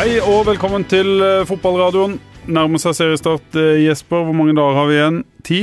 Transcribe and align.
Hei 0.00 0.14
og 0.24 0.46
velkommen 0.48 0.86
til 0.88 1.20
eh, 1.20 1.42
fotballradioen. 1.44 2.14
Nærmer 2.48 2.80
seg 2.80 2.94
seriestart. 2.96 3.44
Eh, 3.52 3.82
Jesper, 3.82 4.22
hvor 4.24 4.32
mange 4.32 4.54
dager 4.56 4.78
har 4.78 4.86
vi 4.88 4.94
igjen? 4.94 5.18
Ti? 5.44 5.58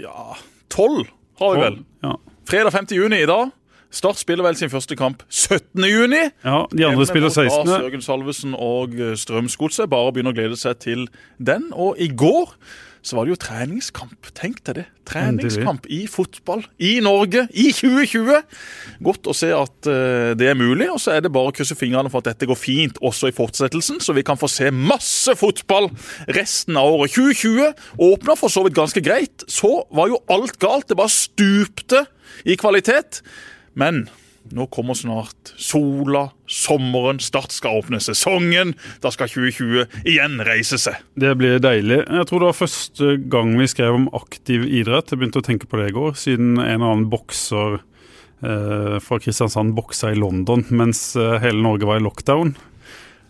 Ja, 0.00 0.38
tolv 0.72 1.10
har 1.42 1.52
vi 1.52 1.60
vel. 1.60 1.76
Ja. 2.06 2.14
Fredag 2.48 2.72
5. 2.72 2.88
juni 2.96 3.18
i 3.20 3.26
dag. 3.28 3.52
Start 3.92 4.16
spiller 4.22 4.48
vel 4.48 4.56
sin 4.56 4.72
første 4.72 4.96
kamp 4.96 5.26
17. 5.28 5.60
juni. 5.76 6.22
ja, 6.40 6.62
de 6.72 6.86
andre 6.88 7.04
spiller 7.10 7.28
16. 7.28 7.68
Jørgen 7.68 8.06
Salvesen 8.06 8.56
og 8.56 8.96
eh, 8.96 9.12
Strømsgodset 9.12 9.92
bare 9.92 10.16
begynner 10.16 10.32
å 10.32 10.40
glede 10.40 10.56
seg 10.56 10.80
til 10.80 11.04
den. 11.36 11.68
Og 11.76 12.00
i 12.00 12.08
går 12.08 12.56
så 13.04 13.18
var 13.18 13.26
det 13.26 13.34
jo 13.34 13.40
treningskamp. 13.42 14.30
Tenk 14.36 14.62
deg 14.64 14.78
det. 14.78 14.84
Treningskamp 15.04 15.84
i 15.92 16.06
fotball 16.08 16.62
i 16.80 16.94
Norge 17.04 17.44
i 17.52 17.66
2020. 17.76 18.38
Godt 19.04 19.28
å 19.28 19.34
se 19.36 19.50
at 19.52 19.90
uh, 19.90 20.32
det 20.38 20.48
er 20.48 20.56
mulig, 20.56 20.88
og 20.88 21.02
så 21.02 21.12
er 21.12 21.24
det 21.24 21.32
bare 21.34 21.52
å 21.52 21.54
krysse 21.54 21.76
fingrene 21.76 22.08
for 22.12 22.24
at 22.24 22.32
dette 22.32 22.48
går 22.48 22.58
fint 22.58 23.00
også 23.04 23.28
i 23.28 23.36
fortsettelsen, 23.36 24.00
så 24.00 24.16
vi 24.16 24.24
kan 24.24 24.40
få 24.40 24.48
se 24.48 24.72
masse 24.72 25.36
fotball 25.36 25.90
resten 26.32 26.80
av 26.80 26.96
året. 26.96 27.12
2020 27.14 28.08
åpna 28.08 28.38
for 28.40 28.52
så 28.52 28.64
vidt 28.64 28.78
ganske 28.78 29.04
greit. 29.04 29.44
Så 29.52 29.84
var 29.92 30.08
jo 30.08 30.22
alt 30.32 30.56
galt. 30.62 30.88
Det 30.88 30.96
bare 30.98 31.12
stupte 31.12 32.06
i 32.48 32.56
kvalitet. 32.60 33.20
Men 33.76 34.06
nå 34.52 34.66
kommer 34.72 34.96
snart 34.98 35.54
sola, 35.56 36.26
sommeren, 36.50 37.20
Start 37.22 37.54
skal 37.54 37.80
åpne 37.80 38.00
sesongen. 38.02 38.74
Da 39.00 39.12
skal 39.14 39.30
2020 39.32 40.04
igjen 40.04 40.36
reise 40.44 40.78
seg. 40.80 41.00
Det 41.16 41.32
blir 41.40 41.62
deilig. 41.62 42.02
Jeg 42.04 42.28
tror 42.28 42.42
det 42.42 42.50
var 42.50 42.58
første 42.58 43.16
gang 43.32 43.54
vi 43.58 43.70
skrev 43.70 43.96
om 43.96 44.10
aktiv 44.16 44.66
idrett. 44.68 45.10
Jeg 45.10 45.22
begynte 45.22 45.40
å 45.40 45.46
tenke 45.46 45.70
på 45.70 45.80
det 45.80 45.90
i 45.92 45.96
går, 45.96 46.14
siden 46.20 46.58
en 46.58 46.66
eller 46.66 46.90
annen 46.90 47.08
bokser 47.12 47.78
eh, 47.78 49.00
fra 49.04 49.20
Kristiansand 49.22 49.74
boksa 49.78 50.12
i 50.12 50.20
London 50.20 50.66
mens 50.74 51.14
eh, 51.16 51.38
hele 51.44 51.64
Norge 51.64 51.88
var 51.88 52.02
i 52.02 52.04
lockdown. 52.04 52.54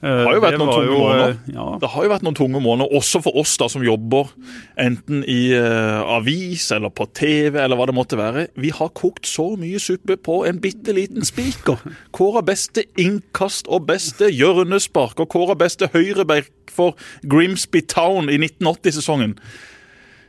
Eh, 0.04 0.10
Det 0.10 0.26
har 0.26 0.52
jo 0.52 0.58
tunge 0.58 0.98
måneder. 0.98 1.28
eh, 1.30 1.54
Ja, 1.54 1.78
Det 1.80 1.88
har 1.88 2.04
jo 2.04 2.10
vært 2.10 2.22
noen 2.22 2.34
tunge 2.36 2.60
måneder, 2.60 2.92
også 2.92 3.22
for 3.22 3.36
oss 3.40 3.56
da 3.56 3.68
som 3.68 3.82
jobber 3.82 4.28
enten 4.76 5.24
i 5.24 5.54
uh, 5.56 6.02
avis 6.18 6.70
eller 6.72 6.90
på 6.90 7.06
TV 7.14 7.56
eller 7.56 7.76
hva 7.76 7.86
det 7.86 7.94
måtte 7.96 8.18
være. 8.20 8.48
Vi 8.60 8.68
har 8.68 8.90
kokt 8.90 9.24
så 9.24 9.56
mye 9.56 9.80
suppe 9.80 10.18
på 10.20 10.44
en 10.46 10.60
bitte 10.60 10.92
liten 10.92 11.24
spiker. 11.24 11.78
Kåra 12.12 12.44
beste 12.44 12.84
innkast 13.00 13.66
og 13.68 13.86
beste 13.86 14.28
hjørnespark 14.28 15.20
og 15.20 15.28
kåra 15.32 15.56
beste 15.56 15.88
høyreback 15.94 16.50
for 16.68 16.94
Grimsby 17.26 17.80
Town 17.88 18.28
i 18.28 18.36
1980-sesongen. 18.36 19.38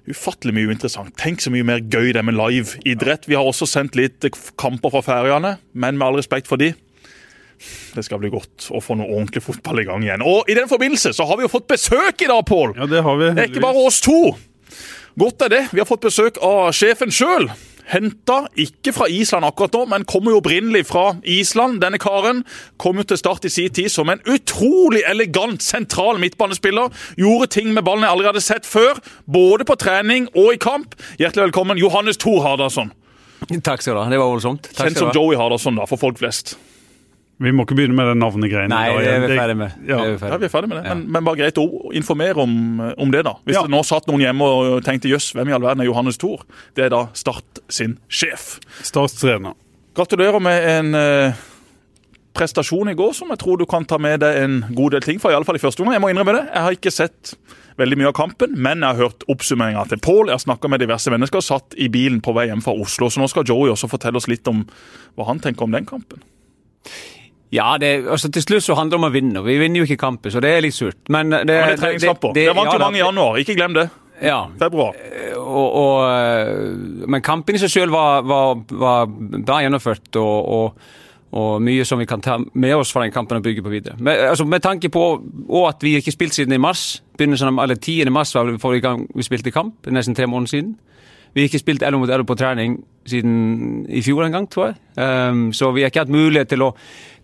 Ufattelig 0.08 0.54
mye 0.54 0.70
interessant. 0.72 1.16
Tenk 1.18 1.42
så 1.42 1.50
mye 1.50 1.66
mer 1.66 1.80
gøy 1.82 2.14
det 2.14 2.22
med 2.24 2.38
live 2.38 2.78
idrett. 2.86 3.26
Vi 3.28 3.34
har 3.34 3.44
også 3.44 3.66
sendt 3.68 3.96
litt 3.98 4.22
kamper 4.56 4.94
fra 4.94 5.02
Færøyene, 5.02 5.58
men 5.74 5.98
med 5.98 6.08
all 6.08 6.20
respekt 6.20 6.48
for 6.48 6.62
de, 6.62 6.74
det 7.96 8.04
skal 8.06 8.20
bli 8.22 8.32
godt 8.34 8.70
å 8.76 8.82
få 8.84 8.98
noe 9.00 9.08
ordentlig 9.12 9.44
fotball 9.46 9.84
i 9.84 9.88
gang 9.88 10.04
igjen. 10.06 10.24
Og 10.26 10.50
i 10.52 10.58
den 10.58 10.70
forbindelse 10.72 11.14
så 11.16 11.28
har 11.30 11.40
vi 11.40 11.48
jo 11.48 11.54
fått 11.54 11.70
besøk 11.72 12.26
i 12.26 12.32
dag, 12.32 12.42
Pål! 12.46 12.76
ja, 12.80 12.90
det 12.90 13.04
har 13.06 13.22
vi. 13.22 13.32
Det 13.36 13.46
er 13.46 13.54
ikke 13.54 13.64
bare 13.68 13.86
oss 13.88 14.02
to. 14.06 14.20
Godt 15.16 15.46
er 15.48 15.54
det. 15.54 15.64
Vi 15.72 15.80
har 15.80 15.88
fått 15.88 16.04
besøk 16.04 16.42
av 16.44 16.74
sjefen 16.76 17.14
sjøl. 17.14 17.48
Henta 17.86 18.48
ikke 18.58 18.90
fra 18.96 19.06
Island 19.14 19.46
akkurat 19.46 19.76
nå, 19.78 19.84
men 19.92 20.06
kommer 20.10 20.34
jo 20.34 20.40
opprinnelig 20.42 20.88
fra 20.90 21.04
Island. 21.22 21.78
Denne 21.84 22.00
karen 22.02 22.42
kom 22.82 22.98
jo 22.98 23.06
til 23.06 23.20
start 23.22 23.46
i 23.46 23.52
sin 23.54 23.70
tid 23.78 23.94
som 23.94 24.10
en 24.10 24.24
utrolig 24.26 25.04
elegant 25.06 25.62
sentral 25.62 26.18
midtbanespiller. 26.20 26.90
Gjorde 27.22 27.52
ting 27.54 27.70
med 27.76 27.86
ballen 27.86 28.08
jeg 28.08 28.16
aldri 28.16 28.30
hadde 28.32 28.44
sett 28.44 28.66
før, 28.66 28.98
både 29.30 29.68
på 29.70 29.78
trening 29.78 30.26
og 30.34 30.56
i 30.56 30.62
kamp. 30.62 30.98
Hjertelig 31.22 31.52
velkommen, 31.52 31.78
Johannes 31.78 32.18
Thor 32.18 32.42
Hardasson. 32.44 32.90
Takk 33.62 33.86
skal 33.86 33.94
du 33.94 34.02
ha. 34.02 34.10
Det 34.10 34.18
var 34.18 34.34
voldsomt. 34.34 34.72
Kjent 34.74 34.98
som. 34.98 35.14
Joey 35.14 35.38
Hardasson 35.38 35.78
da, 35.78 35.86
for 35.86 36.02
folk 36.02 36.18
flest. 36.18 36.56
Vi 37.44 37.52
må 37.52 37.66
ikke 37.66 37.76
begynne 37.76 37.96
med 37.98 38.08
den 38.08 38.22
navnegreiene. 38.24 38.72
Nei, 38.72 38.94
det 39.04 39.10
er 39.12 39.24
vi 39.26 39.36
ferdig 39.36 39.56
med. 39.60 39.74
Ja. 39.90 39.98
Det 39.98 40.12
er 40.14 40.20
vi 40.22 40.30
Ja, 40.32 40.38
vi 40.40 40.46
er 40.48 40.52
ferdig 40.54 40.70
med 40.72 40.78
det. 40.80 40.84
Men, 40.88 41.02
men 41.12 41.26
bare 41.28 41.40
greit 41.42 41.58
å 41.60 41.66
informere 41.92 42.40
om, 42.46 42.54
om 42.98 43.12
det, 43.12 43.26
da. 43.28 43.34
Hvis 43.44 43.58
Ja. 43.58 43.64
det 43.68 43.74
nå 43.74 43.82
satt 43.84 44.08
noen 44.08 44.24
hjemme 44.24 44.48
og 44.48 44.78
tenkte 44.88 45.12
jøss, 45.12 45.34
hvem 45.36 45.50
i 45.52 45.56
all 45.58 45.66
verden 45.66 45.84
er 45.84 45.90
Johannes 45.90 46.18
Thor? 46.22 46.46
Det 46.78 46.86
er 46.86 46.94
da 46.96 47.02
Start 47.14 47.60
sin 47.68 47.98
sjef. 48.08 48.60
Startstrener. 48.88 49.54
Gratulerer 49.96 50.40
med 50.44 50.64
en 50.78 50.96
eh, 50.96 51.34
prestasjon 52.36 52.90
i 52.92 52.96
går 52.96 53.14
som 53.16 53.30
jeg 53.32 53.40
tror 53.44 53.60
du 53.60 53.66
kan 53.68 53.86
ta 53.88 53.98
med 54.02 54.20
deg 54.24 54.40
en 54.44 54.56
god 54.76 54.96
del 54.96 55.04
ting 55.06 55.20
fra. 55.20 55.32
i 55.32 55.36
alle 55.36 55.48
fall 55.48 55.60
i 55.60 55.64
første 55.64 55.84
omgang. 55.84 55.96
Jeg 56.00 56.04
må 56.04 56.10
innrømme 56.12 56.36
det. 56.40 56.46
Jeg 56.54 56.64
har 56.66 56.76
ikke 56.80 56.92
sett 56.96 57.36
veldig 57.80 57.98
mye 58.00 58.08
av 58.12 58.16
kampen, 58.16 58.56
men 58.56 58.80
jeg 58.80 58.88
har 58.96 59.10
hørt 59.10 59.24
oppsummeringa 59.32 59.84
til 59.92 60.00
Pål. 60.04 60.30
Jeg 60.32 60.38
har 60.40 60.44
snakka 60.46 60.72
med 60.72 60.80
diverse 60.84 61.12
mennesker, 61.12 61.44
satt 61.44 61.76
i 61.76 61.90
bilen 61.92 62.22
på 62.24 62.32
vei 62.36 62.48
hjem 62.48 62.64
fra 62.64 62.72
Oslo. 62.80 63.10
Så 63.12 63.20
nå 63.20 63.28
skal 63.32 63.44
Joey 63.48 63.72
også 63.76 63.92
fortelle 63.92 64.16
oss 64.20 64.30
litt 64.32 64.48
om 64.48 64.64
hva 65.20 65.28
han 65.28 65.44
tenker 65.44 65.68
om 65.68 65.76
den 65.76 65.88
kampen. 65.88 66.24
Ja, 67.56 67.76
det, 67.80 67.92
altså, 68.12 68.32
til 68.34 68.44
slutt 68.44 68.66
så 68.66 68.76
handler 68.76 68.98
det 68.98 69.02
om 69.04 69.10
å 69.10 69.14
vinne. 69.14 69.44
Vi 69.46 69.60
vinner 69.62 69.82
jo 69.82 69.88
ikke 69.88 70.02
kampen, 70.02 70.34
så 70.34 70.44
det 70.44 70.52
er 70.52 70.66
litt 70.66 70.76
surt. 70.76 71.00
Men 71.14 71.32
det, 71.32 71.46
Ja, 71.56 71.70
men 71.70 71.78
det 71.80 71.94
det, 72.02 72.02
det, 72.04 72.34
Det, 72.36 72.50
vant 72.52 72.74
jo 72.74 72.80
ja, 72.80 72.84
mange 72.84 73.00
i 73.00 73.06
januar. 73.06 73.40
Ikke 73.42 73.56
glem 73.58 73.78
det. 73.78 73.88
Ja, 74.22 74.46
Februar. 74.60 74.96
og, 75.38 75.76
og, 75.76 76.10
øh, 76.10 77.08
men 77.08 77.22
kampen 77.22 77.56
i 77.56 77.60
seg 77.60 77.72
selv 77.72 77.92
var, 77.92 78.22
var, 78.22 78.62
var 78.72 79.10
bra 79.44 79.60
gjennomført, 79.60 80.08
og, 80.16 80.50
og, 80.56 80.94
og 81.36 81.62
mye 81.62 81.84
som 81.86 82.00
vi 82.00 82.08
kan 82.08 82.24
ta 82.24 82.38
med 82.54 82.76
oss 82.76 82.94
fra 82.96 83.04
den 83.04 83.12
kampen 83.12 83.42
og 83.42 83.44
bygge 83.44 83.64
på 83.66 83.74
videre. 83.74 83.98
Men, 84.00 84.30
altså, 84.30 84.46
med 84.46 84.64
tanke 84.64 84.90
på 84.90 85.04
og 85.50 85.68
at 85.68 85.84
vi 85.84 85.98
ikke 86.00 86.16
spilte 86.16 86.40
siden 86.40 86.56
i 86.56 86.62
mars, 86.62 87.04
begynnelsen 87.18 87.52
av, 87.52 87.64
eller 87.64 87.76
10. 87.76 88.10
mars 88.10 88.36
var 88.36 88.48
det 88.48 88.62
forrige 88.62 88.88
gang 88.88 89.08
vi 89.16 89.28
spilte 89.28 89.52
kamp, 89.52 89.92
nesten 89.92 90.16
tre 90.16 90.28
måneder 90.28 90.56
siden. 90.56 90.76
Vi 91.36 91.42
har 91.42 91.50
ikke 91.50 91.60
spilt 91.60 91.84
11 91.84 92.00
mot 92.00 92.10
11 92.10 92.26
på 92.26 92.36
trening 92.40 92.78
siden 93.06 93.86
i 93.92 94.02
fjor 94.02 94.24
en 94.24 94.32
gang, 94.32 94.46
tror 94.48 94.70
jeg. 94.70 94.78
Um, 94.96 95.50
så 95.54 95.74
vi 95.76 95.84
har 95.84 95.92
ikke 95.92 96.06
hatt 96.06 96.14
mulighet 96.14 96.48
til 96.48 96.64
å, 96.64 96.70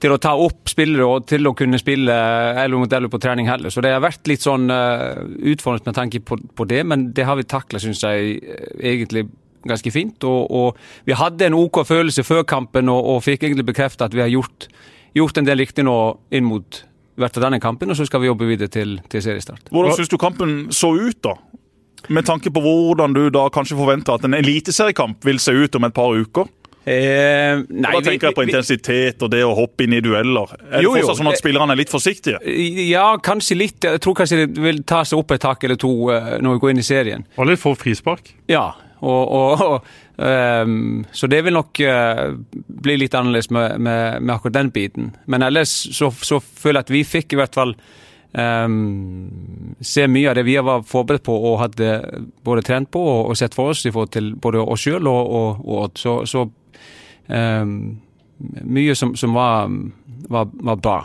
til 0.01 0.15
å 0.15 0.19
ta 0.21 0.33
opp 0.39 0.69
spillere 0.71 1.05
og 1.05 1.27
til 1.29 1.45
å 1.45 1.53
kunne 1.57 1.79
spille 1.81 2.13
11 2.13 2.81
mot 2.81 2.93
11 2.93 3.11
på 3.13 3.19
trening 3.21 3.49
heller. 3.49 3.73
Så 3.73 3.83
det 3.85 3.93
har 3.93 4.01
vært 4.03 4.25
litt 4.29 4.43
sånn 4.43 4.71
uh, 4.73 5.21
utfordrende 5.53 5.91
med 5.91 5.97
tanke 5.99 6.21
på, 6.25 6.39
på 6.57 6.67
det, 6.69 6.81
men 6.89 7.11
det 7.15 7.27
har 7.27 7.37
vi 7.37 7.45
takla, 7.45 7.81
syns 7.81 8.01
jeg, 8.05 8.39
eh, 8.41 8.71
egentlig 8.93 9.27
ganske 9.67 9.93
fint. 9.93 10.23
Og, 10.25 10.47
og 10.49 11.09
vi 11.09 11.17
hadde 11.17 11.47
en 11.47 11.57
OK 11.57 11.83
følelse 11.87 12.25
før 12.25 12.45
kampen 12.49 12.89
og, 12.89 13.13
og 13.13 13.25
fikk 13.25 13.45
egentlig 13.45 13.67
bekrefta 13.69 14.09
at 14.09 14.17
vi 14.17 14.23
har 14.23 14.31
gjort, 14.31 14.69
gjort 15.17 15.37
en 15.37 15.49
del 15.49 15.61
riktig 15.61 15.85
nå 15.85 15.97
inn 16.33 16.49
mot 16.49 16.83
hvert 17.21 17.37
av 17.37 17.45
denne 17.45 17.61
kampen, 17.61 17.91
og 17.91 17.99
så 17.99 18.07
skal 18.07 18.23
vi 18.23 18.31
jobbe 18.31 18.47
videre 18.49 18.71
til, 18.71 18.95
til 19.11 19.21
seriestart. 19.21 19.69
Hvordan 19.69 19.97
syns 19.99 20.09
du 20.09 20.17
kampen 20.21 20.55
så 20.73 20.93
ut, 20.95 21.19
da? 21.21 21.35
Med 22.09 22.25
tanke 22.25 22.49
på 22.49 22.63
hvordan 22.63 23.13
du 23.13 23.27
da 23.29 23.45
kanskje 23.53 23.77
forventer 23.77 24.17
at 24.17 24.25
en 24.25 24.33
eliteseriekamp 24.33 25.21
vil 25.27 25.37
se 25.43 25.53
ut 25.53 25.77
om 25.77 25.85
et 25.85 25.93
par 25.93 26.15
uker? 26.17 26.49
Eh, 26.81 27.59
Og 27.61 27.67
nei, 27.69 27.91
da 27.93 27.99
tenker 28.01 28.31
jeg 28.31 28.35
på 28.39 28.45
intensitet 28.47 29.21
og 29.21 29.29
det 29.29 29.43
å 29.45 29.51
hoppe 29.53 29.85
inn 29.85 29.93
i 29.93 30.01
dueller. 30.01 30.55
Er 30.65 30.79
det 30.79 30.83
Jo, 30.87 30.95
det 30.95 31.03
fortsatt 31.03 31.19
sånn 31.19 31.29
at 31.29 31.41
spillerne 31.41 31.75
er 31.75 31.81
litt 31.83 31.93
forsiktige? 31.93 32.39
Ja, 32.87 33.11
kanskje 33.21 33.57
litt. 33.59 33.85
Jeg 33.85 34.01
tror 34.01 34.17
kanskje 34.17 34.47
det 34.47 34.63
vil 34.63 34.81
ta 34.89 35.03
seg 35.05 35.21
opp 35.21 35.35
et 35.35 35.43
tak 35.45 35.63
eller 35.67 35.77
to 35.81 35.91
eh, 36.09 36.39
når 36.41 36.57
vi 36.57 36.63
går 36.63 36.73
inn 36.73 36.81
i 36.81 36.87
serien. 36.87 37.27
Og 37.37 37.51
litt 37.51 37.61
for 37.61 37.77
frispark. 37.77 38.33
Ja, 38.49 38.71
og, 39.01 39.21
og, 39.33 39.61
og 39.61 40.21
um, 40.21 41.05
Så 41.13 41.29
det 41.29 41.43
vil 41.45 41.53
nok 41.57 41.79
uh, 41.85 42.33
bli 42.81 42.97
litt 43.01 43.15
annerledes 43.17 43.49
med, 43.53 43.77
med, 43.81 44.21
med 44.21 44.35
akkurat 44.35 44.57
den 44.59 44.71
biten. 44.73 45.11
Men 45.25 45.45
ellers 45.45 45.73
så, 45.93 46.09
så 46.21 46.41
føler 46.41 46.81
jeg 46.81 46.87
at 46.87 46.95
vi 46.97 47.03
fikk 47.05 47.33
i 47.33 47.39
hvert 47.41 47.57
fall 47.57 47.75
um, 48.33 49.75
se 49.81 50.05
mye 50.09 50.29
av 50.29 50.37
det 50.37 50.45
vi 50.47 50.57
var 50.61 50.85
forberedt 50.87 51.25
på 51.25 51.33
og 51.35 51.59
hadde 51.63 51.91
både 52.45 52.65
trent 52.65 52.91
på 52.93 53.01
og, 53.01 53.31
og 53.31 53.37
sett 53.39 53.57
for 53.57 53.73
oss 53.73 53.85
i 53.85 53.93
forhold 53.93 54.13
til 54.13 54.33
både 54.41 54.61
oss 54.65 54.85
sjøl 54.85 55.09
og, 55.09 55.61
Odd. 55.65 55.97
Så, 56.01 56.17
så 56.29 56.45
mye 57.31 58.95
som, 58.97 59.13
som 59.15 59.35
var, 59.37 59.69
var, 60.27 60.49
var 60.51 60.79
bra. 60.81 60.99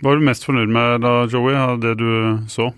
Hva 0.00 0.14
er 0.14 0.20
du 0.20 0.24
mest 0.24 0.46
fornøyd 0.46 0.70
med 0.72 1.02
da, 1.04 1.10
Joey, 1.28 1.52
av 1.56 1.80
det 1.82 1.92
du 2.00 2.08
så? 2.48 2.70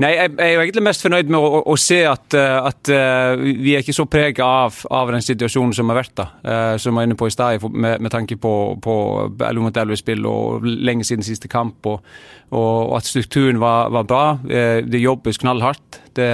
Nei, 0.00 0.14
jeg 0.14 0.30
jeg 0.32 0.54
er 0.54 0.62
egentlig 0.62 0.84
mest 0.86 1.04
fornøyd 1.04 1.28
med 1.28 1.36
å, 1.36 1.48
å, 1.58 1.60
å 1.68 1.74
se 1.80 1.98
at, 2.08 2.32
eh, 2.38 2.68
at 2.70 2.90
eh, 2.92 3.42
vi 3.60 3.74
er 3.74 3.82
ikke 3.84 3.96
så 3.96 4.06
prega 4.08 4.46
av, 4.64 4.78
av 4.88 5.12
den 5.12 5.24
situasjonen 5.24 5.74
som 5.76 5.92
har 5.92 6.00
vært, 6.00 6.14
da. 6.16 6.26
Eh, 6.40 6.76
som 6.80 6.92
jeg 6.92 6.96
var 6.96 7.08
inne 7.08 7.18
på 7.20 7.28
i 7.28 7.34
stad, 7.34 7.66
med, 7.68 8.00
med 8.00 8.14
tanke 8.14 8.38
på, 8.40 8.52
på 8.82 8.94
11 9.36 9.60
mot 9.66 9.80
11-spill 9.84 10.28
og 10.28 10.64
lenge 10.64 11.04
siden 11.04 11.26
siste 11.26 11.50
kamp. 11.52 11.90
Og, 11.92 12.14
og 12.56 12.96
at 12.96 13.08
strukturen 13.08 13.60
var, 13.60 13.92
var 13.92 14.08
bra. 14.08 14.24
Det 14.44 15.00
jobbes 15.00 15.40
knallhardt. 15.40 16.00
Det, 16.16 16.30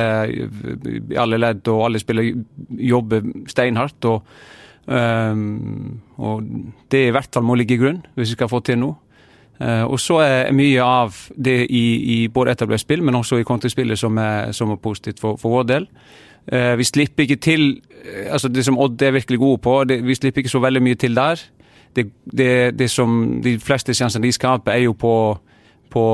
alle 1.18 1.38
ledd 1.38 1.66
og 1.70 1.84
alle 1.86 2.02
spillere 2.02 2.46
jobber 2.90 3.26
steinhardt. 3.50 4.06
Og, 4.10 4.38
ehm, 4.90 6.00
og 6.16 6.48
det 6.90 7.06
i 7.08 7.12
hvert 7.14 7.28
fall 7.34 7.46
må 7.46 7.56
ligge 7.58 7.76
i 7.76 7.80
grunn, 7.80 8.00
hvis 8.14 8.32
vi 8.32 8.38
skal 8.38 8.50
få 8.50 8.60
til 8.66 8.80
noe. 8.82 8.96
Uh, 9.58 9.82
og 9.90 9.98
så 9.98 10.20
er 10.22 10.52
mye 10.54 10.82
av 10.86 11.16
det 11.34 11.64
i, 11.74 11.84
i 12.14 12.18
både 12.30 12.52
etablert 12.54 12.84
spill, 12.84 13.02
men 13.02 13.16
også 13.18 13.40
i 13.40 13.46
kontrispillet 13.46 13.98
som 13.98 14.20
som 14.54 14.70
er 14.70 14.76
positivt 14.76 15.18
for, 15.18 15.36
for 15.36 15.50
vår 15.50 15.64
del. 15.66 15.88
Uh, 16.52 16.78
vi 16.78 16.84
slipper 16.84 17.22
ikke 17.22 17.36
til 17.36 17.82
eh, 18.04 18.32
altså 18.32 18.48
Det 18.48 18.64
som 18.64 18.78
Odd 18.78 19.02
er 19.02 19.10
virkelig 19.10 19.38
gode 19.38 19.58
på, 19.58 19.84
det, 19.84 20.06
vi 20.06 20.14
slipper 20.14 20.38
ikke 20.38 20.48
så 20.48 20.58
veldig 20.58 20.82
mye 20.82 20.94
til 20.94 21.16
der. 21.16 21.42
Det, 21.96 22.06
det, 22.24 22.78
det 22.78 22.90
som 22.90 23.40
De 23.44 23.58
fleste 23.58 23.94
sjansene 23.94 24.26
de 24.26 24.32
skaper, 24.32 24.72
er 24.72 24.78
jo 24.86 24.92
på, 24.92 25.38
på, 25.90 26.04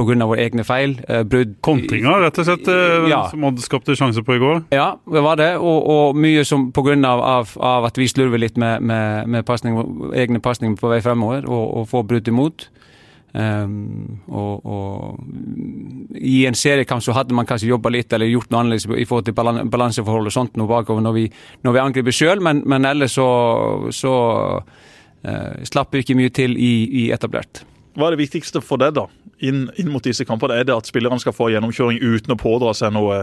av 0.00 0.32
våre 0.32 0.44
egne 0.44 0.64
feil. 0.64 0.96
Eh, 1.08 1.22
brudd 1.22 1.56
Kontringer, 1.60 2.20
rett 2.24 2.38
og 2.38 2.46
slett, 2.48 2.68
eh, 2.68 3.08
Ja. 3.10 3.28
som 3.28 3.44
Odd 3.44 3.58
skapte 3.60 3.96
sjanse 3.96 4.22
på 4.24 4.36
i 4.36 4.38
går. 4.38 4.64
Ja, 4.70 4.96
det 5.12 5.22
var 5.22 5.36
det. 5.36 5.56
Og, 5.58 5.88
og 5.88 6.16
mye 6.16 6.44
som 6.44 6.72
på 6.72 6.82
grunn 6.82 7.04
av, 7.04 7.20
av, 7.20 7.56
av 7.60 7.84
at 7.84 7.96
vi 7.96 8.08
slurver 8.08 8.38
litt 8.38 8.56
med, 8.56 8.82
med, 8.82 9.28
med 9.28 9.46
pasning, 9.46 9.76
egne 10.14 10.40
pasninger 10.40 10.76
på 10.76 10.88
vei 10.88 11.00
fremover 11.00 11.44
og, 11.48 11.76
og 11.76 11.88
får 11.88 12.06
brudd 12.06 12.28
imot. 12.28 12.68
Um, 13.32 14.22
og, 14.26 14.66
og, 14.66 15.20
I 16.18 16.46
en 16.48 16.56
seriekamp 16.58 17.02
så 17.02 17.14
hadde 17.14 17.34
man 17.36 17.46
kanskje 17.46 17.68
jobba 17.68 17.92
litt 17.94 18.10
eller 18.12 18.26
gjort 18.26 18.50
noe 18.50 18.64
annerledes 18.64 18.88
i 18.90 19.06
forhold 19.06 19.28
til 19.28 19.36
balanseforhold 19.70 20.26
og 20.26 20.34
sånt 20.34 20.58
noe 20.58 20.66
bakover 20.66 21.04
når 21.04 21.14
vi, 21.14 21.24
når 21.62 21.76
vi 21.76 21.82
angriper 21.84 22.16
sjøl, 22.16 22.42
men, 22.42 22.64
men, 22.66 22.88
ellers 22.90 23.14
så, 23.14 23.28
så 23.94 24.14
uh, 24.58 25.52
slapp 25.62 25.94
vi 25.94 26.02
ikke 26.02 26.18
mye 26.18 26.34
til 26.34 26.58
i, 26.58 26.72
i 27.04 27.10
etablert. 27.14 27.62
Hva 27.94 28.08
er 28.08 28.16
det 28.16 28.24
viktigste 28.24 28.62
for 28.64 28.82
deg, 28.82 28.96
da? 28.98 29.06
Inn, 29.46 29.66
inn, 29.80 29.90
mot 29.92 30.04
disse 30.04 30.24
kampene, 30.28 30.58
er 30.60 30.68
det 30.68 30.76
at 30.76 30.88
spillerne 30.90 31.20
skal 31.22 31.34
få 31.36 31.50
gjennomkjøring 31.52 32.00
uten 32.00 32.34
å 32.34 32.38
pådra 32.40 32.74
seg 32.76 32.94
noe 32.94 33.22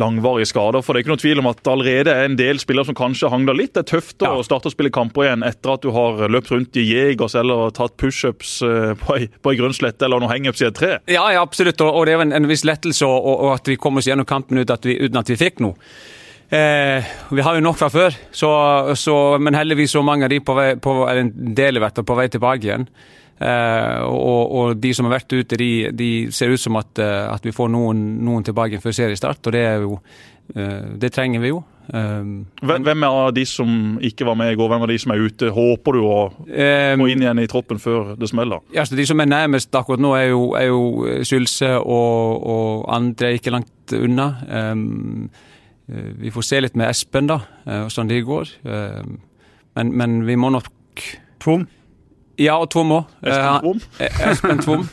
langvarige 0.00 0.50
skader. 0.52 0.84
For 0.84 0.94
det 0.94 1.00
er 1.00 1.06
ikke 1.06 1.14
noe 1.14 1.22
tvil 1.22 1.42
om 1.42 1.50
at 1.50 1.70
allerede 1.70 2.14
er 2.14 2.28
en 2.28 2.38
del 2.38 2.60
spillere 2.62 2.90
som 2.90 2.98
kanskje 2.98 3.32
hangler 3.32 3.58
litt. 3.58 3.74
Det 3.76 3.84
er 3.86 3.90
tøft 3.94 4.24
ja. 4.24 4.34
å 4.36 4.44
starte 4.46 4.70
å 4.70 4.74
spille 4.74 4.92
kamper 4.94 5.26
igjen 5.26 5.46
etter 5.46 5.74
at 5.74 5.84
du 5.84 5.92
har 5.96 6.24
løpt 6.30 6.52
rundt 6.54 6.78
i 6.80 6.86
Jegers 6.88 7.36
eller 7.38 7.72
tatt 7.76 7.96
pushups 8.00 8.58
eh, 8.66 8.92
på 8.98 9.16
ei, 9.16 9.28
på 9.28 9.54
ei 9.54 9.60
grønn 9.60 9.76
slette 9.76 10.06
eller 10.06 10.22
noen 10.22 10.34
hangups 10.34 10.62
i 10.62 10.68
et 10.68 10.78
tre. 10.78 10.94
Ja, 11.10 11.26
ja 11.34 11.42
absolutt, 11.44 11.80
og, 11.84 11.92
og, 11.94 12.06
det 12.08 12.16
er 12.16 12.26
en, 12.26 12.36
en 12.36 12.50
viss 12.50 12.66
lettelse 12.68 13.08
og, 13.08 13.18
og, 13.34 13.50
at 13.56 13.68
vi 13.68 13.78
kom 13.80 14.00
oss 14.00 14.08
gjennom 14.08 14.28
kampen 14.28 14.60
ut 14.60 14.72
at 14.72 14.86
vi, 14.86 14.98
uten 15.00 15.20
at 15.20 15.32
vi 15.32 15.38
fikk 15.40 15.62
noe. 15.64 15.76
Eh, 16.48 17.04
vi 17.30 17.44
har 17.44 17.58
jo 17.58 17.60
nok 17.60 17.76
fra 17.76 17.90
før, 17.92 18.14
så, 18.32 18.50
så, 18.96 19.14
men 19.36 19.56
heldigvis 19.58 19.92
så 19.92 20.00
mange 20.04 20.24
av 20.24 20.32
de 20.32 20.40
på 20.40 20.54
vei, 20.56 20.70
på, 20.80 20.94
eller 21.04 21.26
en 21.26 21.54
del 21.56 21.76
i 21.76 21.82
hvert 21.82 21.98
fall 21.98 22.06
på 22.08 22.16
vei 22.16 22.28
tilbake 22.32 22.64
igjen. 22.64 22.86
Eh, 23.38 23.98
og, 24.08 24.54
og, 24.56 24.78
de 24.80 24.94
som 24.96 25.06
har 25.06 25.18
vært 25.18 25.34
ute, 25.36 25.58
de, 25.60 25.72
de 25.92 26.10
ser 26.34 26.54
ut 26.54 26.60
som 26.60 26.78
at, 26.80 26.90
uh, 26.98 27.28
at 27.30 27.44
vi 27.44 27.52
får 27.54 27.68
noen, 27.70 28.00
noen, 28.24 28.46
tilbake 28.46 28.80
før 28.82 28.96
seriestart, 28.96 29.44
og 29.44 29.54
det 29.54 29.60
er 29.62 29.84
jo 29.84 29.98
eh, 30.56 30.96
Det 30.98 31.12
trenger 31.14 31.44
vi 31.44 31.52
jo. 31.52 31.60
hvem, 31.88 32.82
hvem 32.84 33.04
av 33.06 33.30
de 33.36 33.44
som 33.46 34.00
ikke 34.04 34.26
var 34.26 34.40
med 34.40 34.54
i 34.54 34.56
går, 34.58 34.72
hvem 34.72 34.86
av 34.86 34.90
de 34.90 34.96
som 34.98 35.12
er 35.12 35.22
ute, 35.22 35.52
håper 35.54 35.98
du 35.98 36.00
å 36.02 36.16
gå 36.48 37.10
inn 37.12 37.22
igjen 37.22 37.42
i 37.44 37.46
troppen 37.48 37.78
før 37.78 38.16
det 38.18 38.32
smeller? 38.32 38.64
Ja, 38.72 38.82
altså 38.86 38.96
De 38.98 39.06
som 39.06 39.20
er 39.20 39.30
nærmest 39.30 39.76
akkurat 39.76 40.02
nå, 40.02 40.16
er 40.16 40.32
jo, 40.32 40.42
er 40.58 40.72
jo 40.72 41.22
Sylse 41.28 41.76
og, 41.78 42.48
og 42.56 42.88
andre 42.96 43.36
ikke 43.36 43.54
langt 43.54 43.94
unna. 44.00 44.32
Um, 44.48 45.30
vi 45.88 46.30
får 46.34 46.44
se 46.44 46.60
litt 46.60 46.76
med 46.76 46.90
Espen, 46.90 47.30
da, 47.30 47.38
hvordan 47.64 48.10
det 48.10 48.22
går. 48.26 48.50
men, 49.74 49.92
men 49.96 50.18
vi 50.26 50.36
må 50.36 50.50
nok 50.52 50.68
Tvom? 51.40 51.64
Ja, 52.38 52.58
og 52.62 52.70
Tvom 52.70 52.92
òg. 52.94 53.14
Espen 53.22 53.62
Tvom. 53.62 53.80
Eh, 53.98 54.20
Espen 54.30 54.60
Tvom. 54.62 54.88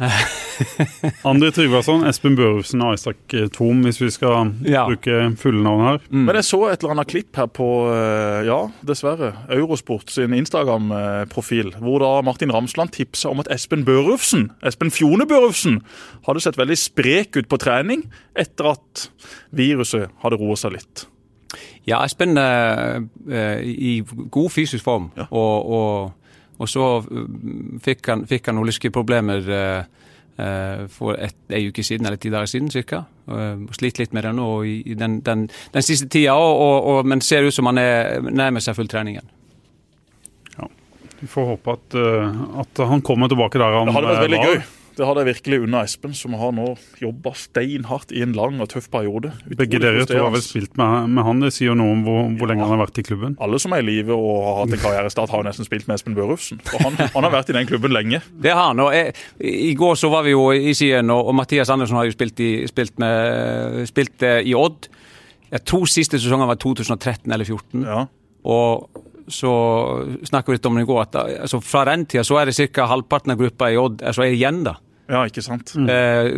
André 1.30 1.50
Tryggvason, 1.54 2.04
Espen 2.08 2.36
Børufsen 2.38 2.82
og 2.84 2.96
Isak 2.96 3.34
Thom, 3.54 3.82
hvis 3.86 4.00
vi 4.00 4.10
skal 4.12 4.52
ja. 4.66 4.84
bruke 4.88 5.30
fulle 5.40 5.62
navn 5.64 5.84
her. 5.86 6.00
Mm. 6.10 6.24
Men 6.28 6.38
jeg 6.40 6.48
så 6.50 6.60
et 6.68 6.82
eller 6.82 6.94
annet 6.96 7.10
klipp 7.10 7.38
her 7.40 7.48
på, 7.52 7.68
eh, 7.94 8.40
ja, 8.48 8.58
dessverre, 8.86 9.32
Eurosport 9.56 10.12
sin 10.12 10.34
Instagram-profil, 10.36 11.74
hvor 11.80 12.02
da 12.04 12.12
Martin 12.26 12.52
Ramsland 12.54 12.94
tipsa 12.96 13.32
om 13.32 13.42
at 13.42 13.50
Espen 13.54 13.84
Børufsen, 13.88 14.50
Espen 14.66 14.92
Fjone 14.94 15.28
Børufsen, 15.30 15.80
hadde 16.28 16.44
sett 16.44 16.60
veldig 16.60 16.78
sprek 16.78 17.40
ut 17.40 17.50
på 17.50 17.60
trening 17.60 18.06
etter 18.38 18.74
at 18.74 19.08
viruset 19.56 20.10
hadde 20.24 20.40
roet 20.40 20.62
seg 20.62 20.76
litt. 20.76 21.06
Ja, 21.88 22.04
Espen 22.04 22.36
er 22.38 23.00
i 23.64 24.00
god 24.30 24.50
fysisk 24.54 24.84
form. 24.86 25.10
Ja. 25.16 25.26
og, 25.30 25.70
og 25.70 26.16
og 26.60 26.68
så 26.68 26.86
fikk 27.80 28.10
han, 28.10 28.26
fikk 28.28 28.50
han 28.50 28.58
noen 28.58 28.68
lyskeproblemer 28.68 29.40
problemer 29.40 29.80
eh, 29.80 29.99
for 30.92 31.18
et, 31.20 31.36
ei 31.52 31.66
uke 31.68 31.84
siden, 31.86 32.06
eller 32.06 32.20
ti 32.20 32.32
dager 32.32 32.50
siden 32.50 32.70
ca. 32.70 33.04
Uh, 33.30 33.66
Slitt 33.76 34.00
litt 34.00 34.14
med 34.16 34.26
det 34.26 34.32
nå 34.36 34.48
i 34.64 34.96
den, 34.98 35.20
den, 35.26 35.48
den 35.74 35.86
siste 35.86 36.08
tida, 36.08 36.34
og, 36.34 36.56
og, 36.56 36.90
og, 36.92 37.10
men 37.12 37.22
ser 37.24 37.46
ut 37.46 37.54
som 37.54 37.68
han 37.70 37.80
er 37.82 38.20
nærmer 38.26 38.64
seg 38.64 38.78
full 38.78 38.90
trening 38.90 39.18
igjen. 39.18 39.30
Ja, 40.56 40.68
Vi 41.20 41.30
får 41.30 41.54
håpe 41.54 41.78
at, 41.78 41.96
uh, 41.98 42.44
at 42.64 42.84
han 42.92 43.04
kommer 43.06 43.30
tilbake 43.32 43.60
der 43.60 43.80
han 43.80 43.90
var. 43.90 43.92
Det 43.92 43.98
hadde 44.00 44.14
vært 44.14 44.28
veldig 44.28 44.44
gøy. 44.48 44.79
Det 45.00 45.06
hadde 45.08 45.22
jeg 45.22 45.28
virkelig 45.30 45.58
unna 45.64 45.80
Espen, 45.86 46.12
som 46.12 46.34
har 46.36 46.50
nå 46.52 46.74
jobba 47.00 47.30
steinhardt 47.38 48.10
i 48.12 48.20
en 48.20 48.34
lang 48.36 48.58
og 48.60 48.68
tøff 48.68 48.90
periode. 48.92 49.30
Begge 49.48 49.80
dere 49.80 50.04
to 50.04 50.18
har 50.18 50.34
vel 50.34 50.42
spilt 50.44 50.76
med, 50.76 51.06
med, 51.14 51.22
han, 51.24 51.40
det 51.40 51.54
sier 51.56 51.78
noe 51.78 51.94
om 51.94 52.02
hvor, 52.04 52.26
hvor 52.36 52.50
lenge 52.50 52.66
han 52.66 52.74
har 52.74 52.82
vært 52.82 53.00
i 53.00 53.04
klubben? 53.06 53.38
Alle 53.40 53.56
som 53.62 53.72
er 53.72 53.80
i 53.80 53.86
live 53.88 54.12
og 54.12 54.42
har 54.44 54.58
hatt 54.58 54.76
en 54.76 54.82
karrierestart, 54.82 55.32
har 55.32 55.40
jo 55.40 55.48
nesten 55.48 55.68
spilt 55.68 55.88
med 55.88 55.96
Espen 55.96 56.18
Børufsen. 56.18 56.60
Og 56.74 56.84
han, 56.84 57.00
han, 57.00 57.24
har 57.24 57.32
vært 57.32 57.54
i 57.54 57.56
den 57.56 57.70
klubben 57.70 57.96
lenge. 57.96 58.20
Det 58.44 58.52
har 58.52 58.74
han. 58.74 58.84
og 58.84 58.92
jeg, 58.92 59.16
I 59.40 59.72
går 59.80 59.96
så 60.02 60.12
var 60.12 60.26
vi 60.28 60.34
jo 60.34 60.50
i 60.52 60.76
siden, 60.76 61.14
og, 61.14 61.32
og 61.32 61.38
Mathias 61.40 61.72
Andersen 61.72 61.96
har 61.96 62.10
jo 62.10 62.16
spilt 62.18 62.44
i, 62.44 62.50
spilt 62.68 63.00
med, 63.00 63.86
spilt 63.88 64.28
uh, 64.28 64.36
i 64.44 64.52
Odd. 64.52 64.90
Jeg 65.48 65.64
tror 65.64 65.88
siste 65.88 66.20
sesongen 66.20 66.50
var 66.50 66.60
2013 66.60 67.24
eller 67.24 67.48
2014. 67.48 67.88
Ja. 67.88 68.04
Og 68.52 69.06
så 69.32 69.50
snakka 70.28 70.50
vi 70.52 70.58
litt 70.58 70.68
om 70.68 70.76
det 70.76 70.84
i 70.84 70.92
går, 70.92 71.02
at 71.08 71.18
altså, 71.46 71.64
fra 71.64 71.86
den 71.88 72.04
tida 72.10 72.26
så 72.26 72.40
er 72.40 72.50
det 72.50 72.68
ca. 72.74 72.90
halvparten 72.90 73.32
av 73.32 73.40
gruppa 73.40 73.72
i 73.72 73.80
Odd 73.80 74.04
altså, 74.04 74.26
er 74.26 74.36
igjen. 74.36 74.62
da. 74.68 74.76
Ja, 75.10 75.26
ikke 75.26 75.42
sant? 75.44 75.74
Mm. 75.74 75.88
Eh, 75.90 76.32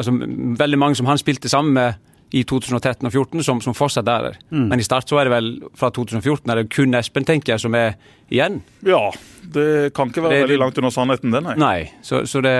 altså, 0.00 0.14
veldig 0.60 0.78
mange 0.80 0.98
som 0.98 1.08
han 1.10 1.20
spilte 1.20 1.50
sammen 1.52 1.76
med 1.76 2.02
i 2.34 2.42
2013 2.42 3.06
og 3.06 3.12
2014, 3.12 3.44
som, 3.46 3.60
som 3.62 3.74
fortsatt 3.76 4.08
er 4.10 4.24
der. 4.28 4.38
Mm. 4.50 4.64
Men 4.72 4.82
i 4.82 4.86
start 4.86 5.08
så 5.08 5.20
er 5.20 5.28
det 5.28 5.34
vel 5.36 5.50
fra 5.78 5.92
2014 5.94 6.50
er 6.50 6.60
det 6.60 6.70
kun 6.74 6.98
Espen, 6.98 7.26
tenker 7.28 7.54
jeg, 7.54 7.62
som 7.62 7.76
er 7.78 7.94
igjen. 8.32 8.58
Ja, 8.86 9.12
det 9.54 9.92
kan 9.94 10.10
ikke 10.10 10.24
være 10.24 10.40
det, 10.40 10.46
veldig 10.48 10.58
langt 10.64 10.80
under 10.82 10.94
sannheten, 10.94 11.34
det, 11.34 11.44
nei. 11.46 11.54
nei 11.60 11.76
så, 12.04 12.24
så 12.26 12.42
det, 12.44 12.56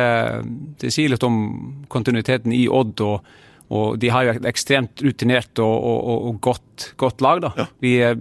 det, 0.83 0.93
sier 0.95 1.11
litt 1.13 1.27
om 1.27 1.41
kontinuiteten 1.93 2.55
i 2.55 2.67
Odd. 2.71 3.03
og, 3.03 3.35
og 3.75 3.99
de 3.99 4.13
har 4.15 4.29
jo 4.29 4.37
et 4.37 4.47
ekstremt 4.47 5.03
rutinert 5.03 5.59
og, 5.59 5.75
og, 5.75 6.31
og 6.31 6.39
godt, 6.47 6.93
godt, 7.03 7.27
lag. 7.27 7.43
da. 7.43 7.53
Ja. 7.59 7.67
Vi 7.83 7.97
eh, 8.07 8.15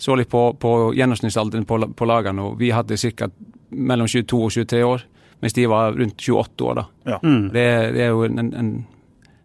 så 0.00 0.16
litt 0.16 0.32
på, 0.32 0.48
på 0.58 0.74
gjennomsnittsalderen 0.96 1.68
på, 1.68 1.78
på 1.94 2.08
lagene, 2.08 2.50
og 2.50 2.58
vi 2.58 2.72
hadde 2.74 2.98
ca. 2.98 3.30
mellom 3.70 4.08
22 4.10 4.40
og 4.40 4.54
23 4.56 4.84
år 4.88 5.06
mens 5.40 5.56
de 5.56 5.66
var 5.70 5.96
rundt 5.96 6.20
28 6.20 6.64
år. 6.64 6.74
da. 6.80 6.86
Ja. 7.14 7.18
Mm. 7.22 7.42
Det, 7.54 7.66
det, 7.96 8.04
er 8.04 8.12
jo 8.12 8.24
en, 8.26 8.38
en, 8.38 8.70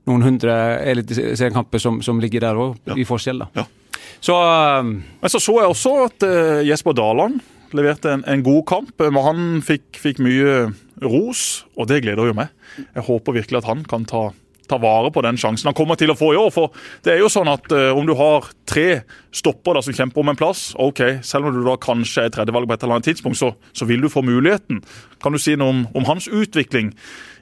noen 0.10 0.28
hundre 0.28 0.54
eliteseriekamper 0.84 1.82
som, 1.82 2.02
som 2.06 2.20
ligger 2.22 2.44
der 2.46 2.60
òg, 2.60 2.78
ja. 2.88 2.98
i 3.00 3.08
forskjell. 3.08 3.44
da. 3.46 3.64
Ja. 3.64 3.66
Så, 4.20 4.36
um, 4.36 4.96
Men 5.22 5.32
så 5.32 5.42
så 5.42 5.60
jeg 5.62 5.72
også 5.72 5.94
at 6.06 6.26
uh, 6.26 6.64
Jesper 6.66 6.96
Daland 6.98 7.42
leverte 7.76 8.14
en, 8.14 8.24
en, 8.28 8.44
god 8.44 8.64
kamp. 8.70 8.94
Men 9.00 9.24
han 9.26 9.46
fikk, 9.66 10.00
fikk 10.00 10.22
mye 10.24 10.72
ros, 11.04 11.66
og 11.76 11.90
det 11.92 12.04
gleder 12.06 12.30
jo 12.30 12.38
meg. 12.38 12.52
Jeg 12.80 13.08
håper 13.08 13.40
virkelig 13.42 13.62
at 13.62 13.70
han 13.70 13.84
kan 13.88 14.08
ta 14.08 14.30
ta 14.70 14.80
vare 14.82 15.12
på 15.14 15.24
den 15.26 15.38
sjansen 15.40 15.70
han 15.70 15.78
kommer 15.78 16.00
til 16.00 16.12
å 16.14 16.18
få 16.18 16.34
i 16.34 16.40
år. 16.40 16.52
For 16.54 16.74
det 17.06 17.16
er 17.16 17.22
jo 17.24 17.32
sånn 17.32 17.50
at 17.52 17.70
uh, 17.74 17.92
om 17.98 18.08
du 18.08 18.16
har 18.18 18.50
tre 18.70 19.04
stopper 19.36 19.78
da, 19.78 19.84
som 19.86 19.96
kjemper 19.96 20.24
om 20.24 20.32
en 20.32 20.40
plass, 20.40 20.68
ok, 20.82 21.22
selv 21.26 21.50
om 21.50 21.56
du 21.56 21.62
da 21.66 21.78
kanskje 21.82 22.28
er 22.28 22.34
tredjevalg 22.36 22.70
på 22.70 22.78
et 22.78 22.86
eller 22.86 22.98
annet 22.98 23.10
tidspunkt, 23.12 23.40
så, 23.40 23.54
så, 23.76 23.88
vil 23.90 24.04
du 24.04 24.10
få 24.12 24.24
muligheten. 24.26 24.82
Kan 25.24 25.36
du 25.36 25.42
si 25.42 25.56
noe 25.60 25.74
om, 25.74 25.86
om 25.98 26.08
hans 26.10 26.30
utvikling 26.32 26.94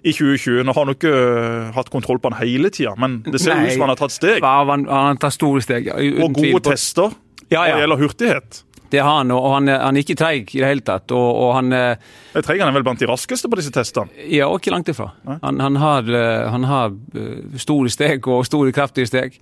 i 0.04 0.12
2020? 0.12 0.64
Nå 0.68 0.76
har 0.76 0.88
han 0.88 0.98
ikke 0.98 1.14
uh, 1.14 1.72
hatt 1.78 1.94
kontroll 1.94 2.22
på 2.22 2.32
han 2.32 2.42
hele 2.42 2.74
tida, 2.74 2.96
men 3.00 3.22
det 3.28 3.42
ser 3.44 3.58
ut 3.60 3.74
som 3.76 3.88
han 3.88 3.96
har 3.96 4.02
tatt 4.04 4.16
steg. 4.16 4.44
Ja, 4.44 4.60
han, 4.70 4.88
har 4.90 5.22
tatt 5.22 5.38
store 5.38 5.64
steg. 5.66 5.90
Ja, 5.92 6.00
og 6.24 6.38
gode 6.40 6.64
tester 6.72 7.16
ja, 7.50 7.66
ja. 7.68 7.82
gjelder 7.82 8.02
hurtighet. 8.02 8.64
Det 8.94 9.02
har 9.02 9.24
han, 9.24 9.32
og 9.34 9.48
han, 9.56 9.72
han 9.74 9.98
er 9.98 10.04
ikke 10.04 10.18
treig 10.20 10.52
i 10.54 10.60
det 10.62 10.68
hele 10.70 10.84
tatt. 10.86 11.10
og, 11.12 11.30
og 11.46 11.56
han... 11.58 11.74
Jeg 11.74 12.46
treig 12.46 12.60
han 12.62 12.70
er 12.70 12.76
vel 12.76 12.86
blant 12.86 13.02
de 13.02 13.10
raskeste 13.10 13.50
på 13.50 13.58
disse 13.58 13.74
testene? 13.74 14.14
Ja, 14.30 14.52
og 14.52 14.60
ikke 14.62 14.74
langt 14.74 14.92
ifra. 14.94 15.10
Han, 15.26 15.62
han, 15.64 15.80
har, 15.82 16.12
eh, 16.14 16.46
han, 16.54 16.68
har, 16.70 16.94
eh, 17.18 17.58
store 17.62 17.90
steg 17.94 18.30
og 18.30 18.46
store, 18.46 18.74
kraftige 18.76 19.10
steg. 19.10 19.40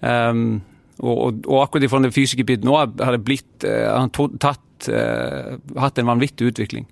Um, 0.00 0.62
og, 1.00 1.16
og, 1.16 1.44
og, 1.44 1.58
akkurat 1.62 1.90
fra 1.92 2.00
den 2.04 2.12
fysiske 2.12 2.44
biten 2.44 2.68
nå 2.68 2.74
har 2.76 3.14
det 3.14 3.22
blitt 3.24 3.64
Han 3.64 4.10
tatt, 4.12 4.88
uh, 4.92 5.56
hatt 5.80 6.00
en 6.00 6.08
vanvittig 6.08 6.50
utvikling. 6.52 6.86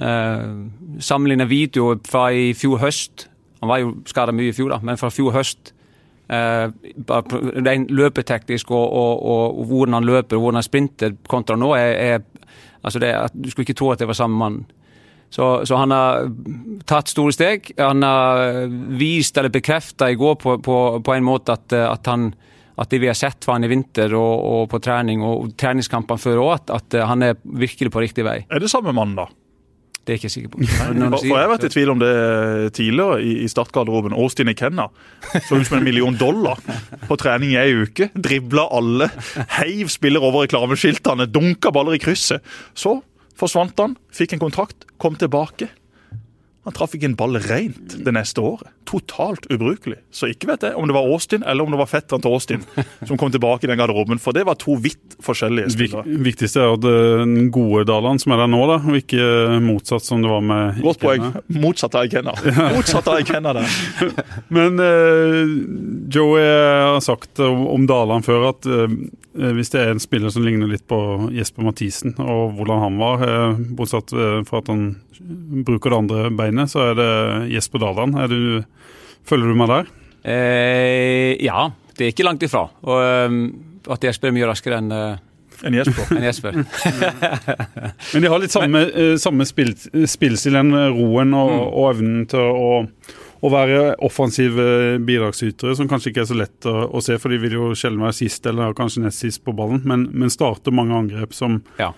Uh, 0.00 0.64
Sammenligna 1.00 1.44
videoer 1.48 2.00
fra 2.08 2.26
i 2.32 2.52
fjor 2.56 2.80
høst 2.82 3.28
Han 3.60 3.70
var 3.70 3.80
jo 3.80 3.94
skada 4.08 4.32
mye 4.34 4.52
i 4.52 4.56
fjor, 4.56 4.72
da, 4.72 4.80
men 4.84 5.00
fra 5.00 5.12
fjor 5.12 5.36
høst 5.36 5.73
Rent 6.28 7.90
løpeteknisk 7.92 8.70
og, 8.70 8.84
og, 8.84 9.18
og, 9.20 9.58
og, 9.58 9.66
hvordan 9.68 9.98
han 9.98 10.06
løper 10.08 10.38
og 10.38 10.46
hvordan 10.46 10.60
han 10.62 10.66
sprinter 10.66 11.18
kontra 11.28 11.56
nå, 11.60 11.74
er, 11.76 11.92
er 12.00 12.46
altså 12.82 13.02
det, 13.02 13.12
Du 13.34 13.50
skulle 13.50 13.68
ikke 13.68 13.76
tro 13.76 13.90
at 13.92 14.00
det 14.00 14.08
var 14.08 14.16
samme 14.16 14.38
mann. 14.40 14.64
Så, 15.34 15.66
så, 15.66 15.76
han 15.76 15.90
har 15.90 16.28
tatt 16.86 17.10
store 17.10 17.34
steg. 17.34 17.72
Han 17.78 18.04
har 18.06 18.68
vist 18.94 19.36
eller 19.36 19.50
bekrefta 19.50 20.10
i 20.10 20.14
går 20.14 20.36
på, 20.38 20.58
på, 20.62 20.76
på, 21.04 21.14
en 21.14 21.26
måte 21.26 21.56
at, 21.56 21.74
at, 21.74 22.06
han, 22.06 22.28
at 22.78 22.92
det 22.92 23.00
vi 23.02 23.10
har 23.10 23.18
sett 23.18 23.42
fra 23.44 23.56
han 23.56 23.66
i 23.66 23.72
vinter 23.72 24.14
og, 24.14 24.34
og 24.46 24.68
på 24.70 24.78
trening 24.84 25.24
og 25.26 25.56
treningskampene 25.58 26.22
før 26.22 26.44
òg, 26.44 26.52
at, 26.60 26.76
at, 26.78 27.00
han 27.10 27.26
er 27.26 27.40
virkelig 27.42 27.90
på 27.90 28.04
riktig 28.04 28.26
vei. 28.28 28.44
Er 28.46 28.62
det 28.62 28.70
samme 28.70 28.94
mann, 28.94 29.16
da? 29.18 29.26
Det 30.04 30.12
er 30.12 30.18
jeg 30.18 30.24
ikke 30.24 30.32
sikker 30.34 30.50
på. 30.52 30.64
For 30.68 31.24
Jeg 31.24 31.38
har 31.40 31.48
vært 31.48 31.64
i 31.64 31.70
tvil 31.72 31.92
om 31.94 32.00
det 32.02 32.12
tidligere 32.76 33.22
i, 33.24 33.30
i 33.44 33.48
startgarderoben. 33.48 34.12
Austin 34.20 34.50
Ikenna 34.52 34.90
så 35.46 35.56
ut 35.56 35.64
som 35.64 35.78
en 35.78 35.86
million 35.86 36.16
dollar 36.20 36.60
på 37.08 37.16
trening 37.20 37.54
i 37.54 37.60
ei 37.62 37.72
uke. 37.86 38.10
Dribla 38.12 38.66
alle, 38.76 39.08
heiv 39.56 39.88
spiller 39.92 40.24
over 40.24 40.44
reklameskiltene, 40.44 41.24
dunka 41.32 41.72
baller 41.72 41.96
i 41.96 42.02
krysset. 42.04 42.44
Så 42.76 42.98
forsvant 43.40 43.80
han, 43.80 43.96
fikk 44.14 44.36
en 44.36 44.44
kontrakt, 44.44 44.84
kom 45.00 45.16
tilbake. 45.18 45.70
Han 46.64 46.72
traff 46.72 46.94
ikke 46.96 47.10
en 47.10 47.16
ball 47.18 47.36
rent 47.44 47.98
det 48.06 48.12
neste 48.16 48.40
året. 48.40 48.70
Totalt 48.88 49.44
ubrukelig. 49.52 49.98
Så 50.14 50.30
ikke 50.32 50.48
vet 50.48 50.64
jeg 50.64 50.76
om 50.80 50.88
det 50.88 50.94
var 50.96 51.08
Austin 51.12 51.44
eller 51.44 51.66
om 51.66 51.74
det 51.74 51.80
var 51.80 51.90
fetteren 51.90 52.22
til 52.24 52.32
Austin 52.32 52.64
som 53.08 53.18
kom 53.20 53.32
tilbake 53.34 53.66
i 53.66 53.70
den 53.70 53.80
garderoben. 53.80 54.20
For 54.22 54.36
det 54.36 54.46
var 54.48 54.56
to 54.60 54.78
vidt 54.80 55.18
forskjellige 55.24 55.74
spillere. 55.74 56.06
Vik, 56.08 56.22
viktigste 56.30 56.62
er 56.64 56.76
at 56.78 56.84
den 56.84 57.50
gode 57.54 57.84
Daland 57.88 58.22
som 58.22 58.32
er 58.32 58.44
der 58.44 58.52
nå, 58.54 58.62
da, 58.70 58.78
og 58.80 58.96
ikke 58.96 59.26
motsatt 59.64 60.06
som 60.06 60.24
det 60.24 60.32
var 60.32 60.44
med 60.44 60.80
Godt 60.84 61.02
poeng. 61.04 61.26
Motsatt 61.52 61.98
av 62.00 62.08
Ikena. 62.08 62.36
Motsatt 62.76 63.12
av 63.12 63.20
Ikena 63.20 63.52
der. 63.56 63.76
Men 64.56 64.80
uh, 64.80 65.52
Joey 66.12 66.48
har 66.48 67.04
sagt 67.04 67.44
om, 67.44 67.66
om 67.74 67.84
Daland 67.90 68.24
før 68.24 68.48
at 68.54 68.68
uh, 68.70 68.88
hvis 69.34 69.72
det 69.72 69.80
er 69.82 69.92
en 69.92 70.02
spiller 70.02 70.30
som 70.30 70.44
ligner 70.46 70.70
litt 70.70 70.84
på 70.90 70.98
Jesper 71.34 71.66
Mathisen, 71.66 72.14
og 72.22 72.54
hvordan 72.58 72.84
han 72.84 73.00
var, 73.00 73.24
uh, 73.26 73.58
bortsett 73.74 74.14
fra 74.46 74.62
at 74.62 74.70
han 74.70 74.86
bruker 75.66 75.90
det 75.90 76.00
andre 76.04 76.30
beinet, 76.34 76.70
så 76.70 76.90
er 76.90 76.98
det 76.98 77.10
Jesper 77.54 77.82
Daland. 77.82 78.18
Du, 78.30 78.62
følger 79.26 79.50
du 79.50 79.58
meg 79.58 79.72
der? 79.72 79.92
Eh, 80.24 81.34
ja, 81.44 81.68
det 81.98 82.06
er 82.06 82.14
ikke 82.14 82.26
langt 82.26 82.44
ifra. 82.46 82.66
Og 82.86 83.28
um, 83.28 83.38
at 83.92 84.06
Jesper 84.06 84.30
er 84.30 84.36
mye 84.36 84.48
raskere 84.48 84.80
enn 84.80 84.92
enn 85.64 85.76
Jesper. 85.78 86.10
en 86.18 86.26
Jesper. 86.26 86.56
Men 88.12 88.24
de 88.24 88.30
har 88.32 88.42
litt 88.42 88.54
samme, 88.54 88.84
samme 89.20 89.46
spill, 89.48 89.74
spillstil, 90.10 90.58
enn 90.60 90.74
roen 90.96 91.34
og, 91.36 91.52
mm. 91.52 91.60
og, 91.68 91.86
evnen 91.92 92.24
til 92.30 92.42
å, 92.42 92.70
å 93.44 93.50
være 93.52 93.82
offensive 94.06 94.96
bidragsytere, 95.04 95.74
som 95.76 95.88
kanskje 95.90 96.12
ikke 96.12 96.24
er 96.24 96.30
så 96.30 96.38
lett 96.38 96.68
å, 96.70 96.74
å, 96.88 97.02
se, 97.04 97.18
for 97.20 97.34
de 97.34 97.42
vil 97.42 97.58
jo 97.58 97.70
sjelden 97.76 98.04
være 98.06 98.16
sist 98.16 98.46
eller 98.48 98.72
kanskje 98.76 99.04
nest 99.04 99.20
sist 99.20 99.44
på 99.44 99.52
ballen, 99.56 99.82
men, 99.84 100.08
men 100.16 100.32
starter 100.32 100.74
mange 100.74 100.96
angrep 100.96 101.36
som 101.36 101.60
ja 101.80 101.92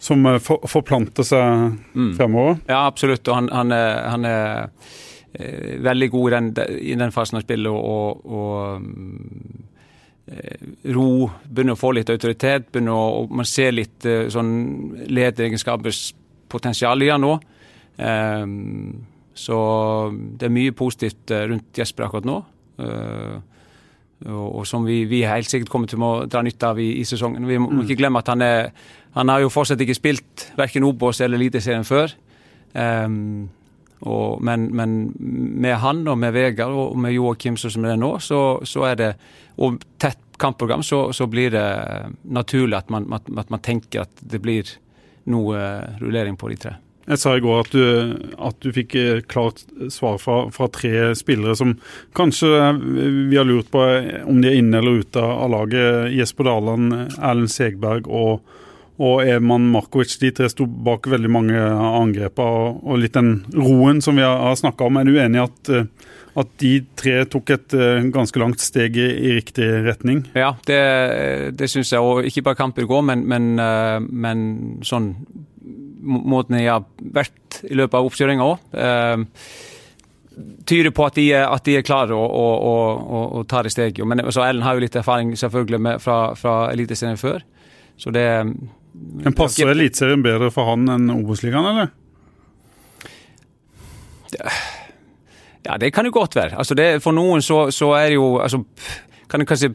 som 0.00 0.26
eh, 0.26 0.38
for, 0.42 0.64
forplanter 0.68 1.26
seg 1.26 1.76
mm. 1.92 2.12
fremover? 2.16 2.58
Ja, 2.70 2.86
absolutt. 2.86 3.28
Og 3.28 3.36
han, 3.36 3.50
han 3.52 3.72
er, 3.76 3.90
han 4.08 4.24
er 4.28 4.70
eh, 5.36 5.76
veldig 5.84 6.08
god 6.14 6.30
i 6.30 6.34
den, 6.36 6.48
i 6.80 6.96
den, 7.02 7.12
fasen 7.14 7.38
av 7.40 7.44
spillet 7.44 7.72
og, 7.72 8.24
og 8.24 8.48
ro, 10.94 11.30
begynner 11.44 11.74
å 11.76 11.80
få 11.80 11.92
litt 11.96 12.10
autoritet. 12.12 12.70
begynner 12.72 12.96
å, 12.96 13.26
Man 13.28 13.48
ser 13.48 13.76
litt 13.76 14.06
sånn 14.32 14.52
lederegenskapers 15.10 16.14
potensial 16.50 17.02
i 17.02 17.10
han 17.10 17.24
nå. 17.24 17.36
Um, 18.00 19.06
så 19.40 19.58
det 20.12 20.48
er 20.48 20.52
mye 20.52 20.74
positivt 20.76 21.32
rundt 21.32 21.80
Jesper 21.80 22.06
akkurat 22.06 22.28
nå. 22.28 22.42
Uh, 22.80 23.38
og, 24.28 24.66
som 24.68 24.84
vi, 24.84 25.06
vi, 25.08 25.22
helt 25.24 25.48
sikkert 25.48 25.70
kommer 25.72 25.88
til 25.88 26.02
å 26.04 26.26
dra 26.28 26.42
nytte 26.44 26.68
av 26.68 26.80
i, 26.80 26.90
i 27.00 27.04
sesongen. 27.08 27.46
Vi 27.48 27.56
må, 27.56 27.70
mm. 27.72 27.84
ikke 27.86 28.02
glemme 28.02 28.20
at 28.20 28.28
han 28.28 28.44
er 28.44 28.66
han 29.16 29.30
har 29.30 29.42
jo 29.42 29.50
fortsatt 29.50 29.80
ikke 29.82 29.96
spilt 29.98 30.50
verken 30.58 30.86
Obos 30.86 31.20
eller 31.20 31.40
Eliteserien 31.40 31.86
før. 31.86 32.12
Um, 32.74 33.48
og, 34.06 34.40
men, 34.46 34.68
men, 34.76 34.98
med 35.60 35.76
han 35.82 36.06
og 36.08 36.16
med 36.18 36.32
Vegard 36.32 36.72
og 36.72 36.98
med 36.98 37.12
Joakim 37.12 37.58
som 37.60 37.84
det 37.84 37.96
er 37.96 38.00
nå, 38.00 38.14
så, 38.22 38.60
så, 38.64 38.86
er 38.88 38.94
det 38.96 39.10
Og 39.60 39.80
tett 40.00 40.22
kampprogram, 40.40 40.82
så, 40.82 41.10
så 41.12 41.26
blir 41.28 41.50
det 41.52 41.64
naturlig 42.24 42.78
at 42.78 42.90
man, 42.90 43.10
at, 43.12 43.26
at 43.36 43.50
man, 43.50 43.60
tenker 43.60 44.06
at 44.06 44.22
det 44.22 44.40
blir 44.40 44.70
noe 45.28 45.58
rullering 46.00 46.38
på 46.40 46.48
de 46.48 46.56
tre. 46.56 46.72
Jeg 47.08 47.18
sa 47.18 47.32
i 47.34 47.42
går 47.42 47.62
at 47.64 47.72
du, 47.72 47.84
at 48.38 48.58
du 48.62 48.70
fikk 48.76 48.94
klart 49.30 49.64
svar 49.90 50.20
fra, 50.22 50.44
fra, 50.54 50.68
tre 50.70 51.10
spillere 51.18 51.56
som 51.58 51.74
kanskje 52.14 52.50
vi 53.30 53.38
har 53.38 53.48
lurt 53.48 53.70
på 53.72 53.82
om 54.28 54.42
de 54.42 54.50
er 54.52 54.60
inne 54.60 54.78
eller 54.78 55.00
ute 55.02 55.24
av 55.24 55.50
laget. 55.50 56.12
Jesper 56.14 56.50
Daland, 56.50 56.94
Erlend 57.18 57.50
Segberg 57.50 58.06
og 58.06 58.44
og 59.00 59.22
Eman 59.24 59.70
Markovic 59.72 60.12
de 60.20 60.28
tre 60.36 60.48
sto 60.52 60.66
bak 60.68 61.08
veldig 61.08 61.32
mange 61.32 61.56
av 61.56 62.02
angrepene. 62.02 62.72
Og, 62.84 62.98
litt 63.00 63.16
den 63.16 63.38
roen 63.56 64.02
som 64.04 64.18
vi 64.20 64.26
har, 64.26 64.42
har 64.44 64.58
snakka 64.60 64.88
om. 64.90 64.98
Er 65.00 65.08
du 65.08 65.16
enig 65.16 65.40
i 65.40 65.44
at, 65.46 65.70
eh, 65.72 65.86
at, 66.42 66.50
de 66.60 66.72
tre 67.00 67.14
tok 67.32 67.54
et 67.56 67.76
eh, 67.76 68.02
ganske 68.12 68.42
langt 68.42 68.60
steg 68.60 68.98
i, 69.00 69.06
i 69.08 69.38
riktig 69.38 69.70
retning? 69.86 70.26
Ja, 70.36 70.52
det, 70.68 70.82
det 71.56 71.70
syns 71.72 71.94
jeg. 71.94 72.04
Og 72.04 72.28
ikke 72.28 72.44
bare 72.50 72.60
kampen 72.60 72.84
i 72.84 72.90
går, 72.90 73.06
men, 73.08 73.24
men, 73.30 73.54
eh, 73.64 73.96
men 74.04 74.44
sånn 74.84 75.14
måten 76.00 76.58
jeg 76.58 76.70
har 76.70 76.86
vært 77.14 77.60
i 77.68 77.76
løpet 77.76 77.98
av 77.98 78.08
oppkjøringa 78.08 78.46
òg. 78.46 78.74
tyder 80.66 80.90
på 80.96 81.04
at 81.04 81.16
de, 81.18 81.26
at 81.36 81.64
de 81.66 81.76
er 81.76 81.84
klare 81.84 82.16
å, 82.16 82.24
å, 82.24 82.74
å, 82.96 83.22
å 83.40 83.44
ta 83.44 83.62
det 83.66 83.72
steget. 83.74 84.06
Men 84.08 84.22
så 84.32 84.44
Ellen 84.46 84.64
har 84.64 84.76
jo 84.76 84.84
litt 84.84 84.96
erfaring 84.96 85.34
selvfølgelig 85.36 85.80
med, 85.80 86.02
fra, 86.02 86.34
fra 86.38 86.58
Eliteserien 86.72 87.20
før. 87.20 87.42
Så 88.00 88.12
det 88.14 88.26
men 88.92 89.34
Passer 89.36 89.70
Eliteserien 89.70 90.22
bedre 90.24 90.50
for 90.54 90.72
han 90.72 90.88
enn 90.90 91.10
Obos-ligaen, 91.14 91.66
eller? 91.70 91.90
Ja, 95.66 95.76
det 95.80 95.92
kan 95.94 96.06
jo 96.06 96.14
godt 96.14 96.36
være. 96.36 96.56
Altså 96.58 96.76
det, 96.78 97.02
for 97.04 97.14
noen 97.16 97.42
så, 97.44 97.68
så, 97.74 97.92
er 97.98 98.10
det 98.10 98.18
jo 98.18 98.38
altså, 98.42 98.62
Kan 99.30 99.42
jeg 99.42 99.50
kanskje 99.50 99.74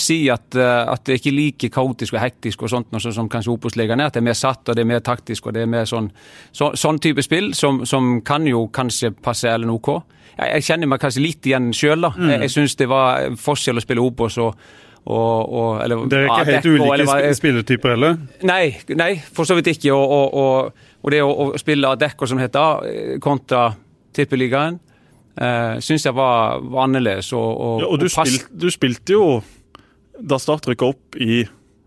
si 0.00 0.24
at, 0.32 0.46
uh, 0.56 0.92
at, 0.92 1.04
det 1.04 1.14
er 1.14 1.20
ikke 1.20 1.34
like 1.34 1.70
kaotisk 1.74 2.16
og 2.16 2.22
hektisk 2.22 2.64
og 2.64 2.72
sånt 2.72 2.94
noe 2.94 3.12
som 3.14 3.28
kanskje 3.30 3.52
Opos-ligaen 3.52 4.00
er. 4.00 4.10
At 4.10 4.16
det 4.16 4.22
er 4.22 4.28
mer 4.30 4.38
satt 4.38 4.68
og 4.68 4.76
det 4.76 4.84
er 4.84 4.90
mer 4.90 5.04
taktisk 5.04 5.50
og 5.50 5.56
det 5.56 5.64
er 5.64 5.70
mer 5.70 5.88
sånn, 5.88 6.08
så, 6.52 6.72
sånn 6.78 7.00
type 7.02 7.24
spill 7.24 7.52
som, 7.56 7.82
som, 7.88 8.16
kan 8.24 8.46
jo 8.48 8.66
kanskje 8.74 9.12
passe 9.14 9.50
Ellen 9.50 9.74
OK. 9.74 9.92
Jeg, 10.34 10.48
jeg 10.56 10.66
kjenner 10.70 10.90
meg 10.90 11.02
kanskje 11.02 11.24
litt 11.24 11.46
igjen 11.46 11.68
sjøl, 11.76 12.08
da. 12.08 12.14
Mm. 12.16 12.32
Jeg, 12.32 12.40
jeg 12.46 12.54
syns 12.56 12.80
det 12.80 12.88
var 12.90 13.36
forskjell 13.40 13.80
å 13.80 13.84
spille 13.84 14.04
Opos 14.04 14.40
og 14.42 14.56
og, 15.04 15.52
og, 15.52 15.84
eller, 15.84 16.06
det 16.08 16.16
er 16.18 16.30
ikke 16.30 16.44
helt 16.48 16.66
ulike 16.66 16.94
eller, 16.94 17.34
spillertyper 17.36 17.92
heller? 17.92 18.14
Nei, 18.48 18.70
nei, 18.96 19.10
for 19.20 19.44
så 19.44 19.52
vidt 19.58 19.68
ikke. 19.74 19.92
Og, 19.92 20.72
og 21.04 21.12
det 21.12 21.20
å, 21.20 21.50
spille 21.60 21.90
Adecco, 21.92 22.24
som 22.24 22.40
heter, 22.40 22.56
A 22.56 23.18
kontra 23.20 23.66
Tippeligaen, 24.16 24.78
eh, 25.36 25.74
syns 25.84 26.06
jeg 26.08 26.16
var, 26.16 26.62
var 26.62 26.86
annerledes. 26.86 27.32
Og, 27.36 27.82
ja, 27.82 27.90
og 27.90 28.00
du, 28.00 28.08
spilt, 28.12 28.48
du, 28.48 28.70
spilte 28.72 29.16
jo 29.16 29.26
da 30.20 30.38
Start 30.38 30.68
rykka 30.70 30.92
opp 30.94 31.16
i 31.20 31.44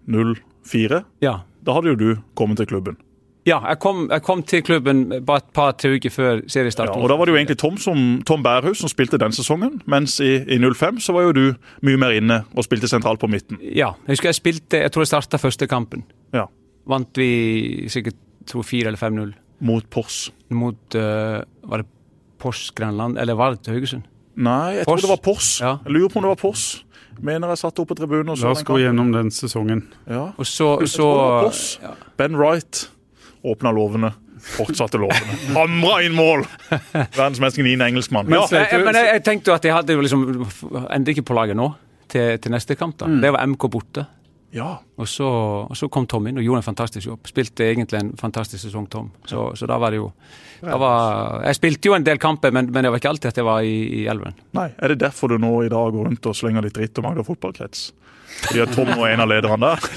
04. 0.07 1.03
Ja. 1.23 1.39
Da 1.63 1.75
hadde 1.75 1.93
jo 1.93 1.99
du 1.99 2.09
kommet 2.37 2.61
til 2.61 2.69
klubben. 2.69 2.97
Ja, 3.47 3.61
jeg 3.63 3.79
kom, 3.79 4.07
jeg 4.11 4.23
kom, 4.27 4.41
til 4.43 4.63
klubben 4.65 5.05
bare 5.23 5.39
et 5.39 5.51
par 5.55 5.71
uker 5.79 6.11
før 6.11 6.41
seriestart. 6.51 6.91
Ja, 6.91 6.99
og 6.99 7.07
Da 7.07 7.15
var 7.15 7.25
det 7.25 7.31
jo 7.31 7.37
egentlig 7.39 7.57
Tom, 7.61 7.77
som, 7.79 8.21
Tom 8.27 8.43
Bærhus 8.43 8.81
som 8.83 8.91
spilte 8.91 9.19
den 9.21 9.31
sesongen, 9.31 9.79
mens 9.87 10.17
i, 10.19 10.33
i 10.43 10.57
05 10.59 10.99
så 10.99 11.15
var 11.15 11.29
jo 11.29 11.31
du 11.31 11.45
mye 11.87 11.99
mer 12.01 12.17
inne 12.17 12.41
og 12.53 12.67
spilte 12.67 12.89
sentralt 12.91 13.21
på 13.23 13.29
midten. 13.31 13.61
Ja, 13.63 13.93
jeg 14.03 14.17
husker 14.17 14.33
jeg 14.33 14.39
spilte 14.41 14.81
Jeg 14.83 14.91
tror 14.91 15.05
jeg 15.05 15.13
starta 15.13 15.39
første 15.39 15.67
kampen. 15.67 16.03
Ja. 16.35 16.49
Vant 16.87 17.15
vi 17.19 17.87
sikkert 17.91 18.19
2-4 18.51 18.91
eller 18.91 18.99
5-0. 18.99 19.31
Mot 19.67 19.87
Pors. 19.89 20.27
Mot 20.53 20.95
uh, 20.99 21.39
Var 21.71 21.83
det 21.83 21.87
Pors 22.37 22.67
Grenland, 22.75 23.17
eller 23.17 23.39
var 23.39 23.55
det 23.55 23.71
Haugesund? 23.71 24.03
Nei, 24.37 24.77
jeg 24.77 24.85
Pors. 24.85 25.01
tror 25.01 25.07
det 25.07 25.13
var 25.15 25.23
Pors. 25.23 25.47
Ja. 25.63 25.77
Jeg 25.87 25.95
lurer 25.95 26.11
på 26.13 26.19
om 26.19 26.27
det 26.27 26.35
var 26.35 26.41
Pors. 26.41 26.65
Mener 27.25 27.53
jeg 27.53 27.61
satt 27.63 27.79
oppe 27.81 27.93
på 27.93 28.01
tribunen 28.01 28.33
og 28.33 28.39
så 28.39 28.49
La 28.49 28.53
oss 28.55 28.65
gå 28.67 28.77
gjennom 28.81 29.11
den 29.15 29.31
sesongen. 29.33 29.83
Ja. 30.05 30.29
Og 30.37 30.47
så, 30.47 30.75
så 30.89 31.09
ja. 31.81 31.95
Ben 32.19 32.37
Wright 32.37 32.87
åpna 33.47 33.71
lovene. 33.75 34.13
Fortsatte 34.47 34.99
lovene. 35.01 35.37
Hamra 35.55 35.97
inn 36.05 36.15
mål! 36.15 36.45
Verdensmesteren 36.91 37.67
Ine 37.71 37.89
Engelskmann. 37.91 38.29
Ja. 38.31 38.45
Jeg, 38.53 38.83
men 38.85 38.95
jeg, 38.95 39.09
jeg, 39.15 39.23
tenkte 39.25 39.51
jo 39.51 39.57
at 39.57 39.65
jeg 39.65 39.75
hadde 39.75 39.97
liksom 39.99 40.23
Ender 40.93 41.15
ikke 41.15 41.25
på 41.31 41.37
laget 41.37 41.57
nå, 41.59 41.71
til, 42.11 42.37
til 42.41 42.53
neste 42.53 42.77
kamp. 42.79 42.99
da. 43.01 43.09
Mm. 43.09 43.19
Det 43.25 43.33
var 43.35 43.49
MK 43.53 43.67
borte. 43.73 44.05
Ja. 44.55 44.77
Og 44.95 45.07
så, 45.11 45.27
og 45.67 45.75
så, 45.77 45.89
kom 45.91 46.07
Tom 46.07 46.27
inn 46.29 46.39
og 46.39 46.45
gjorde 46.45 46.61
en 46.61 46.67
fantastisk 46.69 47.09
jobb. 47.09 47.27
Spilte 47.27 47.67
egentlig 47.67 47.99
en 47.99 48.13
fantastisk 48.19 48.63
sesong, 48.63 48.87
Tom. 48.91 49.11
Så, 49.27 49.49
så 49.59 49.67
da 49.69 49.77
var 49.81 49.93
det 49.93 49.99
jo 49.99 50.11
da 50.61 50.77
var, 50.81 51.43
Jeg 51.45 51.59
spilte 51.59 51.91
jo 51.91 51.93
en 51.97 52.05
del 52.05 52.17
kamper, 52.17 52.53
men, 52.55 52.71
men, 52.71 52.85
det 52.85 52.89
var 52.93 53.01
ikke 53.01 53.11
alltid 53.11 53.29
at 53.29 53.37
jeg 53.41 53.45
var 53.45 53.67
i, 53.67 53.77
i 54.01 54.07
elven. 54.09 54.37
Nei, 54.57 54.71
Er 54.79 54.93
det 54.93 55.01
derfor 55.03 55.33
du 55.33 55.37
nå 55.41 55.53
i 55.65 55.71
dag 55.71 55.93
går 55.93 56.09
rundt 56.09 56.31
og 56.31 56.37
slenger 56.37 56.65
litt 56.65 56.77
dritt 56.79 56.97
om 56.97 57.11
Agder 57.11 57.27
fotballkrets? 57.27 57.91
Fordi 58.27 58.61
at 58.63 58.73
Tom 58.75 58.89
og 58.97 59.05
en 59.07 59.23
av 59.23 59.29
lederne 59.31 59.71
der? 59.71 59.87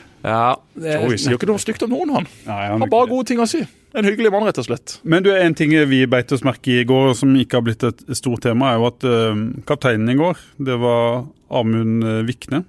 Ja, 0.20 0.52
det... 0.76 0.98
Joey 1.00 1.16
sier 1.16 1.38
ikke 1.38 1.48
noe 1.48 1.60
stygt 1.62 1.80
om 1.86 1.94
noen, 1.94 2.10
han. 2.12 2.26
Nei, 2.44 2.64
han 2.68 2.82
har 2.84 2.90
bare 2.92 3.08
gode 3.08 3.30
ting 3.30 3.38
å 3.40 3.46
si. 3.48 3.62
En 3.96 4.04
hyggelig 4.04 4.28
mann, 4.34 4.44
rett 4.44 4.58
og 4.60 4.66
slett. 4.66 4.98
Men 5.08 5.24
du, 5.24 5.30
en 5.32 5.54
ting 5.56 5.72
vi 5.88 6.02
beit 6.10 6.32
oss 6.36 6.44
merke 6.44 6.74
i 6.74 6.82
i 6.82 6.88
går, 6.88 7.14
som 7.16 7.32
ikke 7.40 7.56
har 7.56 7.64
blitt 7.64 7.86
et 7.88 8.02
stort 8.18 8.44
tema, 8.44 8.74
er 8.74 8.82
jo 8.82 8.88
at 8.90 9.06
uh, 9.08 9.40
kapteinen 9.68 10.12
i 10.12 10.18
går, 10.18 10.42
det 10.68 10.76
var 10.82 11.24
Amund 11.60 12.04
uh, 12.04 12.20
Vikne. 12.28 12.66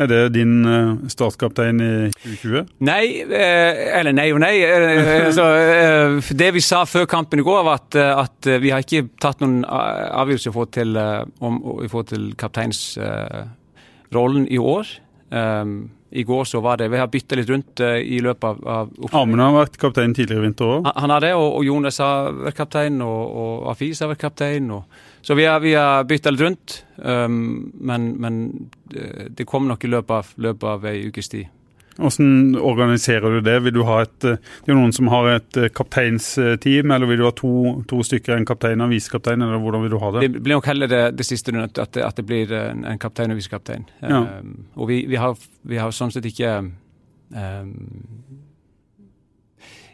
Er 0.00 0.08
det 0.08 0.32
din 0.32 0.64
uh, 0.64 0.96
statskaptein 1.12 1.76
i 1.84 2.08
2020? 2.22 2.70
Nei, 2.88 3.20
eh, 3.20 3.98
eller 3.98 4.14
nei 4.16 4.30
og 4.32 4.40
nei. 4.40 4.64
Altså, 4.64 5.44
eh, 5.60 6.16
det 6.40 6.48
vi 6.56 6.62
sa 6.64 6.88
før 6.88 7.04
kampen 7.10 7.42
i 7.42 7.44
går, 7.44 7.60
var 7.66 7.74
at, 7.82 7.92
at 8.00 8.48
vi 8.62 8.70
har 8.72 8.80
ikke 8.80 9.12
tatt 9.20 9.40
noen 9.44 9.60
avgjørelse 9.68 10.48
i 10.48 10.52
forhold 10.54 10.72
til, 10.78 10.96
til 12.14 12.24
kapteinsrollen 12.40 14.48
i 14.48 14.58
år. 14.58 14.86
Um, 15.30 15.90
i 16.10 16.24
går 16.26 16.44
så 16.44 16.58
var 16.60 16.76
det 16.76 16.88
Vi 16.90 16.98
har 16.98 17.06
bytta 17.06 17.36
litt 17.38 17.48
rundt 17.48 17.80
uh, 17.80 18.00
i 18.02 18.18
løpet 18.18 18.44
av, 18.44 18.64
av 18.66 19.12
Amund 19.14 19.38
har 19.38 19.52
vært 19.54 19.76
kaptein 19.78 20.10
tidligere 20.10 20.42
i 20.42 20.46
vinter 20.48 20.66
òg? 20.66 20.88
Han, 20.88 20.96
han, 21.04 21.12
har 21.14 21.22
det, 21.22 21.30
og, 21.38 21.46
og, 21.52 21.62
Jonas 21.68 22.00
har 22.02 22.32
vært 22.34 22.58
kaptein, 22.58 22.98
og, 23.06 23.20
og 23.42 23.68
Afis 23.70 24.02
har 24.02 24.10
vært 24.10 24.24
kaptein. 24.24 24.72
Og, 24.74 24.98
så 25.22 25.36
vi 25.38 25.46
har, 25.46 25.62
vi 25.62 25.76
har 25.78 26.02
bytta 26.10 26.34
litt 26.34 26.42
rundt. 26.42 26.76
Um, 26.98 27.70
men, 27.78 28.10
men, 28.20 28.42
eh, 28.90 29.30
det 29.30 29.46
kom 29.48 29.70
nok 29.70 29.86
i 29.86 29.92
løpet 29.92 30.16
av, 30.16 30.34
løpet 30.42 30.68
av 30.72 30.90
ei 30.90 30.98
ukes 31.06 31.30
tid. 31.30 31.46
Hvordan 32.00 32.56
organiserer 32.56 33.36
du 33.36 33.40
det? 33.44 33.56
Vil 33.66 33.74
du 33.76 33.82
ha 33.88 34.00
et, 34.06 34.16
det 34.24 34.72
er 34.72 34.78
noen 34.78 34.94
som 34.96 35.10
har 35.12 35.28
et 35.34 35.60
kapteinsteam, 35.76 36.94
eller 36.94 37.10
vil 37.10 37.20
du 37.20 37.26
ha 37.28 37.32
to, 37.36 37.52
to 37.90 38.00
stykker, 38.06 38.34
en 38.36 38.48
kaptein 38.48 38.80
og 38.80 38.88
en 38.88 38.94
visekaptein, 38.94 39.44
eller 39.44 39.60
hvordan 39.62 39.84
vil 39.84 39.94
du 39.94 39.98
ha 40.02 40.12
det? 40.16 40.26
Det 40.26 40.44
blir 40.44 40.58
nok 40.58 40.70
heller 40.70 40.90
det, 40.90 41.02
det 41.18 41.28
siste, 41.28 41.54
at 41.60 41.96
at 42.00 42.16
det 42.16 42.26
blir 42.26 42.52
en, 42.56 42.84
en 42.88 43.00
kaptein 43.00 43.32
og 43.32 43.40
visekaptein. 43.40 43.88
Ja. 44.02 44.22
Um, 44.40 44.54
og 44.76 44.88
vi, 44.88 45.02
vi, 45.10 45.18
har, 45.20 45.36
vi, 45.62 45.80
har, 45.80 45.92
sånn 45.94 46.12
sett 46.14 46.28
ikke 46.30 46.56
um, 46.60 47.74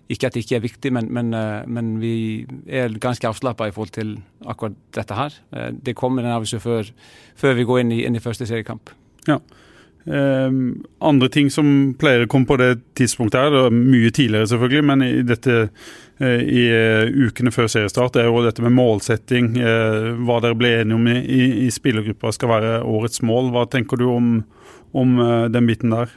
ikke 0.07 0.29
at 0.29 0.37
det 0.37 0.45
ikke 0.45 0.59
er 0.61 0.63
viktig, 0.63 0.93
men, 0.95 1.09
men, 1.11 1.35
men 1.67 1.95
vi 1.99 2.47
er 2.71 2.95
ganske 3.03 3.27
avslappa 3.27 3.67
i 3.67 3.73
forhold 3.75 3.95
til 3.97 4.13
akkurat 4.47 4.77
dette 4.95 5.17
her. 5.19 5.35
Det 5.83 5.97
kommer 5.99 6.23
en 6.23 6.37
avgjørelse 6.37 6.63
før, 6.63 6.93
før, 7.35 7.57
vi 7.59 7.65
går 7.67 7.83
inn 7.83 7.95
i, 7.97 8.05
inn 8.07 8.15
i 8.15 8.23
første 8.23 8.47
seriekamp. 8.47 8.93
Ja. 9.27 9.41
Um, 10.07 10.85
andre 11.03 11.29
ting 11.35 11.49
som 11.51 11.69
pleier 11.99 12.23
å 12.27 12.31
komme 12.31 12.47
på 12.47 12.59
det 12.61 12.77
tidspunktet 12.99 13.41
her, 13.41 13.51
det 13.51 13.63
er 13.67 13.75
mye 13.75 14.13
tidligere 14.15 14.51
selvfølgelig, 14.53 14.85
men 14.87 15.03
i 15.03 15.25
dette 15.27 15.57
uh, 15.67 16.43
i 16.43 16.67
uh, 16.71 17.11
ukene 17.27 17.51
før 17.55 17.67
seriestart, 17.73 18.19
er 18.21 18.29
jo 18.29 18.45
dette 18.45 18.63
med 18.63 18.77
målsetting. 18.77 19.57
Uh, 19.59 20.13
hva 20.23 20.39
dere 20.45 20.59
ble 20.59 20.77
enige 20.83 21.01
om 21.01 21.11
i, 21.11 21.49
i 21.67 21.73
spillergruppa 21.75 22.31
skal 22.35 22.55
være 22.55 22.77
årets 22.87 23.25
mål. 23.27 23.51
Hva 23.57 23.67
tenker 23.73 23.99
du 23.99 24.07
om, 24.13 24.31
om 24.95 25.19
den 25.51 25.67
biten 25.69 25.95
der? 25.95 26.15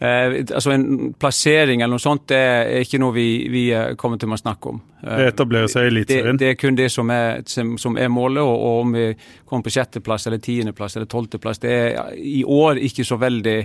Eh, 0.00 0.40
altså 0.54 0.72
En 0.74 1.12
plassering 1.14 1.80
eller 1.80 1.94
noe 1.94 2.02
sånt 2.02 2.26
det 2.32 2.38
er 2.40 2.80
ikke 2.82 2.98
noe 2.98 3.14
vi, 3.14 3.28
vi 3.52 3.62
kommer 4.00 4.18
til 4.18 4.32
å 4.32 4.38
snakke 4.40 4.72
om. 4.72 4.80
Eh, 5.04 5.20
det 5.22 5.28
etablerer 5.34 5.70
seg 5.70 5.86
i 5.86 5.92
Eliteserien? 5.92 6.40
Det, 6.40 6.46
det, 6.46 6.50
er 6.50 6.58
kun 6.58 6.78
det 6.78 6.90
som 6.92 7.12
er, 7.14 7.44
som 7.46 7.98
er 8.00 8.10
målet. 8.10 8.42
Og, 8.42 8.54
og, 8.54 8.80
om 8.82 8.96
vi 8.96 9.06
kommer 9.46 9.66
på 9.66 9.74
sjetteplass 9.76 10.26
eller 10.26 10.42
tiendeplass 10.42 10.98
eller 10.98 11.10
tolvteplass, 11.10 11.62
det 11.62 11.74
er 11.78 12.12
i 12.18 12.42
år 12.44 12.82
ikke 12.82 13.06
så 13.06 13.20
veldig 13.22 13.58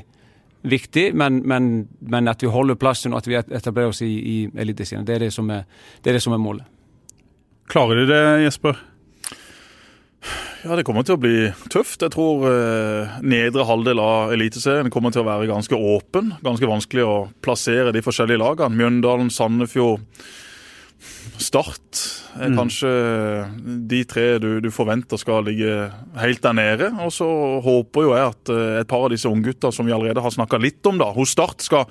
viktig, 0.70 1.06
men, 1.16 1.40
men, 1.48 1.88
men, 2.00 2.28
at 2.28 2.44
vi 2.44 2.52
holder 2.52 2.76
plassen 2.76 3.14
og 3.14 3.22
at 3.22 3.30
vi 3.32 3.38
etablerer 3.40 3.94
oss 3.94 4.04
i, 4.04 4.12
i 4.12 4.38
Eliteserien. 4.60 5.08
Det, 5.08 5.22
det, 5.24 5.32
det 5.32 6.12
er 6.12 6.20
det 6.20 6.24
som 6.24 6.36
er 6.36 6.42
målet. 6.42 6.68
Klarer 7.70 8.02
de 8.02 8.08
det, 8.10 8.24
Jesper? 8.44 8.80
Ja, 10.66 10.76
Det 10.76 10.84
kommer 10.88 11.06
til 11.08 11.16
å 11.16 11.22
bli 11.22 11.48
tøft. 11.72 12.04
Jeg 12.04 12.12
tror 12.14 12.44
eh, 12.50 13.20
nedre 13.24 13.68
halvdel 13.68 14.02
av 14.04 14.34
Eliteserien 14.36 14.92
kommer 14.92 15.14
til 15.16 15.24
å 15.24 15.30
være 15.30 15.48
ganske 15.50 15.76
åpen. 15.76 16.34
Ganske 16.44 16.68
vanskelig 16.68 17.06
å 17.08 17.16
plassere 17.44 17.94
de 17.96 18.04
forskjellige 18.04 18.42
lagene. 18.42 18.76
Mjøndalen, 18.76 19.32
Sandefjord, 19.34 20.04
Start 21.40 22.00
er 22.36 22.52
mm. 22.52 22.56
kanskje 22.58 22.90
de 23.88 24.00
tre 24.04 24.26
du, 24.44 24.50
du, 24.60 24.68
forventer 24.76 25.20
skal 25.22 25.46
ligge 25.48 25.88
helt 26.20 26.44
der 26.44 26.58
nede. 26.58 26.90
Og 27.06 27.14
så 27.16 27.28
håper 27.64 28.04
jo 28.04 28.12
jeg 28.18 28.34
at 28.34 28.52
eh, 28.52 28.82
et 28.82 28.90
par 28.92 29.08
av 29.08 29.14
disse 29.14 29.32
unggutta 29.32 29.72
som 29.72 29.88
vi 29.88 29.96
allerede 29.96 30.24
har 30.24 30.36
snakka 30.36 30.60
litt 30.60 30.84
om, 30.92 31.00
da, 31.00 31.08
hos 31.16 31.32
Start 31.38 31.64
skal 31.64 31.88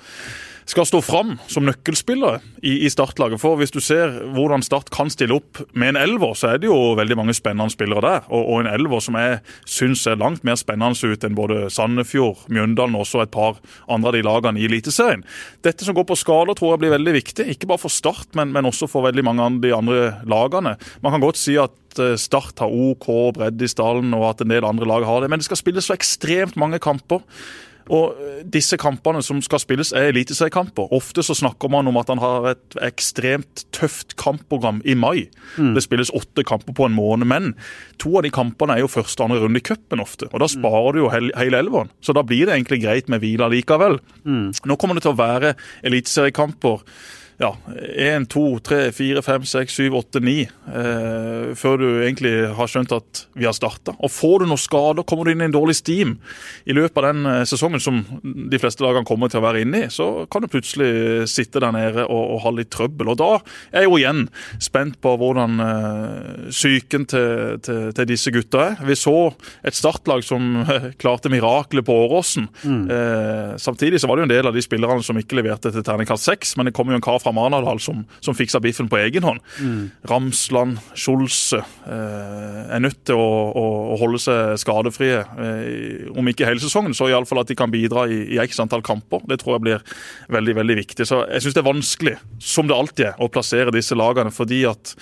skal 0.69 0.85
stå 0.85 1.01
fram 1.01 1.33
som 1.49 1.65
nøkkelspillere 1.65 2.39
i, 2.61 2.85
i, 2.85 2.89
startlaget. 2.91 3.41
For 3.41 3.57
hvis 3.59 3.73
du 3.73 3.79
ser 3.83 4.13
hvordan 4.35 4.63
Start 4.65 4.91
kan 4.93 5.09
stille 5.09 5.39
opp 5.39 5.61
med 5.73 5.93
en 5.93 6.01
elver, 6.03 6.35
så 6.37 6.53
er 6.53 6.61
det 6.61 6.69
jo 6.69 6.93
veldig 6.99 7.17
mange 7.17 7.35
spennende 7.37 7.73
spillere 7.73 8.03
der. 8.05 8.27
Og, 8.29 8.43
og 8.43 8.61
en 8.61 8.69
elver 8.71 9.01
som 9.03 9.17
jeg 9.17 9.39
syns 9.65 10.05
er 10.09 10.19
langt 10.21 10.45
mer 10.47 10.59
spennende 10.59 11.09
ut 11.09 11.25
enn 11.25 11.37
både 11.37 11.67
Sandefjord, 11.73 12.45
Mjøndalen 12.53 12.97
og 12.97 13.05
også 13.05 13.23
et 13.23 13.33
par 13.33 13.57
andre 13.89 14.11
av 14.11 14.17
de 14.17 14.23
lagene 14.25 14.61
i 14.61 14.67
Eliteserien. 14.69 15.23
Dette 15.65 15.87
som 15.87 15.97
går 15.97 16.07
på 16.09 16.17
skala, 16.19 16.55
tror 16.57 16.75
jeg 16.75 16.83
blir 16.83 16.95
veldig 16.97 17.15
viktig. 17.17 17.47
Ikke 17.55 17.69
bare 17.69 17.81
for 17.81 17.93
Start, 17.93 18.29
men, 18.37 18.53
men 18.55 18.69
også 18.69 18.89
for 18.89 19.07
veldig 19.07 19.25
mange 19.25 19.45
av 19.45 19.61
de 19.63 19.73
andre 19.75 20.03
lagene. 20.29 20.75
Man 21.03 21.15
kan 21.15 21.23
godt 21.23 21.39
si 21.41 21.57
at 21.59 22.01
eh, 22.01 22.17
Start 22.19 22.61
har 22.61 22.69
OK 22.69 23.09
bredde 23.39 23.65
i 23.65 23.71
stallen, 23.71 24.13
og 24.17 24.27
at 24.33 24.45
en 24.45 24.53
del 24.53 24.67
andre 24.67 24.87
lag 24.89 25.07
har 25.07 25.23
det. 25.23 25.31
Men 25.31 25.41
det 25.41 25.49
skal 25.49 25.61
spilles 25.61 25.89
så 25.89 25.97
ekstremt 25.97 26.59
mange 26.59 26.81
kamper. 26.83 27.25
Og 27.89 28.15
eh, 28.15 28.41
disse 28.45 28.77
kampene 28.79 29.21
som 29.25 29.41
skal 29.43 29.61
spilles, 29.61 29.91
er 29.95 30.11
eliteseriekamper. 30.11 30.91
Ofte 30.95 31.23
så 31.25 31.35
snakker 31.37 31.71
man 31.73 31.89
om 31.89 31.99
at 32.01 32.11
han 32.13 32.21
har 32.21 32.51
et 32.53 32.79
ekstremt 32.85 33.65
tøft 33.75 34.15
kampprogram 34.21 34.83
i 34.85 34.95
mai. 34.97 35.27
Mm. 35.57 35.73
Det 35.77 35.85
spilles 35.85 36.13
åtte 36.15 36.45
kamper 36.47 36.75
på 36.77 36.89
en 36.89 36.97
måned. 36.97 37.29
Men 37.29 37.53
to 38.01 38.15
av 38.17 38.25
de 38.25 38.33
kampene 38.33 38.77
er 38.77 38.85
jo 38.85 38.91
første 38.91 39.23
og 39.23 39.29
andre 39.29 39.43
runde 39.43 39.61
i 39.61 39.65
cupen 39.65 40.03
ofte. 40.03 40.29
Og 40.31 40.43
da 40.43 40.49
sparer 40.51 40.95
du 40.95 41.03
jo 41.03 41.13
hele 41.13 41.63
elveren. 41.63 41.91
Så 42.05 42.15
da 42.15 42.23
blir 42.25 42.47
det 42.47 42.57
egentlig 42.57 42.83
greit 42.85 43.09
med 43.11 43.23
hvile 43.23 43.49
likevel. 43.51 43.99
Mm. 44.23 44.51
Nå 44.69 44.79
kommer 44.79 44.97
det 44.97 45.07
til 45.07 45.15
å 45.15 45.19
være 45.19 45.55
eliteseriekamper 45.87 46.85
ja, 47.39 47.53
én, 47.95 48.25
to, 48.27 48.57
tre, 48.59 48.89
fire, 48.91 49.21
fem, 49.23 49.45
seks, 49.47 49.77
syv, 49.77 49.93
åtte, 50.01 50.19
ni. 50.19 50.41
Eh, 50.43 51.51
før 51.55 51.77
du 51.79 51.85
egentlig 52.03 52.33
har 52.57 52.67
skjønt 52.67 52.91
at 52.91 53.21
vi 53.31 53.45
har 53.47 53.55
starta. 53.55 53.93
Og 54.03 54.11
får 54.11 54.41
du 54.41 54.49
noen 54.49 54.59
skader, 54.59 55.05
kommer 55.07 55.23
du 55.23 55.31
inn 55.31 55.45
i 55.45 55.47
en 55.47 55.55
dårlig 55.55 55.77
steam 55.79 56.17
i 56.67 56.75
løpet 56.75 56.99
av 56.99 57.07
den 57.07 57.29
eh, 57.31 57.45
sesongen 57.47 57.79
som 57.79 58.01
de 58.19 58.59
fleste 58.59 58.83
lagene 58.83 59.07
kommer 59.07 59.31
til 59.31 59.39
å 59.39 59.45
være 59.45 59.61
inne 59.63 59.85
i, 59.85 59.91
så 59.93 60.25
kan 60.27 60.43
du 60.43 60.49
plutselig 60.51 61.29
sitte 61.31 61.61
der 61.63 61.71
nede 61.75 62.03
og, 62.09 62.35
og 62.35 62.41
ha 62.43 62.53
litt 62.57 62.73
trøbbel. 62.75 63.13
Og 63.13 63.19
da 63.21 63.29
er 63.71 63.85
jeg 63.85 63.87
jo 63.87 64.01
igjen 64.01 64.21
spent 64.59 64.99
på 64.99 65.15
hvordan 65.23 65.63
eh, 65.63 66.51
psyken 66.51 67.07
til, 67.07 67.55
til, 67.63 67.81
til, 67.95 68.09
disse 68.11 68.35
gutta 68.35 68.65
er. 68.65 68.83
Vi 68.83 68.99
så 68.99 69.15
et 69.63 69.79
startlag 69.79 70.27
som 70.27 70.65
klarte 70.99 71.31
miraklet 71.31 71.87
på 71.87 71.95
Åråsen. 72.03 72.49
Mm. 72.67 72.85
Samtidig 73.61 73.99
så 74.01 74.09
var 74.09 74.17
det 74.17 74.23
jo 74.23 74.27
en 74.27 74.31
del 74.33 74.47
av 74.49 74.55
de 74.55 74.63
spillerne 74.63 75.03
som 75.05 75.17
ikke 75.19 75.37
leverte 75.39 75.71
til 75.71 75.83
terningkast 75.85 76.27
seks, 76.27 76.55
men 76.57 76.67
det 76.67 76.73
kom 76.75 76.89
jo 76.91 76.97
en 76.97 77.05
kar 77.05 77.19
fra 77.21 77.28
fra 77.29 77.35
Manadal 77.35 77.79
som, 77.79 78.05
som 78.19 78.35
fiksa 78.35 78.59
biffen 78.59 78.89
på 78.89 78.97
egen 78.97 79.23
hånd. 79.23 79.39
Mm. 79.61 79.91
Ramsland, 80.09 80.79
Skjolse 80.97 81.61
eh, 81.61 82.75
er 82.75 82.83
nødt 82.83 83.03
til 83.05 83.19
å, 83.19 83.29
å, 83.53 83.65
å 83.93 83.97
holde 84.01 84.21
seg 84.21 84.57
skadefrie. 84.61 85.21
Eh, 85.21 86.09
om 86.17 86.27
ikke 86.27 86.47
hele 86.49 86.61
sesongen, 86.63 86.95
så 86.97 87.09
iallfall 87.09 87.43
at 87.43 87.51
de 87.51 87.57
kan 87.59 87.71
bidra 87.71 88.07
i, 88.09 88.21
i 88.35 88.39
x 88.41 88.59
antall 88.59 88.83
kamper. 88.85 89.23
Det 89.29 89.41
tror 89.41 89.57
jeg 89.57 89.65
blir 89.67 89.83
veldig 90.29 90.57
veldig 90.61 90.79
viktig. 90.83 91.07
Så 91.07 91.23
jeg 91.27 91.45
syns 91.45 91.57
det 91.57 91.63
er 91.63 91.71
vanskelig, 91.71 92.15
som 92.41 92.69
det 92.69 92.77
alltid 92.77 93.11
er, 93.11 93.19
å 93.19 93.31
plassere 93.31 93.75
disse 93.75 93.97
lagene. 93.97 94.33
fordi 94.33 94.63
at 94.69 94.95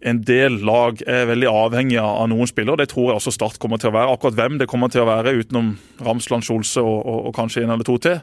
en 0.00 0.22
del 0.24 0.62
lag 0.64 1.00
er 1.04 1.26
veldig 1.28 1.48
avhengige 1.50 2.02
av 2.02 2.30
noen 2.32 2.48
spillere. 2.48 2.80
Det 2.80 2.92
tror 2.94 3.10
jeg 3.10 3.20
også 3.20 3.34
Start 3.34 3.58
kommer 3.60 3.80
til 3.80 3.90
å 3.90 3.96
være. 3.98 4.14
Akkurat 4.14 4.38
hvem 4.38 4.56
det 4.60 4.68
kommer 4.70 4.88
til 4.92 5.04
å 5.04 5.08
være, 5.10 5.34
utenom 5.42 5.74
Ramsland, 6.00 6.46
Skjolse 6.46 6.80
og, 6.80 7.02
og, 7.04 7.18
og 7.28 7.36
kanskje 7.36 7.66
en 7.66 7.74
eller 7.74 7.84
to 7.84 7.98
til, 8.00 8.22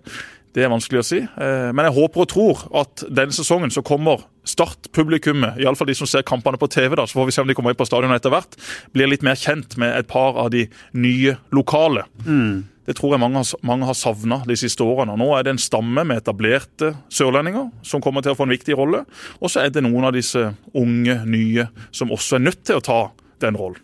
det 0.56 0.64
er 0.66 0.72
vanskelig 0.72 1.02
å 1.02 1.06
si. 1.06 1.20
Eh, 1.24 1.70
men 1.76 1.88
jeg 1.88 1.96
håper 1.98 2.24
og 2.24 2.32
tror 2.32 2.64
at 2.84 3.04
denne 3.10 3.36
sesongen 3.36 3.74
så 3.74 3.86
kommer 3.86 4.26
Start-publikummet, 4.48 5.58
iallfall 5.60 5.90
de 5.90 5.96
som 6.00 6.08
ser 6.08 6.24
kampene 6.24 6.56
på 6.56 6.70
TV, 6.72 6.94
da, 6.96 7.04
så 7.04 7.18
får 7.18 7.26
vi 7.28 7.34
se 7.36 7.42
om 7.44 7.50
de 7.50 7.56
kommer 7.58 7.74
inn 7.74 7.80
på 7.82 7.88
stadion 7.90 8.16
etter 8.16 8.32
hvert, 8.32 8.56
blir 8.96 9.10
litt 9.12 9.26
mer 9.28 9.36
kjent 9.36 9.76
med 9.76 9.92
et 9.92 10.08
par 10.08 10.40
av 10.40 10.54
de 10.54 10.62
nye 10.96 11.34
lokale. 11.52 12.06
Mm. 12.24 12.62
Det 12.88 12.96
tror 12.96 13.18
jeg 13.18 13.20
mange, 13.20 13.42
mange 13.68 13.90
har 13.90 13.98
savna 14.00 14.38
de 14.48 14.56
siste 14.56 14.86
årene. 14.86 15.18
Nå 15.20 15.28
er 15.36 15.44
det 15.44 15.58
en 15.58 15.60
stamme 15.60 16.06
med 16.08 16.22
etablerte 16.22 16.94
sørlendinger 17.12 17.68
som 17.84 18.00
kommer 18.04 18.24
til 18.24 18.32
å 18.32 18.40
få 18.40 18.48
en 18.48 18.56
viktig 18.56 18.78
rolle. 18.80 19.04
Og 19.42 19.52
så 19.52 19.66
er 19.66 19.74
det 19.76 19.84
noen 19.84 20.08
av 20.08 20.16
disse 20.16 20.46
unge, 20.72 21.18
nye 21.28 21.68
som 21.92 22.16
også 22.16 22.40
er 22.40 22.46
nødt 22.48 22.64
til 22.70 22.80
å 22.80 22.86
ta 22.88 23.02
den 23.44 23.60
rollen. 23.60 23.84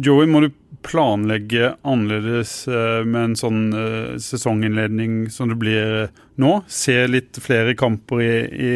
Joey, 0.00 0.24
må 0.24 0.40
du 0.40 0.48
planlegge 0.82 1.76
annerledes 1.82 2.68
eh, 2.68 3.04
med 3.04 3.22
en 3.24 3.36
sånn 3.38 3.62
uh, 3.74 4.18
sesonginnledning 4.20 5.30
som 5.30 5.50
det 5.52 5.58
blir 5.60 5.96
eh, 6.02 6.22
nå? 6.42 6.52
Se 6.70 6.96
litt 7.10 7.38
flere 7.42 7.74
kamper 7.78 8.22
i, 8.22 8.36
i, 8.68 8.72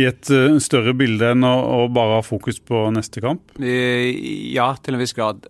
i 0.00 0.06
et 0.08 0.30
større 0.62 0.94
bilde 0.98 1.32
enn 1.34 1.46
å, 1.46 1.86
bare 1.92 2.20
ha 2.20 2.26
fokus 2.26 2.60
på 2.62 2.86
neste 2.94 3.22
kamp? 3.24 3.56
Ja, 3.58 4.72
til 4.82 4.96
en 4.96 5.02
viss 5.02 5.14
grad. 5.16 5.46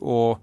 Og 0.00 0.38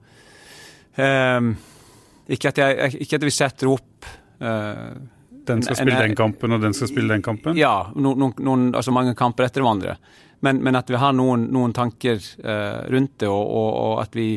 ikke, 0.93 2.51
at 2.51 2.61
jeg, 2.61 2.91
ikke, 3.01 3.17
at 3.17 3.25
vi 3.25 3.33
setter 3.33 3.71
opp 3.73 4.09
Den 4.37 5.63
skal 5.65 5.79
spille 5.79 6.03
den 6.05 6.17
kampen, 6.19 6.53
og 6.53 6.61
den 6.61 6.77
skal 6.77 6.91
spille 6.91 7.15
den 7.15 7.25
kampen? 7.25 7.57
Ja, 7.57 7.89
noen, 7.97 8.35
noen, 8.37 8.69
altså 8.77 8.93
mange 8.93 9.15
kamper 9.17 9.49
etter 9.49 9.65
hverandre. 9.65 9.97
Men, 10.43 10.59
men, 10.63 10.75
at 10.75 10.89
vi 10.91 10.99
har 10.99 11.15
noen, 11.15 11.47
noen 11.55 11.73
tanker 11.75 12.19
eh, 12.19 12.81
rundt 12.91 13.15
det, 13.23 13.29
og, 13.31 13.43
og, 13.47 13.69
og 13.83 14.01
at, 14.03 14.15
vi, 14.17 14.27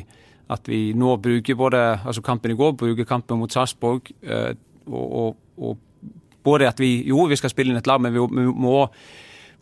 at, 0.55 0.69
vi, 0.71 0.81
nå 0.95 1.16
bruker 1.23 1.59
både 1.59 1.83
altså 1.97 2.23
kampen 2.23 2.55
i 2.55 2.59
går, 2.59 2.77
bruker 2.79 3.09
kampen 3.09 3.40
mot 3.40 3.53
Sarpsborg, 3.53 4.12
eh, 4.23 4.53
og, 4.87 5.35
og, 5.59 5.79
både 6.47 6.69
at 6.71 6.79
vi 6.79 7.01
jo, 7.09 7.25
vi 7.27 7.38
skal 7.38 7.51
spille 7.51 7.75
inn 7.75 7.81
et 7.81 7.88
lag, 7.90 7.99
men 8.03 8.14
vi, 8.14 8.23
vi 8.23 8.47
må 8.47 8.85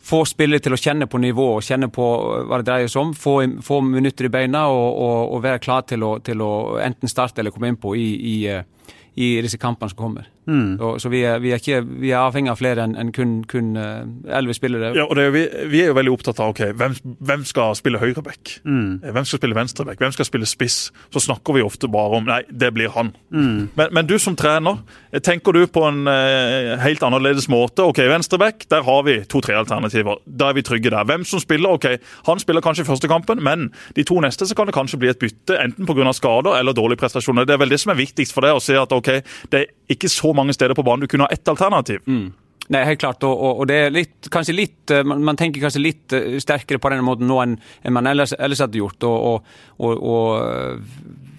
få 0.05 0.21
spillere 0.29 0.61
til 0.61 0.75
å 0.75 0.79
kjenne 0.79 1.07
på 1.09 1.17
nivå 1.21 1.47
og 1.55 1.65
kjenne 1.65 1.89
på 1.93 2.05
hva 2.45 2.59
det 2.61 2.67
dreier 2.67 2.91
seg 2.91 3.01
om. 3.01 3.13
Få, 3.17 3.39
få 3.65 3.79
minutter 3.81 4.27
i 4.27 4.33
beina 4.33 4.67
og, 4.69 4.85
og, 5.01 5.33
og 5.33 5.43
være 5.47 5.63
klar 5.63 5.87
til 5.89 6.05
å, 6.05 6.11
til 6.25 6.45
å, 6.45 6.51
enten 6.83 7.09
starte 7.09 7.41
eller 7.41 7.55
komme 7.55 7.73
inn 7.73 7.81
på 7.81 7.95
i, 7.97 8.07
i, 8.35 8.35
eh, 8.51 8.93
i 9.17 9.33
disse 9.41 9.57
kampene 9.61 9.89
som 9.89 10.03
kommer. 10.03 10.29
Mm. 10.47 10.77
Så, 10.77 10.99
så 10.99 11.09
vi, 11.09 11.23
er, 11.25 11.39
vi, 11.39 11.51
er 11.53 11.61
ikke, 11.61 11.81
vi, 11.85 12.11
er, 12.11 12.21
avhengig 12.21 12.51
av 12.53 12.59
flere 12.59 12.85
enn 12.85 12.95
en 12.99 13.11
kun 13.15 13.71
elleve 13.75 14.53
uh, 14.53 14.57
spillere. 14.57 14.91
Ja, 14.97 15.07
og 15.09 15.17
er, 15.21 15.31
vi, 15.33 15.45
vi, 15.71 15.81
er 15.81 15.89
jo 15.89 15.97
veldig 15.97 16.13
opptatt 16.13 16.41
av 16.43 16.53
ok, 16.53 16.61
hvem, 16.77 16.97
hvem 17.25 17.45
skal 17.47 17.75
spille 17.77 18.01
høyreback, 18.01 18.57
mm. 18.63 19.05
hvem 19.15 19.27
skal 19.27 19.41
spille 19.41 19.57
venstreback, 19.57 20.01
hvem 20.01 20.13
skal 20.15 20.29
spille 20.29 20.49
spiss. 20.49 20.77
Så 21.13 21.23
snakker 21.25 21.57
vi 21.57 21.65
ofte 21.65 21.89
bare 21.91 22.19
om 22.19 22.29
nei, 22.29 22.41
det 22.49 22.71
blir 22.75 22.93
han. 22.95 23.13
Mm. 23.33 23.71
Men, 23.73 23.87
men, 23.89 24.09
du 24.09 24.17
som 24.21 24.37
trener, 24.37 24.83
tenker 25.25 25.55
du 25.55 25.65
på 25.71 25.85
en 25.87 26.05
uh, 26.09 26.75
helt 26.83 27.03
annerledes 27.05 27.49
måte? 27.51 27.85
Ok, 27.85 28.03
Venstreback, 28.11 28.67
der 28.71 28.85
har 28.85 29.05
vi 29.07 29.17
to-tre 29.29 29.57
alternativer. 29.57 30.21
Da 30.25 30.51
er 30.51 30.59
vi 30.59 30.65
trygge 30.65 30.93
der. 30.93 31.07
Hvem 31.09 31.25
som 31.27 31.41
spiller, 31.41 31.73
ok, 31.79 31.89
han 32.29 32.41
spiller 32.41 32.63
kanskje 32.65 32.85
første 32.87 33.09
kampen, 33.09 33.41
men 33.43 33.71
de 33.97 34.05
to 34.05 34.19
neste 34.23 34.45
så 34.45 34.57
kan 34.57 34.69
det 34.69 34.77
kanskje 34.77 35.01
bli 35.01 35.09
et 35.09 35.21
bytte, 35.21 35.57
enten 35.57 35.89
pga. 35.89 36.13
skader 36.13 36.59
eller 36.59 36.77
dårlige 36.77 37.01
prestasjoner. 37.01 37.47
Det 37.47 37.55
er 37.55 37.63
vel 37.63 37.73
det 37.73 37.81
som 37.81 37.93
er 37.95 37.99
viktigst 37.99 38.35
for 38.35 38.45
deg, 38.45 38.55
å 38.55 38.63
se 38.63 38.77
at 38.77 38.93
ok, 38.93 39.11
det 39.51 39.63
er 39.65 39.95
ikke 39.95 40.09
så 40.11 40.34
mange 40.37 40.55
steder 40.55 40.77
på 40.77 40.85
banen 40.85 41.05
du 41.05 41.11
kunne 41.11 41.27
ha 41.27 41.33
ett 41.33 41.47
alternativ. 41.51 42.03
Mm. 42.07 42.33
Nei, 42.73 42.81
helt 42.87 43.01
klart. 43.01 43.23
Og, 43.23 43.35
og, 43.35 43.59
og, 43.61 43.67
det 43.69 43.77
er 43.77 43.93
litt, 43.93 44.31
kanskje 44.33 44.57
litt, 44.57 44.79
eh, 44.93 45.05
man, 45.05 45.21
man, 45.25 45.37
tenker 45.37 45.61
kanskje 45.61 45.83
litt 45.83 46.15
eh, 46.17 46.39
sterkere 46.41 46.81
på 46.81 46.91
denne 46.91 47.05
måten 47.05 47.29
nå 47.29 47.37
enn, 47.43 47.59
enn 47.85 47.93
man 47.93 48.09
ellers, 48.09 48.33
ellers 48.39 48.63
hadde 48.65 48.81
gjort. 48.81 49.05
Og, 49.05 49.51
og, 49.85 50.23
eh, 50.41 51.35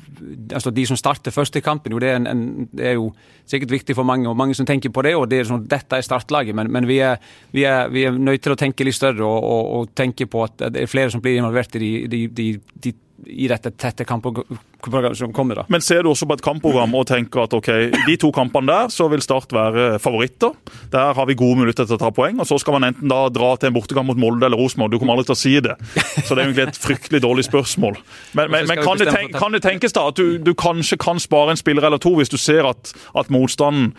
altså 0.55 0.71
De 0.71 0.85
som 0.87 0.99
starter 0.99 1.35
første 1.35 1.61
kampen, 1.65 1.93
jo, 1.93 2.03
det, 2.03 2.13
er 2.13 2.21
en, 2.21 2.29
en, 2.31 2.69
det, 2.71 2.85
er 2.93 2.95
jo 2.95 3.11
sikkert 3.49 3.75
viktig 3.75 3.97
for 3.99 4.07
mange, 4.07 4.29
og 4.31 4.39
mange 4.39 4.55
som 4.59 4.69
tenker 4.69 4.95
på 4.95 5.03
det. 5.07 5.17
og 5.19 5.27
det 5.31 5.43
er 5.43 5.51
sånn, 5.51 5.67
Dette 5.71 5.99
er 5.99 6.07
startlaget, 6.07 6.55
men, 6.57 6.71
men 6.73 6.87
vi, 6.89 7.01
er, 7.05 7.19
vi, 7.51 7.67
er, 7.67 7.91
vi, 7.91 8.07
er, 8.07 8.15
nødt 8.15 8.47
til 8.47 8.55
å 8.55 8.61
tenke 8.61 8.87
litt 8.87 8.99
større 8.99 9.27
og, 9.27 9.91
tenke 9.99 10.29
på 10.31 10.47
at 10.47 10.69
det 10.71 10.85
er 10.85 10.91
flere 10.91 11.11
som 11.11 11.25
blir 11.25 11.41
involvert 11.41 11.75
i 11.77 11.83
de, 11.83 11.93
de, 12.13 12.23
de, 12.39 12.49
de 12.87 12.95
i 13.25 13.49
dette 13.49 13.71
tette 13.81 14.05
kampprogrammet 14.07 15.19
som 15.19 15.33
kommer. 15.33 15.63
da. 15.63 15.65
Men 15.73 15.81
ser 15.81 16.03
du 16.05 16.11
også 16.11 16.29
på 16.29 16.37
et 16.37 16.45
kampprogram 16.45 16.95
og 16.95 17.07
tenker 17.09 17.47
at 17.47 17.55
ok, 17.57 17.71
de 18.07 18.17
to 18.21 18.31
kampene 18.35 18.69
der 18.69 18.93
så 18.93 19.09
vil 19.13 19.25
Start 19.25 19.53
være 19.57 19.99
favoritter. 20.03 20.53
Der 20.93 21.15
har 21.17 21.27
vi 21.27 21.35
gode 21.39 21.59
muligheter 21.63 21.89
til 21.89 21.97
å 21.97 22.03
ta 22.05 22.13
poeng. 22.15 22.39
og 22.41 22.47
Så 22.47 22.61
skal 22.63 22.77
man 22.77 22.91
enten 22.91 23.11
da 23.11 23.25
dra 23.33 23.55
til 23.57 23.71
en 23.71 23.77
bortekamp 23.77 24.13
mot 24.13 24.21
Molde 24.21 24.47
eller 24.47 24.61
Rosenborg. 24.61 24.93
Du 24.93 25.01
kommer 25.01 25.17
aldri 25.17 25.31
til 25.31 25.37
å 25.37 25.41
si 25.41 25.55
det. 25.65 25.75
Så 25.97 26.35
det 26.35 26.39
er 26.39 26.45
egentlig 26.45 26.69
et 26.69 26.81
fryktelig 26.81 27.23
dårlig 27.25 27.47
spørsmål. 27.49 27.99
Men, 28.39 28.53
men, 28.53 28.69
men 28.71 28.85
kan, 28.85 29.01
det 29.01 29.11
tenk, 29.11 29.35
kan, 29.37 29.57
det 29.57 29.65
tenkes 29.65 29.97
da 29.97 30.07
at 30.13 30.21
du, 30.21 30.37
du, 30.39 30.53
kanskje 30.55 31.01
kan 31.01 31.21
spare 31.23 31.55
en 31.55 31.61
spiller 31.61 31.89
eller 31.89 32.03
to 32.03 32.15
hvis 32.19 32.33
du 32.33 32.39
ser 32.41 32.69
at, 32.69 32.93
at 33.17 33.33
motstanden 33.33 33.95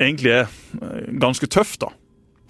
egentlig 0.00 0.32
er 0.38 0.46
eh, 0.46 1.10
ganske 1.20 1.50
tøff, 1.50 1.76
da? 1.82 1.90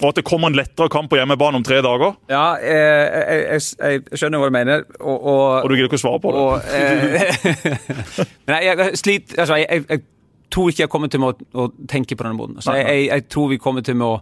Og 0.00 0.08
at 0.08 0.20
det 0.20 0.24
kommer 0.24 0.48
en 0.48 0.56
lettere 0.56 0.88
kamp 0.92 1.10
på 1.12 1.18
hjemmebane 1.18 1.60
om 1.60 1.64
tre 1.66 1.80
dager? 1.84 2.14
Ja, 2.32 2.44
jeg, 2.64 3.24
jeg, 3.52 3.64
jeg, 3.78 4.20
skjønner 4.20 4.40
hva 4.40 4.48
du 4.48 4.54
mener. 4.56 4.84
Og, 5.00 5.16
og, 5.16 5.42
og 5.60 5.68
du 5.68 5.76
gidder 5.76 5.90
ikke 5.90 6.00
å 6.00 6.04
svare 6.04 6.22
på 6.24 6.32
det? 6.32 6.44
Og, 6.44 6.54
eh, 6.72 8.30
men 8.48 8.56
jeg, 8.64 8.88
sliter 9.00 9.44
altså, 9.44 9.58
jeg, 9.60 10.00
tror 10.50 10.70
ikke 10.72 10.86
jeg 10.86 10.92
kommer 10.92 11.12
til 11.12 11.26
å, 11.26 11.34
å 11.36 11.66
tenke 11.90 12.16
på 12.16 12.26
denne 12.26 12.38
måten. 12.38 12.56
Altså, 12.62 12.78
jeg, 12.80 13.26
tror 13.30 13.52
vi 13.52 13.60
kommer 13.62 13.84
til 13.86 14.06
å 14.06 14.14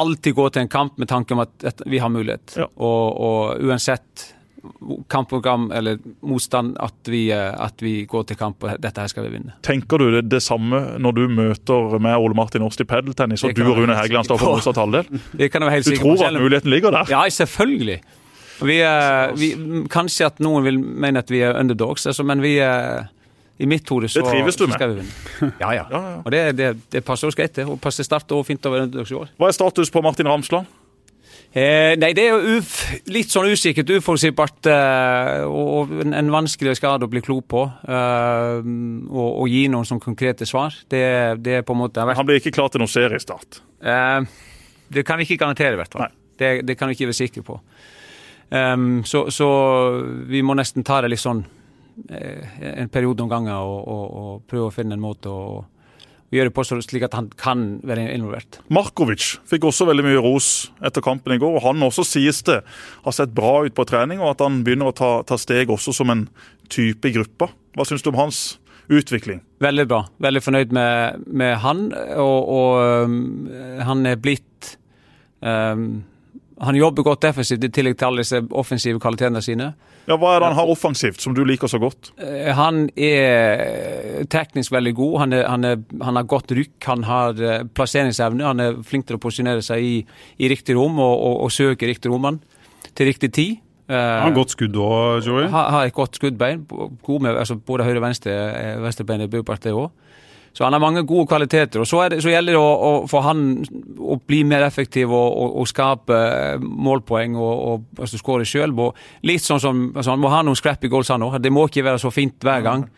alltid 0.00 0.36
gå 0.36 0.46
til 0.54 0.64
en 0.64 0.70
kamp 0.70 1.00
med 1.02 1.10
tanke 1.10 1.34
om 1.34 1.42
at, 1.42 1.56
at 1.66 1.82
vi 1.90 1.98
har 1.98 2.12
mulighet. 2.12 2.54
Ja. 2.62 2.68
Og, 2.78 3.18
og 3.26 3.66
uansett 3.66 4.30
kampprogram 5.08 5.70
eller 5.72 5.98
motstand 6.20 6.76
at 6.80 7.10
vi, 7.10 7.26
eh, 7.32 7.50
at 7.64 7.82
vi, 7.82 8.04
går 8.10 8.26
til 8.30 8.38
kamp 8.40 8.64
og 8.64 8.80
dette 8.82 9.02
her 9.02 9.10
skal 9.12 9.26
vi 9.26 9.34
vinne. 9.36 9.54
Tenker 9.66 10.00
du 10.00 10.08
det, 10.16 10.24
det 10.30 10.42
samme 10.44 10.80
når 11.00 11.16
du 11.16 11.22
møter 11.28 11.98
med 11.98 12.16
Ole 12.16 12.36
Martin 12.38 12.64
Årst 12.66 12.82
i 12.82 12.88
padeltennis, 12.88 13.44
og 13.44 13.54
du 13.56 13.64
og 13.66 13.78
Rune 13.78 13.96
Hægeland 13.96 14.28
står 14.28 14.40
for 14.40 14.58
motsatt 14.58 14.80
halvdel? 14.80 15.06
Du 15.90 15.96
tror 15.96 16.26
at 16.26 16.34
muligheten 16.34 16.70
ligger 16.70 16.92
der? 16.94 17.08
Ja, 17.10 17.22
selvfølgelig. 17.28 18.00
Vi, 18.60 18.76
vi, 19.40 19.48
kanskje 19.90 20.26
at 20.28 20.40
noen 20.44 20.64
vil 20.66 20.78
mene 20.78 21.22
at 21.22 21.30
vi 21.32 21.40
er 21.44 21.56
underdogs, 21.56 22.06
altså, 22.06 22.26
men 22.26 22.42
vi 22.44 22.58
i 23.60 23.66
mitt 23.68 23.88
hode 23.92 24.08
så, 24.08 24.22
det 24.22 24.32
trives 24.32 24.56
du 24.56 24.64
med. 24.66 24.74
skal 24.76 24.92
vi 24.92 25.00
vinne. 25.02 25.52
Ja, 25.60 25.72
ja. 25.76 25.84
ja, 25.90 26.00
ja. 26.00 26.18
Og 26.24 26.32
det, 26.32 26.42
det, 26.56 26.68
det 26.92 27.02
passer 27.04 27.28
oss 27.28 27.36
greit, 27.36 27.52
det. 27.56 27.66
Passer 27.82 28.06
sterkt 28.06 28.32
og 28.32 28.46
fint 28.48 28.64
over 28.68 28.86
underdogs 28.86 29.12
i 29.12 29.18
år. 29.18 29.32
Hva 29.40 29.50
er 29.50 29.56
status 29.56 29.92
på 29.92 30.00
Martin 30.04 30.28
Ramsland? 30.30 30.68
Eh, 31.50 31.96
nei, 31.98 32.12
det 32.14 32.28
er 32.28 32.36
jo 32.36 32.58
litt 33.10 33.32
sånn 33.32 33.48
usikkert, 33.50 33.88
uforutsigbart 33.98 34.68
eh, 34.70 35.40
og 35.50 35.90
en, 36.04 36.14
en 36.14 36.30
vanskelig 36.30 36.76
skade 36.78 37.08
å 37.08 37.10
bli 37.10 37.22
klok 37.26 37.48
på. 37.50 37.64
Eh, 37.90 38.60
og, 39.10 39.26
og, 39.32 39.48
gi 39.50 39.64
noen 39.72 39.88
sånn 39.88 40.02
konkrete 40.02 40.46
svar. 40.46 40.76
Det, 40.86 41.02
det, 41.42 41.56
er 41.58 41.66
på 41.66 41.74
en 41.74 41.82
måte 41.82 42.06
Han 42.06 42.28
blir 42.28 42.38
ikke 42.38 42.54
klar 42.54 42.70
til 42.70 42.84
noen 42.84 42.92
seriestart? 42.92 43.64
Eh, 43.82 44.20
det 44.94 45.06
kan 45.06 45.18
vi 45.18 45.26
ikke 45.26 45.42
garantere, 45.42 45.74
i 45.74 45.80
hvert 45.80 45.98
fall. 45.98 46.14
Det, 46.38 46.60
det, 46.66 46.78
kan 46.78 46.88
vi 46.88 46.94
ikke 46.94 47.10
være 47.10 47.18
sikre 47.18 47.42
på. 47.46 47.58
Um, 48.50 49.02
så, 49.06 49.28
så, 49.30 49.48
vi 50.26 50.40
må 50.42 50.56
nesten 50.58 50.86
ta 50.86 51.00
det 51.02 51.12
litt 51.12 51.22
sånn 51.22 51.44
eh, 52.10 52.62
en 52.80 52.88
periode 52.90 53.22
om 53.22 53.30
gangen 53.30 53.54
og, 53.54 53.76
og, 53.84 54.06
og, 54.22 54.40
prøve 54.50 54.70
å 54.70 54.74
finne 54.74 54.96
en 54.96 55.02
måte 55.02 55.30
å 55.30 55.60
gjøre 56.34 56.52
på 56.54 56.64
slik 56.68 57.04
at 57.06 57.16
han 57.18 57.28
kan 57.38 57.80
være 57.86 58.08
involvert. 58.14 58.60
Markovic 58.72 59.40
fikk 59.50 59.66
også 59.68 59.88
veldig 59.88 60.06
mye 60.06 60.22
ros 60.22 60.70
etter 60.84 61.04
kampen 61.04 61.34
i 61.34 61.40
går. 61.42 61.58
og 61.58 61.66
Han 61.66 61.82
også 61.86 62.06
sies 62.06 62.42
det 62.46 62.60
har 63.04 63.16
sett 63.16 63.34
bra 63.34 63.64
ut 63.66 63.74
på 63.74 63.86
trening, 63.88 64.22
og 64.22 64.34
at 64.34 64.44
han 64.46 64.62
begynner 64.66 64.90
å 64.90 64.96
ta, 64.96 65.12
ta 65.26 65.38
steg 65.40 65.72
også 65.72 65.94
som 65.96 66.12
en 66.12 66.28
type 66.70 67.08
i 67.08 67.14
gruppa. 67.14 67.50
Hva 67.74 67.86
syns 67.86 68.04
du 68.06 68.12
om 68.12 68.20
hans 68.20 68.60
utvikling? 68.90 69.42
Veldig 69.62 69.86
bra. 69.90 70.04
Veldig 70.22 70.42
fornøyd 70.42 70.74
med, 70.74 71.26
med 71.26 71.56
han. 71.64 71.88
Og, 72.18 72.38
og 72.54 73.06
um, 73.06 73.50
han 73.82 74.06
er 74.06 74.20
blitt 74.22 74.76
um, 75.42 76.02
Han 76.60 76.76
jobber 76.76 77.06
godt 77.06 77.22
defensivt 77.24 77.64
i 77.64 77.70
tillegg 77.72 77.96
til 77.96 78.06
alle 78.10 78.24
disse 78.24 78.40
offensive 78.52 79.00
kvalitetene 79.00 79.40
sine. 79.44 79.70
Ja, 80.08 80.16
Hva 80.20 80.34
er 80.34 80.42
det 80.42 80.50
han 80.50 80.58
har 80.58 80.72
offensivt 80.72 81.22
som 81.22 81.32
du 81.36 81.40
liker 81.48 81.70
så 81.70 81.80
godt? 81.80 82.10
Eh, 82.20 82.50
han 82.56 82.82
er 83.00 84.26
teknisk 84.32 84.74
veldig 84.74 84.92
god. 84.98 85.14
Han, 85.22 85.32
er, 85.38 85.46
han, 85.48 85.64
er, 85.64 85.80
han 86.04 86.20
har 86.20 86.28
godt 86.28 86.52
rykk, 86.56 86.76
han 86.84 87.06
har 87.08 87.40
eh, 87.40 87.64
plasseringsevne. 87.64 88.44
Han 88.44 88.60
er 88.60 88.78
flink 88.84 89.08
til 89.08 89.16
å 89.16 89.22
posisjonere 89.22 89.64
seg 89.64 89.86
i, 89.86 89.96
i 90.36 90.52
riktig 90.52 90.76
rom 90.76 91.00
og, 91.00 91.14
og, 91.16 91.40
og 91.46 91.54
søke 91.54 91.88
riktig 91.88 92.12
rommene 92.12 92.44
til 92.92 93.08
riktig 93.08 93.32
tid. 93.32 93.58
Har 93.90 94.28
han 94.28 94.36
godt 94.36 94.52
skudd 94.54 94.76
òg, 94.78 95.24
Joey? 95.26 95.48
Har, 95.50 95.72
har 95.74 95.88
et 95.88 95.94
godt 95.96 96.20
skuddbein. 96.20 96.60
God 97.02 97.24
med, 97.24 97.34
altså 97.40 97.56
både 97.56 97.88
høyre 97.88 97.98
og 97.98 98.04
venstre, 98.04 98.36
venstrebein 98.84 99.24
er 99.24 99.32
brukbart, 99.32 99.64
det 99.64 99.72
òg. 99.74 99.88
Så 100.52 100.64
han 100.64 100.74
har 100.74 100.82
mange 100.82 101.04
gode 101.06 101.28
kvaliteter. 101.30 101.80
og 101.80 101.86
Så, 101.86 102.00
det, 102.10 102.18
så 102.24 102.32
gjelder 102.32 102.56
det 102.56 102.60
å, 102.60 102.70
å, 102.70 102.92
for 103.10 103.24
han 103.24 103.44
å 103.98 104.18
bli 104.26 104.42
mer 104.44 104.66
effektiv 104.66 105.12
og, 105.14 105.28
og, 105.30 105.54
og 105.62 105.70
skape 105.70 106.16
eh, 106.16 106.58
målpoeng 106.60 107.36
og, 107.38 107.52
og 107.52 108.02
altså, 108.02 108.18
skåre 108.20 108.48
sjøl. 108.48 108.74
Litt 109.26 109.46
sånn 109.46 109.62
som 109.62 109.84
altså, 109.94 110.10
Han 110.10 110.22
må 110.22 110.32
ha 110.32 110.42
noen 110.46 110.58
scrappy 110.58 110.90
goals, 110.90 111.12
han 111.14 111.26
òg. 111.26 111.38
Det 111.42 111.54
må 111.54 111.68
ikke 111.68 111.86
være 111.86 112.02
så 112.02 112.12
fint 112.14 112.42
hver 112.42 112.66
gang. 112.66 112.88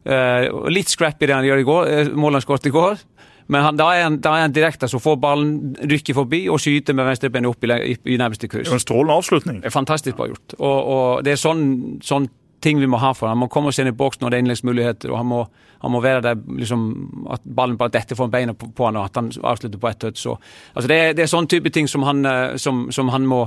Uh, 0.00 0.70
litt 0.72 0.88
scrappy 0.88 1.26
det 1.28 1.34
han 1.36 1.44
gjør 1.44 1.60
i 1.60 1.64
går, 1.68 1.88
uh, 1.90 2.12
målet 2.16 2.40
han 2.40 2.44
skåret 2.46 2.70
i 2.70 2.72
går. 2.72 3.02
Men 3.50 3.66
han, 3.66 3.76
da, 3.76 3.88
er 3.92 4.06
han, 4.06 4.16
da 4.22 4.36
er 4.38 4.46
han 4.46 4.54
direkte, 4.54 4.88
så 4.88 5.00
får 5.02 5.16
ballen 5.20 5.74
rykke 5.90 6.14
forbi 6.14 6.44
og 6.48 6.60
skyter 6.62 6.94
med 6.96 7.08
venstrebenet 7.08 7.50
opp 7.50 7.66
i, 7.66 7.72
i, 7.90 7.96
i 8.14 8.18
nærmeste 8.20 8.48
kryss. 8.48 8.70
En 8.70 8.80
strålende 8.80 9.16
avslutning. 9.18 9.58
Fantastisk 9.74 10.16
bra 10.16 10.28
gjort. 10.30 10.54
Og, 10.60 10.78
og 10.94 11.24
det 11.26 11.34
er 11.34 11.40
sånn, 11.42 11.64
sånn 12.06 12.30
ting 12.62 12.80
vi 12.80 12.88
må 12.90 13.00
ha 13.00 13.12
for 13.16 13.28
ham. 13.28 13.38
Han 13.38 13.46
må 13.46 13.50
komme 13.52 13.72
seg 13.72 13.86
inn 13.86 13.92
i 13.94 13.96
boksen 13.96 14.24
når 14.24 14.32
det 14.32 14.38
er 14.38 14.44
innleggsmuligheter, 14.44 15.12
og 15.12 15.20
han 15.20 15.28
må, 15.30 15.40
han 15.82 15.94
må, 15.94 16.02
være 16.04 16.24
der 16.28 16.40
liksom, 16.60 16.86
at 17.32 17.44
ballen 17.44 17.78
bare 17.80 17.94
detter 17.96 18.18
foran 18.18 18.32
beina 18.32 18.54
på, 18.56 18.70
på 18.76 18.88
han, 18.88 18.98
og 19.00 19.10
at 19.10 19.20
han 19.20 19.30
avslutter 19.32 19.80
på 19.80 19.90
ett 19.90 20.00
touch. 20.04 20.20
Så, 20.22 20.36
altså 20.74 20.88
det, 20.90 20.98
er, 20.98 21.14
det 21.16 21.26
er 21.26 21.32
sånn 21.32 21.50
type 21.50 21.72
ting 21.74 21.88
som 21.90 22.06
han, 22.08 22.24
eh, 22.26 22.56
som, 22.60 22.88
som 22.94 23.12
han 23.14 23.28
må 23.28 23.44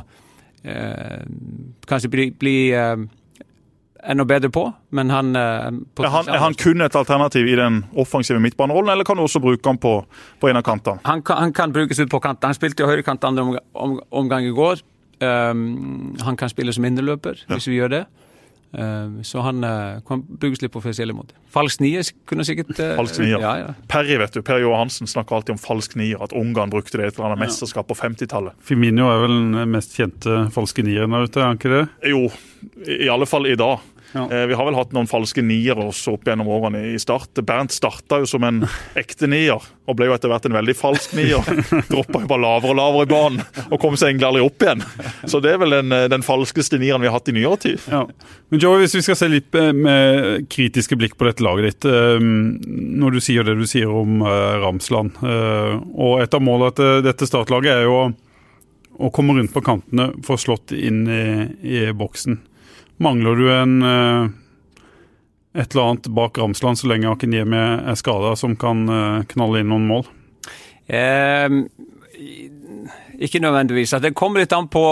eh, 0.64 1.20
kanskje 1.90 2.12
bli, 2.14 2.30
bli 2.40 2.56
eh, 2.78 2.96
enda 4.04 4.26
bedre 4.26 4.50
på, 4.50 4.66
men 4.90 5.12
han 5.14 5.36
eh, 5.36 5.42
er, 5.42 6.10
han, 6.10 6.30
er 6.30 6.42
han 6.44 6.58
kun 6.60 6.84
et 6.84 6.96
alternativ 6.96 7.48
i 7.48 7.56
den 7.60 7.84
offensive 8.00 8.40
midtbanerollen, 8.44 8.92
eller 8.94 9.08
kan 9.08 9.18
du 9.18 9.24
også 9.26 9.42
bruke 9.44 9.70
ham 9.70 9.80
på, 9.82 9.96
på 10.40 10.50
en 10.50 10.60
av 10.60 10.66
kantene? 10.66 11.04
Han, 11.08 11.24
han, 11.30 11.54
kan 11.54 11.74
brukes 11.74 12.00
ut 12.00 12.12
på 12.12 12.20
kanten. 12.24 12.52
Han 12.52 12.58
spilte 12.58 12.84
jo 12.84 12.90
høyrekant 12.90 13.24
andre 13.24 13.46
omgang, 13.46 13.64
om, 13.74 13.96
omgang 14.24 14.48
i 14.48 14.52
går. 14.56 14.84
Um, 15.24 16.16
han 16.20 16.36
kan 16.36 16.52
spille 16.52 16.74
som 16.76 16.86
indreløper, 16.86 17.46
ja. 17.46 17.54
hvis 17.54 17.70
vi 17.70 17.78
gjør 17.78 17.94
det. 17.94 18.04
Ehm, 18.74 19.24
så 19.24 19.44
han 19.46 19.64
eh, 19.64 20.00
kan 20.08 20.24
brukes 20.26 20.64
litt 20.64 20.74
på 20.74 20.82
forskjellig 20.82 21.14
måte. 21.14 21.38
Falsk 21.54 21.84
nier 21.84 22.08
kunne 22.30 22.46
sikkert 22.48 22.74
uh, 22.80 22.96
Falsk 22.98 23.20
nier. 23.22 23.38
Ja, 23.38 23.54
ja. 23.62 23.74
Perry, 23.92 24.18
vet 24.18 24.34
du, 24.34 24.42
Perry 24.46 24.66
Johansen 24.66 25.10
snakker 25.10 25.38
alltid 25.38 25.56
om 25.56 25.62
falsk 25.62 25.94
nier, 26.00 26.22
at 26.26 26.34
Ungarn 26.34 26.74
brukte 26.74 26.98
det 26.98 27.06
i 27.06 27.12
et 27.12 27.20
eller 27.20 27.30
annet 27.30 27.44
mesterskap 27.46 27.90
på 27.92 27.98
50-tallet. 28.00 28.58
Firmino 28.66 29.12
er 29.12 29.22
vel 29.28 29.36
den 29.36 29.74
mest 29.76 29.94
kjente 30.00 30.48
falske 30.56 30.86
nieren 30.86 31.14
der 31.14 31.28
ute, 31.28 31.42
er 31.44 31.52
han 31.52 31.62
ikke 31.62 31.74
det? 31.76 31.84
Jo, 32.16 32.26
i 32.90 33.12
alle 33.14 33.30
fall 33.30 33.46
i 33.52 33.58
dag. 33.60 33.86
Ja. 34.14 34.32
Eh, 34.32 34.46
vi 34.48 34.54
har 34.54 34.66
vel 34.66 34.78
hatt 34.78 34.94
noen 34.94 35.10
falske 35.10 35.42
niere 35.46 35.88
også 35.90 36.16
opp 36.18 36.28
gjennom 36.28 36.50
årene 36.54 36.84
i 36.94 37.00
start. 37.02 37.40
Bernt 37.46 37.74
starta 37.74 38.20
jo 38.22 38.30
som 38.30 38.46
en 38.46 38.62
ekte 39.00 39.28
nier, 39.30 39.64
og 39.90 39.98
ble 39.98 40.10
jo 40.10 40.16
etter 40.16 40.32
hvert 40.32 40.46
en 40.48 40.56
veldig 40.56 40.76
falsk 40.78 41.16
nier. 41.18 41.42
Droppa 41.92 42.22
jo 42.22 42.30
bare 42.30 42.44
lavere 42.46 42.76
og 42.76 42.80
lavere 42.80 43.08
i 43.08 43.12
banen, 43.14 43.44
og 43.70 43.82
kom 43.82 43.98
seg 43.98 44.12
egentlig 44.12 44.30
aldri 44.30 44.46
opp 44.46 44.66
igjen. 44.68 44.86
Så 45.26 45.42
det 45.44 45.56
er 45.56 45.62
vel 45.64 45.78
den, 45.80 45.92
eh, 45.98 46.08
den 46.14 46.26
falskeste 46.26 46.80
nieren 46.82 47.04
vi 47.04 47.10
har 47.10 47.18
hatt 47.18 47.34
i 47.34 47.36
nyere 47.36 47.60
tid. 47.66 47.82
Ja. 47.90 48.06
Men 48.54 48.62
Joey, 48.62 48.84
hvis 48.84 48.98
vi 49.00 49.04
skal 49.08 49.20
se 49.20 49.32
litt 49.34 49.58
eh, 49.58 49.72
med 49.74 50.50
kritiske 50.54 50.98
blikk 51.00 51.18
på 51.18 51.28
dette 51.28 51.44
laget 51.44 51.72
ditt. 51.72 51.90
Når 52.24 53.16
du 53.16 53.20
sier 53.24 53.46
det 53.48 53.56
du 53.58 53.66
sier 53.68 53.90
om 53.90 54.22
Ramsland, 54.24 55.18
og 55.24 56.22
et 56.22 56.36
av 56.36 56.44
målene 56.44 56.76
til 56.78 57.02
dette 57.06 57.28
startlaget 57.28 57.72
er 57.74 57.86
jo 57.88 57.98
å 58.94 59.10
komme 59.14 59.36
rundt 59.38 59.54
på 59.54 59.64
kantene, 59.66 60.12
få 60.26 60.38
slått 60.40 60.74
inn 60.76 61.06
i, 61.10 61.24
i 61.66 61.86
boksen. 61.98 62.38
Mangler 63.04 63.36
du 63.36 63.48
en, 63.52 63.78
eh, 63.84 64.28
et 65.62 65.74
eller 65.74 65.90
annet 65.90 66.08
bak 66.16 66.38
Ramsland 66.40 66.80
så 66.80 66.88
lenge 66.88 67.12
Akinyemi 67.12 67.64
er 67.92 67.98
skada, 68.00 68.36
som 68.40 68.56
kan 68.56 68.86
knalle 69.28 69.62
inn 69.62 69.70
noen 69.74 69.90
mål? 69.90 70.08
Eh, 70.88 71.50
ikke 73.20 73.40
nødvendigvis. 73.40 73.96
Det 74.02 74.16
kommer 74.16 74.44
litt 74.44 74.54
an 74.54 74.68
på 74.72 74.84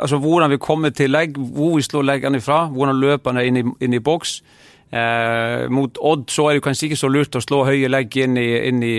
altså, 0.00 0.18
hvordan 0.18 0.50
vi 0.50 0.58
kommer 0.62 0.90
til 0.90 1.10
legg, 1.10 1.36
hvor 1.36 1.76
vi 1.76 1.82
slår 1.82 2.06
leggene 2.06 2.40
ifra, 2.40 2.64
hvordan 2.70 3.00
løperne 3.00 3.42
er 3.42 3.50
inn 3.50 3.74
inn 3.80 3.94
i 3.94 4.02
boks. 4.02 4.40
Eh, 4.90 5.68
mot 5.70 5.98
Odd 6.02 6.30
så 6.30 6.48
er 6.48 6.58
det 6.58 6.64
kanskje 6.64 6.88
ikke 6.88 6.98
så 6.98 7.10
lurt 7.12 7.36
å 7.38 7.42
slå 7.44 7.62
høye 7.68 7.90
legg 7.90 8.16
inn, 8.18 8.38
i, 8.40 8.48
inn, 8.66 8.82
i, 8.82 8.96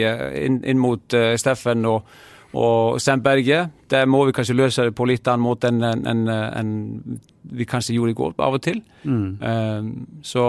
inn 0.47 0.79
mot 0.79 1.03
uh, 1.17 1.33
Steffen 1.35 1.83
og, 1.89 2.05
og 2.53 2.99
Sandberget, 3.01 3.69
Der 3.91 4.05
må 4.05 4.25
vi 4.25 4.31
kanskje 4.31 4.55
løse 4.55 4.83
det 4.87 4.95
på 4.95 5.05
litt 5.07 5.27
annen 5.27 5.43
måte 5.43 5.67
enn 5.67 5.83
en, 5.83 6.05
en, 6.07 6.27
en, 6.31 7.19
vi 7.43 7.65
kanskje 7.67 7.95
gjorde 7.95 8.11
i 8.11 8.15
går, 8.15 8.33
av 8.39 8.55
og 8.55 8.61
til. 8.63 8.81
Mm. 9.03 9.37
Eh, 9.43 9.89
så 10.23 10.45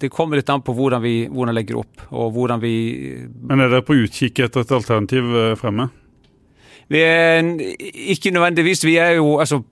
det 0.00 0.10
kommer 0.10 0.38
litt 0.38 0.50
an 0.50 0.62
på 0.64 0.74
hvordan 0.76 1.02
vi 1.02 1.14
hvordan 1.28 1.54
legger 1.54 1.80
opp. 1.82 2.06
og 2.10 2.32
hvordan 2.32 2.62
vi... 2.62 2.74
Men 3.42 3.60
er 3.60 3.72
dere 3.72 3.86
på 3.86 3.98
utkikk 3.98 4.44
etter 4.46 4.64
et 4.64 4.74
alternativ 4.78 5.34
eh, 5.36 5.56
fremme? 5.58 5.88
Vi 6.92 7.00
er 7.00 7.42
ikke 8.12 8.32
nødvendigvis. 8.34 8.84
Vi 8.84 8.96
er 9.00 9.16
jo, 9.18 9.38
altså, 9.40 9.62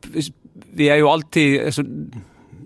vi 0.77 0.89
er 0.89 1.01
jo 1.03 1.11
alltid 1.11 1.61
altså, 1.61 1.85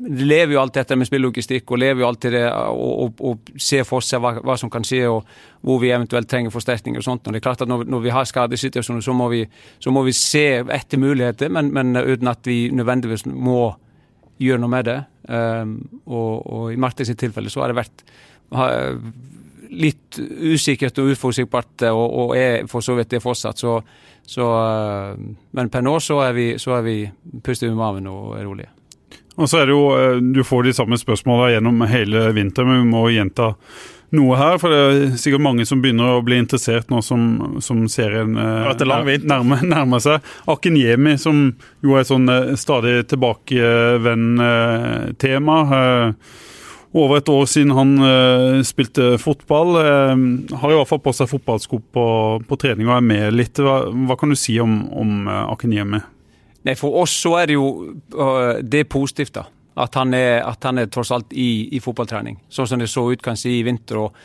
lever 0.05 0.55
jo 0.55 0.61
alltid 0.61 0.83
etter 0.83 0.99
med 0.99 1.09
spillelogistikk 1.09 1.71
og 1.73 1.81
lever 1.81 2.03
jo 2.03 2.09
alltid 2.09 2.35
det 2.37 2.43
og, 2.53 2.93
og, 3.05 3.23
og 3.25 3.53
ser 3.61 3.87
for 3.89 4.05
seg 4.05 4.21
hva, 4.23 4.35
hva, 4.45 4.57
som 4.61 4.71
kan 4.73 4.85
skje 4.87 5.05
og 5.09 5.29
hvor 5.65 5.81
vi 5.83 5.93
eventuelt 5.95 6.29
trenger 6.31 6.53
forsterkninger 6.53 7.01
og 7.01 7.07
sånt. 7.07 7.27
Og 7.27 7.33
det 7.33 7.41
er 7.41 7.47
klart 7.47 7.65
at 7.65 7.71
Når, 7.71 7.87
når 7.89 8.05
vi 8.05 8.13
har 8.13 8.29
skadesituasjoner, 8.29 9.01
så, 9.01 9.15
må 9.17 9.29
vi, 9.33 9.45
så 9.81 9.93
må 9.95 10.03
vi 10.05 10.13
se 10.13 10.61
etter 10.61 11.01
muligheter, 11.01 11.49
men, 11.49 11.73
men 11.73 11.97
uten 11.97 12.29
at 12.29 12.45
vi 12.45 12.69
nødvendigvis 12.73 13.27
må 13.27 13.73
gjøre 14.43 14.61
noe 14.61 14.73
med 14.73 14.91
det. 14.91 14.99
Um, 15.29 15.79
og, 16.05 16.33
og, 16.45 16.67
i 16.75 16.81
Martins 16.81 17.13
tilfelle 17.17 17.53
så 17.53 17.63
har 17.63 17.73
det 17.73 17.79
vært 17.79 18.05
har, 18.53 18.99
litt 19.75 20.19
usikkert 20.21 21.01
og 21.01 21.15
uforutsigbart, 21.15 21.87
og, 21.89 22.05
og, 22.05 22.37
er 22.37 22.69
for 22.71 22.85
så 22.85 22.99
vidt 22.99 23.15
det 23.15 23.23
fortsatt. 23.25 23.63
Så, 23.63 23.79
så, 24.21 24.51
uh, 24.53 25.49
men 25.57 25.73
per 25.73 25.87
nå 25.87 25.97
så 26.03 26.21
er 26.27 26.37
vi, 26.37 26.49
vi 26.85 26.99
puster 27.41 27.73
med 27.73 27.81
maven 27.81 28.11
og 28.13 28.35
er 28.37 28.49
rolige. 28.51 28.74
Og 29.35 29.51
så 29.51 29.59
er 29.61 29.67
det 29.67 29.75
jo, 29.75 29.91
eh, 29.99 30.21
Du 30.21 30.45
får 30.45 30.63
de 30.65 30.73
samme 30.73 30.99
spørsmålene 30.99 31.53
gjennom 31.57 31.87
hele 31.91 32.33
vinteren, 32.37 32.69
men 32.69 32.83
vi 32.85 32.91
må 32.93 33.11
gjenta 33.11 33.55
noe 34.15 34.37
her. 34.39 34.59
For 34.63 34.69
det 34.71 34.79
er 34.79 35.17
sikkert 35.19 35.43
mange 35.43 35.67
som 35.67 35.83
begynner 35.83 36.07
å 36.15 36.25
bli 36.25 36.37
interessert 36.39 36.91
nå 36.93 37.03
som, 37.03 37.21
som 37.65 37.89
serien 37.91 38.37
eh, 38.39 38.85
nærmer, 38.87 39.63
nærmer, 39.75 40.01
seg. 40.03 40.21
Akinyemi, 40.47 41.19
som 41.19 41.55
jo 41.83 41.95
er 41.95 42.01
et 42.05 42.13
sånn 42.13 42.29
eh, 42.31 42.55
stadig 42.61 43.09
tilbakevendende 43.11 45.15
tema. 45.19 45.57
Over 46.95 47.17
et 47.19 47.29
år 47.33 47.47
siden 47.51 47.75
han 47.75 47.99
spilte 48.63 49.19
fotball. 49.19 49.75
Har 49.83 50.71
i 50.71 50.77
hvert 50.79 50.87
fall 50.87 51.03
på 51.03 51.11
seg 51.11 51.27
fotballsko 51.27 51.83
på, 51.91 52.39
på, 52.47 52.55
trening 52.63 52.87
og 52.87 52.95
er 53.01 53.03
med 53.03 53.35
litt. 53.35 53.59
Hva, 53.59 53.91
hva 53.91 54.15
kan 54.15 54.31
du 54.31 54.39
si 54.39 54.63
om, 54.63 54.87
om 54.95 55.27
Akinyemi? 55.27 55.99
Nei, 56.65 56.75
For 56.81 57.03
oss 57.03 57.13
så 57.21 57.35
er 57.43 57.51
det 57.51 57.59
jo 57.59 57.69
uh, 58.17 58.61
det 58.63 58.85
er 58.85 58.91
positivt, 58.91 59.37
da 59.37 59.49
at 59.75 59.95
han 59.99 60.15
er, 60.15 60.41
at 60.47 60.65
han 60.65 60.79
er 60.79 60.91
tross 60.93 61.11
alt 61.15 61.33
i, 61.35 61.69
i, 61.75 61.81
fotballtrening. 61.83 62.39
Sånn 62.49 62.69
som 62.71 62.79
det 62.79 62.91
så 62.91 63.09
ut 63.11 63.23
kanskje 63.23 63.57
i 63.57 63.63
vinter. 63.67 63.99
Og, 64.05 64.21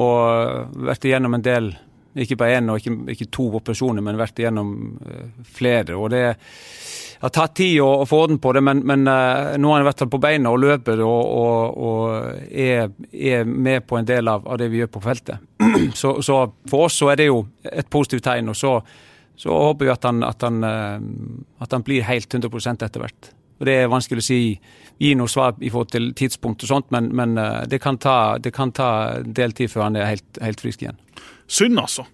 og 0.00 0.78
vært 0.88 1.04
igjennom 1.04 1.36
en 1.36 1.44
del, 1.44 1.70
ikke 2.16 2.38
bare 2.40 2.56
én 2.56 2.72
og 2.72 2.80
ikke, 2.80 2.94
ikke, 3.12 3.28
to 3.32 3.50
operasjoner, 3.58 4.04
men 4.04 4.16
vært 4.16 4.40
igjennom 4.40 4.70
uh, 5.04 5.26
flere. 5.58 5.96
og 5.96 6.10
det 6.14 6.24
har 7.20 7.32
tatt 7.32 7.54
tid 7.56 7.78
å, 7.80 7.90
å 8.02 8.06
få 8.08 8.22
orden 8.26 8.40
på 8.40 8.52
det, 8.52 8.60
men, 8.64 8.82
men 8.84 9.04
nå 9.04 9.70
har 9.70 9.80
han 9.80 9.86
vært 9.86 10.02
på 10.12 10.20
beina 10.20 10.50
og 10.52 10.60
løper 10.60 11.00
og, 11.00 11.22
og, 11.40 11.78
og 11.88 12.50
er, 12.52 12.90
er, 13.12 13.44
med 13.48 13.86
på 13.88 13.96
en 13.96 14.08
del 14.08 14.28
av, 14.28 14.44
av, 14.44 14.58
det 14.60 14.68
vi 14.72 14.82
gjør 14.82 14.90
på 14.96 15.04
feltet. 15.04 15.44
så, 16.00 16.18
så, 16.24 16.42
for 16.68 16.88
oss 16.88 16.98
så 17.00 17.08
er 17.12 17.20
det 17.20 17.30
jo 17.30 17.38
et 17.64 17.88
positivt 17.88 18.26
tegn. 18.28 18.52
og 18.52 18.58
så, 18.60 18.74
så 19.36 19.52
håper 19.52 19.88
vi 19.88 19.92
at 19.92 20.06
han, 20.08 20.22
at 20.24 20.44
han, 20.46 20.62
uh, 20.64 21.62
at 21.64 21.74
han 21.76 21.84
blir 21.86 22.06
helt 22.08 22.32
100 22.32 22.76
etter 22.86 23.02
hvert. 23.02 23.32
Og 23.56 23.68
Det 23.68 23.76
er 23.80 23.92
vanskelig 23.92 24.20
å 24.20 24.26
si, 24.26 24.40
gi 25.00 25.14
noe 25.16 25.30
svar 25.32 25.56
i 25.60 25.70
forhold 25.72 25.92
til 25.94 26.10
tidspunkt 26.16 26.64
og 26.64 26.72
sånt, 26.72 26.90
men, 26.94 27.08
men 27.16 27.38
eh, 27.40 27.64
det, 27.70 27.80
kan 27.84 27.96
ta, 28.00 28.36
det 28.40 28.52
kan 28.56 28.72
ta 28.76 29.22
del 29.24 29.56
tid 29.56 29.72
før 29.72 29.88
han 29.88 29.96
er 29.96 30.10
helt, 30.12 30.40
helt 30.44 30.60
frisk 30.60 30.84
igjen. 30.84 31.00
Synd, 31.48 31.80
altså. 31.80 32.04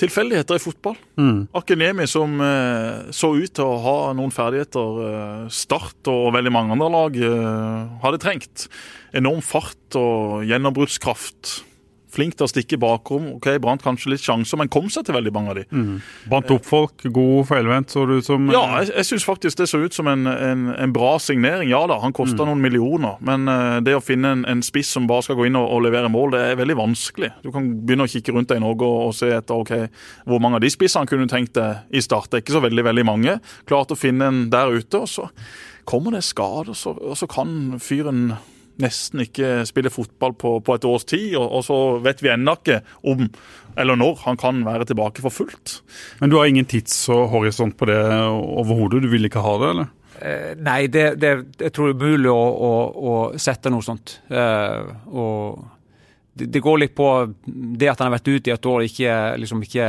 Tilfeldigheter 0.00 0.58
i 0.58 0.62
fotball. 0.62 0.96
Mm. 1.20 1.44
Akademi 1.54 2.06
som 2.10 2.40
eh, 2.42 3.12
så 3.14 3.30
ut 3.36 3.52
til 3.54 3.64
å 3.64 3.80
ha 3.84 3.98
noen 4.18 4.32
ferdigheter 4.34 5.04
eh, 5.08 5.44
Start 5.54 6.10
og 6.10 6.32
veldig 6.34 6.52
mange 6.52 6.74
andre 6.74 6.90
lag 6.92 7.20
eh, 7.30 7.92
hadde 8.02 8.20
trengt. 8.24 8.66
Enorm 9.14 9.40
fart 9.44 10.00
og 10.00 10.42
gjennombruddskraft 10.50 11.60
flink 12.14 12.36
til 12.38 12.46
å 12.46 12.50
stikke 12.50 12.78
bakrom. 12.80 13.26
ok, 13.36 13.48
Brant 13.62 13.82
kanskje 13.84 14.12
litt 14.14 14.24
sjanser, 14.24 14.58
men 14.60 14.70
kom 14.72 14.88
seg 14.92 15.06
til 15.06 15.16
veldig 15.16 15.32
mange 15.34 15.52
av 15.52 15.58
de. 15.58 15.64
Mm. 15.70 15.98
Brant 16.30 16.52
opp 16.54 16.68
folk, 16.68 17.04
god 17.14 17.48
feilvendt, 17.50 17.92
så 17.94 18.04
det 18.08 18.20
ut 18.22 18.28
som? 18.28 18.46
Ja, 18.54 18.62
jeg, 18.80 18.92
jeg 18.94 19.08
syns 19.10 19.26
faktisk 19.26 19.60
det 19.60 19.68
så 19.70 19.80
ut 19.82 19.96
som 19.96 20.08
en, 20.10 20.26
en, 20.30 20.68
en, 20.72 20.94
bra 20.94 21.16
signering. 21.22 21.70
Ja 21.72 21.82
da, 21.90 21.98
han 22.02 22.14
kosta 22.16 22.42
mm. 22.42 22.50
noen 22.50 22.64
millioner, 22.64 23.18
men 23.24 23.50
uh, 23.50 23.80
det 23.84 23.96
å 23.98 24.02
finne 24.04 24.34
en, 24.38 24.46
en, 24.50 24.64
spiss 24.64 24.94
som 24.96 25.08
bare 25.10 25.26
skal 25.26 25.38
gå 25.38 25.48
inn 25.50 25.58
og, 25.60 25.66
og, 25.68 25.84
levere 25.84 26.12
mål, 26.12 26.34
det 26.36 26.42
er 26.52 26.62
veldig 26.62 26.78
vanskelig. 26.78 27.34
Du 27.44 27.50
kan 27.54 27.68
begynne 27.84 28.08
å 28.08 28.14
kikke 28.14 28.34
rundt 28.36 28.52
deg 28.52 28.62
i 28.62 28.64
Norge 28.64 28.88
og, 28.88 29.10
og 29.10 29.18
se 29.18 29.30
etter 29.34 29.60
ok, 29.66 29.74
hvor 30.30 30.42
mange 30.42 30.60
av 30.60 30.64
de 30.64 30.72
spissene 30.72 31.10
kunne 31.10 31.28
du 31.28 31.34
tenkt 31.34 31.56
deg 31.58 31.84
i 31.94 32.02
start. 32.04 32.30
Det 32.30 32.40
er 32.40 32.46
ikke 32.46 32.58
så 32.58 32.64
veldig, 32.64 32.88
veldig 32.90 33.06
mange. 33.08 33.38
Klart 33.68 33.92
å 33.92 33.98
finne 33.98 34.30
en 34.30 34.42
der 34.52 34.72
ute, 34.72 35.04
og 35.04 35.10
så 35.10 35.28
kommer 35.84 36.16
det 36.16 36.24
skader, 36.24 36.72
og 36.72 37.16
så 37.18 37.28
kan 37.28 37.76
fyren 37.82 38.32
nesten 38.82 39.22
ikke 39.24 39.64
spiller 39.68 39.92
fotball 39.92 40.34
på, 40.38 40.56
på 40.64 40.76
et 40.76 40.86
års 40.88 41.06
tid, 41.08 41.34
og, 41.38 41.46
og, 41.46 41.64
så 41.66 41.78
vet 42.04 42.22
vi 42.24 42.32
ennå 42.32 42.56
ikke 42.60 42.80
om 43.10 43.28
eller 43.74 43.98
når 43.98 44.20
han 44.22 44.38
kan 44.38 44.60
være 44.66 44.86
tilbake 44.86 45.22
for 45.24 45.34
fullt. 45.34 45.80
Men 46.20 46.30
du 46.30 46.38
har 46.38 46.46
ingen 46.46 46.68
tidshorisont 46.70 47.76
på 47.78 47.88
det 47.90 47.98
overhodet? 47.98 49.02
Du 49.02 49.10
vil 49.10 49.26
ikke 49.26 49.42
ha 49.42 49.54
det, 49.58 49.70
eller? 49.74 49.88
Eh, 50.22 50.52
nei, 50.62 50.86
det, 50.86 51.06
det, 51.18 51.32
jeg 51.58 51.74
tror 51.74 51.90
det 51.90 51.96
er 51.96 52.12
mulig 52.14 52.30
å, 52.30 52.38
å, 52.38 52.74
å 52.94 53.14
sette 53.40 53.72
noe 53.74 53.82
sånt. 53.82 54.20
Eh, 54.30 54.92
og 55.10 55.64
det, 56.34 56.52
det, 56.54 56.62
går 56.62 56.84
litt 56.84 56.94
på 56.94 57.08
det 57.44 57.90
at 57.90 57.98
han 57.98 58.10
har 58.10 58.16
vært 58.16 58.30
ute 58.30 58.52
i 58.52 58.54
et 58.54 58.70
år 58.70 58.84
og 58.84 58.88
ikke, 58.88 59.16
liksom 59.42 59.66
ikke 59.66 59.88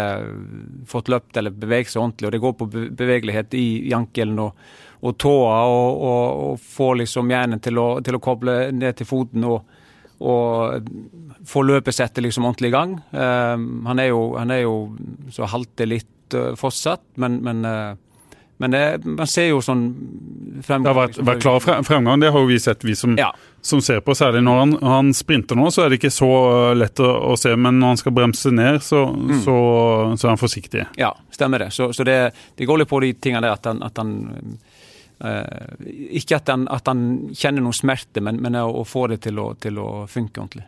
fått 0.89 1.13
løpt 1.13 1.38
eller 1.38 1.54
beveget 1.54 1.93
seg 1.93 2.02
ordentlig. 2.02 2.30
og 2.30 2.36
Det 2.36 2.41
går 2.41 2.58
på 2.58 2.69
bevegelighet 2.74 3.58
i, 3.58 3.67
i 3.89 3.93
ankelen. 3.98 4.41
og 4.48 4.58
og 5.01 5.17
tåa, 5.21 5.58
og, 5.69 6.03
og, 6.10 6.43
og 6.45 6.62
få 6.62 6.93
liksom 7.01 7.31
hjernen 7.31 7.62
til 7.63 7.81
å, 7.81 7.88
til 8.05 8.17
å, 8.17 8.21
koble 8.23 8.55
ned 8.75 8.97
til 8.99 9.10
foten 9.10 9.45
og, 9.49 9.75
og 10.25 10.89
få 11.45 11.65
løpesettet 11.67 12.23
liksom 12.23 12.47
ordentlig 12.47 12.71
i 12.71 12.75
gang. 12.77 12.97
Uh, 13.12 13.58
han, 13.89 14.01
er 14.01 14.12
jo, 14.13 14.23
han, 14.39 14.53
er 14.55 14.63
jo, 14.63 14.75
så 15.36 15.49
halter 15.51 15.91
litt 15.91 16.38
uh, 16.38 16.53
fortsatt, 16.60 17.05
men, 17.21 17.41
men 17.45 17.63
uh, 17.67 17.93
men 18.58 18.71
det, 18.71 19.01
man 19.03 19.27
ser 19.27 19.49
jo 19.49 19.60
sånn 19.63 19.81
fremgang. 20.63 20.86
Det 20.86 20.91
har 20.91 20.97
vært, 20.97 21.17
vært 21.27 21.41
klar 21.43 21.84
fremgang, 21.84 22.21
det 22.23 22.29
har 22.31 22.39
jo 22.39 22.47
vi 22.47 22.60
sett, 22.62 22.86
vi 22.88 22.93
som, 22.95 23.17
ja. 23.19 23.34
som 23.60 23.81
ser 23.84 23.99
på. 24.05 24.15
Særlig 24.15 24.45
når 24.47 24.62
han, 24.62 24.75
han, 24.79 25.10
sprinter 25.15 25.60
nå, 25.60 25.67
så 25.75 25.84
er 25.84 25.91
det 25.91 25.99
ikke 25.99 26.13
så 26.13 26.29
lett 26.77 27.01
å, 27.03 27.10
å 27.34 27.36
se. 27.39 27.51
Men 27.60 27.81
når 27.81 27.93
han 27.93 27.99
skal 27.99 28.15
bremse 28.15 28.53
ned, 28.55 28.79
så, 28.84 29.03
mm. 29.12 29.41
så, 29.43 29.58
så 30.15 30.29
er 30.29 30.31
han 30.31 30.39
forsiktig. 30.39 30.86
Ja, 31.01 31.12
stemmer 31.36 31.65
det. 31.65 31.73
Så, 31.75 31.89
så 31.95 32.08
det, 32.08 32.19
det, 32.55 32.69
går 32.69 32.84
litt 32.84 32.91
på 32.91 33.01
de 33.03 33.12
tingene 33.19 33.43
der 33.43 33.58
at 33.58 33.67
han, 33.67 33.84
at 33.84 33.99
han 33.99 34.15
ikke 35.15 36.39
at 36.41 36.49
han, 36.51 36.65
at 36.67 36.89
han, 36.91 37.04
kjenner 37.36 37.63
noen 37.63 37.75
smerte, 37.75 38.19
men, 38.23 38.41
men 38.43 38.58
å, 38.60 38.84
få 38.88 39.08
det 39.13 39.21
til 39.23 39.39
å, 39.39 39.54
til 39.60 39.80
å, 39.80 39.89
funke 40.12 40.41
ordentlig. 40.43 40.65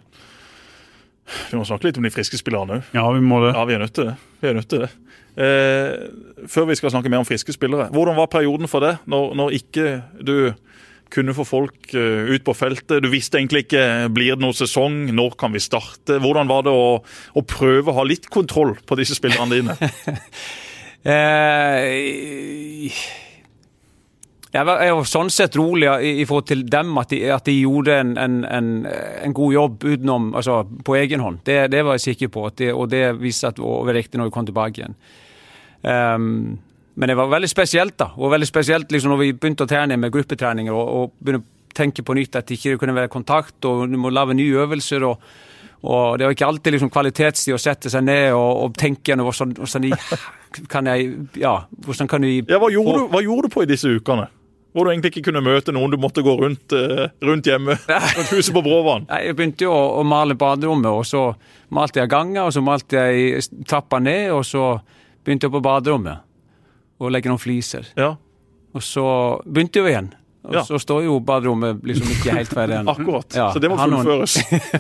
Vi 1.52 1.60
må 1.60 1.66
snakke 1.68 1.90
litt 1.90 2.00
om 2.00 2.08
de 2.08 2.14
friske 2.14 2.40
spillerne 2.40 2.80
òg. 2.80 2.94
Ja, 2.96 3.04
vi 3.12 3.20
må 3.24 3.42
det. 3.44 3.52
Ja, 3.58 3.66
vi 3.68 3.76
er 3.76 3.84
nødt 3.84 3.96
til 3.98 4.08
det. 4.08 4.16
Vi 4.40 4.48
er 4.48 4.56
nødt 4.56 4.70
til 4.72 4.86
det. 4.86 4.92
Eh, 5.38 6.48
før 6.50 6.70
vi 6.72 6.78
skal 6.80 6.94
snakke 6.94 7.12
mer 7.14 7.22
om 7.22 7.28
friske 7.28 7.54
spillere, 7.54 7.92
hvordan 7.94 8.16
var 8.18 8.32
perioden 8.32 8.72
for 8.72 8.82
det, 8.82 8.96
når, 9.06 9.36
når 9.38 9.58
ikke 9.60 9.90
du 10.24 10.38
kunne 11.14 11.32
få 11.32 11.46
folk 11.48 11.94
uh, 11.96 12.28
ut 12.28 12.44
på 12.44 12.56
feltet? 12.58 13.04
Du 13.04 13.08
visste 13.08 13.40
egentlig 13.40 13.64
ikke 13.64 14.10
blir 14.12 14.36
det 14.36 14.44
noen 14.44 14.58
sesong, 14.58 15.06
når 15.16 15.38
kan 15.40 15.54
vi 15.56 15.62
starte? 15.64 16.18
Hvordan 16.20 16.50
var 16.52 16.66
det 16.68 16.74
å, 16.76 16.98
å 17.00 17.46
prøve 17.48 17.94
å 17.94 17.98
ha 18.02 18.04
litt 18.08 18.28
kontroll 18.34 18.76
på 18.84 18.98
disse 19.00 19.16
spillerne 19.16 19.56
dine? 19.56 19.78
uh, 21.08 21.80
Jeg 24.54 24.64
var, 24.64 24.80
sånn 25.04 25.30
sett 25.34 25.58
rolig 25.60 25.90
i, 26.08 26.24
forhold 26.28 26.48
til 26.48 26.62
dem, 26.72 26.94
at 27.02 27.12
de, 27.12 27.20
at 27.36 27.48
de 27.50 27.56
gjorde 27.58 27.98
en, 28.00 28.14
en, 28.22 28.38
en, 28.48 28.70
en, 28.88 29.34
god 29.36 29.54
jobb 29.54 29.84
utenom, 29.84 30.30
altså 30.40 30.62
på 30.88 30.96
egen 31.02 31.24
hånd. 31.24 31.42
Det, 31.48 31.66
det 31.74 31.84
var 31.84 31.98
jeg 31.98 32.06
sikker 32.14 32.32
på, 32.32 32.46
det, 32.56 32.72
og 32.72 32.88
det 32.94 33.04
viste 33.20 33.52
at 33.52 33.60
det 33.60 33.66
var 33.68 33.98
riktig 33.98 34.22
når 34.22 34.30
vi 34.30 34.36
kom 34.38 34.48
tilbake 34.48 34.82
igjen. 34.82 34.96
Um, 35.84 36.30
men 36.98 37.12
det 37.12 37.18
var 37.20 37.30
veldig 37.30 37.50
spesielt, 37.52 37.98
da. 38.00 38.14
Og 38.16 38.32
veldig 38.34 38.48
spesielt 38.50 38.92
liksom 38.92 39.12
når 39.14 39.22
vi 39.22 39.34
begynte 39.36 39.68
å 39.68 39.70
trene 39.70 40.00
med 40.00 40.14
gruppetreninger 40.16 40.74
og, 40.74 40.88
og 40.88 41.20
begynne 41.20 41.44
å 41.44 41.76
tenke 41.78 42.02
på 42.02 42.16
nytt 42.18 42.40
at 42.40 42.48
det 42.48 42.58
ikke 42.58 42.80
kunne 42.82 42.96
være 42.98 43.12
kontakt, 43.14 43.60
og 43.70 43.86
du 43.92 44.00
må 44.00 44.10
lage 44.10 44.38
nye 44.38 44.64
øvelser. 44.64 45.04
og 45.06 45.22
og 45.86 46.18
Det 46.18 46.26
var 46.26 46.34
ikke 46.34 46.48
alltid 46.48 46.74
liksom 46.74 46.90
kvalitetstid 46.90 47.54
å 47.54 47.62
sette 47.62 47.92
seg 47.94 48.06
ned 48.08 48.32
og, 48.34 48.64
og 48.64 48.78
tenke 48.78 49.12
gjennom 49.12 49.28
hvordan, 49.30 49.54
hvordan, 49.60 49.86
kan 50.72 50.90
jeg, 50.90 51.12
ja, 51.38 51.54
hvordan 51.86 52.10
kan 52.10 52.26
vi 52.26 52.40
ja, 52.42 52.58
hva, 52.58 52.72
gjorde 52.74 53.06
hva 53.14 53.22
gjorde 53.22 53.48
du 53.48 53.54
på 53.54 53.64
i 53.64 53.70
disse 53.70 53.92
ukene? 53.92 54.28
Hvor 54.74 54.86
du 54.86 54.92
egentlig 54.92 55.14
ikke 55.14 55.30
kunne 55.30 55.42
møte 55.42 55.74
noen, 55.74 55.94
du 55.94 55.98
måtte 56.02 56.22
gå 56.26 56.34
rundt, 56.38 56.74
uh, 56.76 57.08
rundt 57.26 57.48
hjemme. 57.50 57.78
rundt 58.18 58.34
huset 58.36 58.54
på 58.54 58.62
Bråvann. 58.66 59.08
Jeg 59.10 59.38
begynte 59.38 59.66
jo 59.66 59.72
å, 59.74 59.86
å 60.02 60.04
male 60.06 60.36
baderommet, 60.38 60.92
og 60.92 61.08
så 61.08 61.24
malte 61.74 62.04
jeg 62.04 62.12
ganger, 62.12 62.44
og 62.44 62.54
så 62.54 62.62
malte 62.66 63.08
jeg 63.08 63.42
trappa 63.66 64.02
ned, 64.04 64.30
og 64.36 64.44
så 64.46 64.76
begynte 65.26 65.48
jeg 65.48 65.56
på 65.56 65.64
baderommet 65.66 66.22
å 67.02 67.10
legge 67.10 67.32
noen 67.32 67.42
fliser. 67.42 67.90
Ja. 67.98 68.16
Og 68.78 68.86
så 68.86 69.08
begynte 69.46 69.80
jeg 69.80 69.88
jo 69.88 69.94
igjen. 69.94 70.12
Og 70.48 70.54
Ja. 70.56 70.62
så 70.64 70.80
står 70.80 71.04
jo 71.04 71.18
baderommet 71.28 71.82
liksom 71.84 72.08
ikke 72.14 72.36
helt 72.38 72.54
ferdig 72.56 72.78
ennå. 72.80 72.92
Akkurat. 72.96 73.36
Ja, 73.36 73.50
Så 73.52 73.60
det 73.60 73.68
må 73.72 73.78
fullføres. 73.82 74.38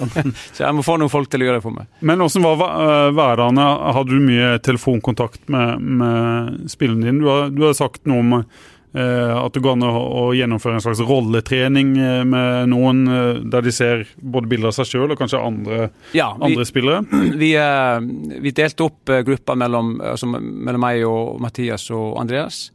Så 0.55 0.63
jeg 0.63 0.77
må 0.77 0.85
få 0.87 0.95
noen 1.01 1.11
folk 1.11 1.27
til 1.33 1.43
å 1.43 1.49
gjøre 1.49 1.59
det 1.59 1.65
for 1.67 1.75
meg. 1.75 1.89
Men 2.07 2.23
åssen 2.23 2.45
var 2.45 2.63
øh, 2.63 3.11
hverdagen? 3.17 3.59
Hadde 3.59 4.15
du 4.15 4.23
mye 4.23 4.53
telefonkontakt 4.63 5.43
med, 5.51 5.83
med 6.01 6.71
spillene 6.71 7.05
dine? 7.09 7.19
Du 7.23 7.27
har, 7.31 7.49
du 7.51 7.65
har 7.67 7.75
sagt 7.77 8.05
noe 8.07 8.23
om 8.23 8.33
eh, 8.39 9.33
at 9.37 9.53
det 9.57 9.61
går 9.65 9.75
an 9.75 9.83
å, 9.89 9.91
å 9.91 10.23
gjennomføre 10.37 10.79
en 10.79 10.85
slags 10.85 11.01
rolletrening 11.03 11.91
eh, 11.99 12.21
med 12.27 12.71
noen 12.71 13.03
eh, 13.11 13.41
der 13.51 13.67
de 13.67 13.73
ser 13.75 14.05
både 14.17 14.47
bilder 14.53 14.71
av 14.71 14.77
seg 14.79 14.87
sjøl 14.93 15.11
og 15.13 15.19
kanskje 15.19 15.43
andre, 15.43 15.89
Ja, 16.17 16.31
vi, 16.39 16.47
andre 16.53 16.65
spillere. 16.69 17.03
vi, 17.43 17.51
eh, 17.59 17.99
vi 18.47 18.55
delte 18.55 18.87
opp 18.87 19.11
eh, 19.13 19.21
gruppa 19.27 19.57
mellom, 19.59 19.97
altså, 20.13 20.31
mellom 20.31 20.81
meg 20.87 21.03
og 21.09 21.37
Mathias 21.43 21.89
og 21.91 22.15
Andreas. 22.23 22.69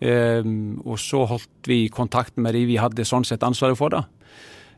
Ehm, 0.00 0.76
og 0.84 0.98
så 1.00 1.24
holdt 1.28 1.68
vi 1.68 1.86
kontakt 1.88 2.36
med 2.36 2.54
de 2.56 2.66
vi 2.68 2.76
hadde 2.80 3.06
sånn 3.08 3.24
sett 3.24 3.44
ansvaret 3.46 3.78
for. 3.78 3.94
da. 3.94 4.04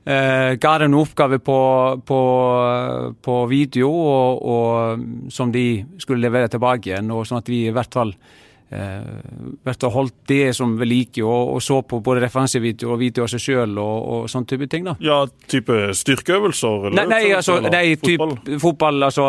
Eh, 0.09 0.55
ga 0.57 0.79
dem 0.79 0.95
oppgave 0.97 1.41
på, 1.45 1.59
på, 2.07 2.21
på 3.21 3.39
video 3.51 3.91
og, 3.91 4.39
og, 4.41 5.03
som 5.35 5.51
de 5.53 5.85
skulle 6.01 6.23
levere 6.23 6.49
tilbake 6.49 6.93
igjen, 6.93 7.11
og 7.13 7.27
sånn 7.29 7.43
at 7.43 7.51
vi 7.51 7.67
i 7.67 7.75
hvert 7.75 7.93
fall 7.93 8.15
eh, 8.71 9.77
og 9.89 9.93
holdt 9.95 10.15
det 10.29 10.55
som 10.57 10.75
ved 10.79 10.89
like, 10.91 11.23
og, 11.25 11.55
og 11.55 11.63
så 11.63 11.81
på 11.83 12.01
både 12.05 12.23
referansevideo 12.27 12.93
og 12.93 12.99
video 13.01 13.25
av 13.25 13.31
seg 13.33 13.41
sjøl 13.41 13.79
og, 13.81 14.09
og 14.13 14.29
sånn 14.31 14.47
type 14.49 14.69
ting. 14.71 14.85
da. 14.85 14.97
Ja, 15.01 15.21
type 15.49 15.77
styrkeøvelser? 15.97 16.91
Nei, 16.97 17.07
nei, 17.11 17.23
altså, 17.37 17.59
eller 17.59 17.73
nei 17.73 17.97
typ 17.97 18.21
fotball? 18.61 19.03
altså 19.09 19.25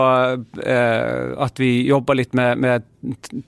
eh, 0.63 1.36
At 1.39 1.60
vi 1.62 1.86
jobber 1.88 2.19
litt 2.19 2.34
med, 2.38 2.58
med 2.60 2.88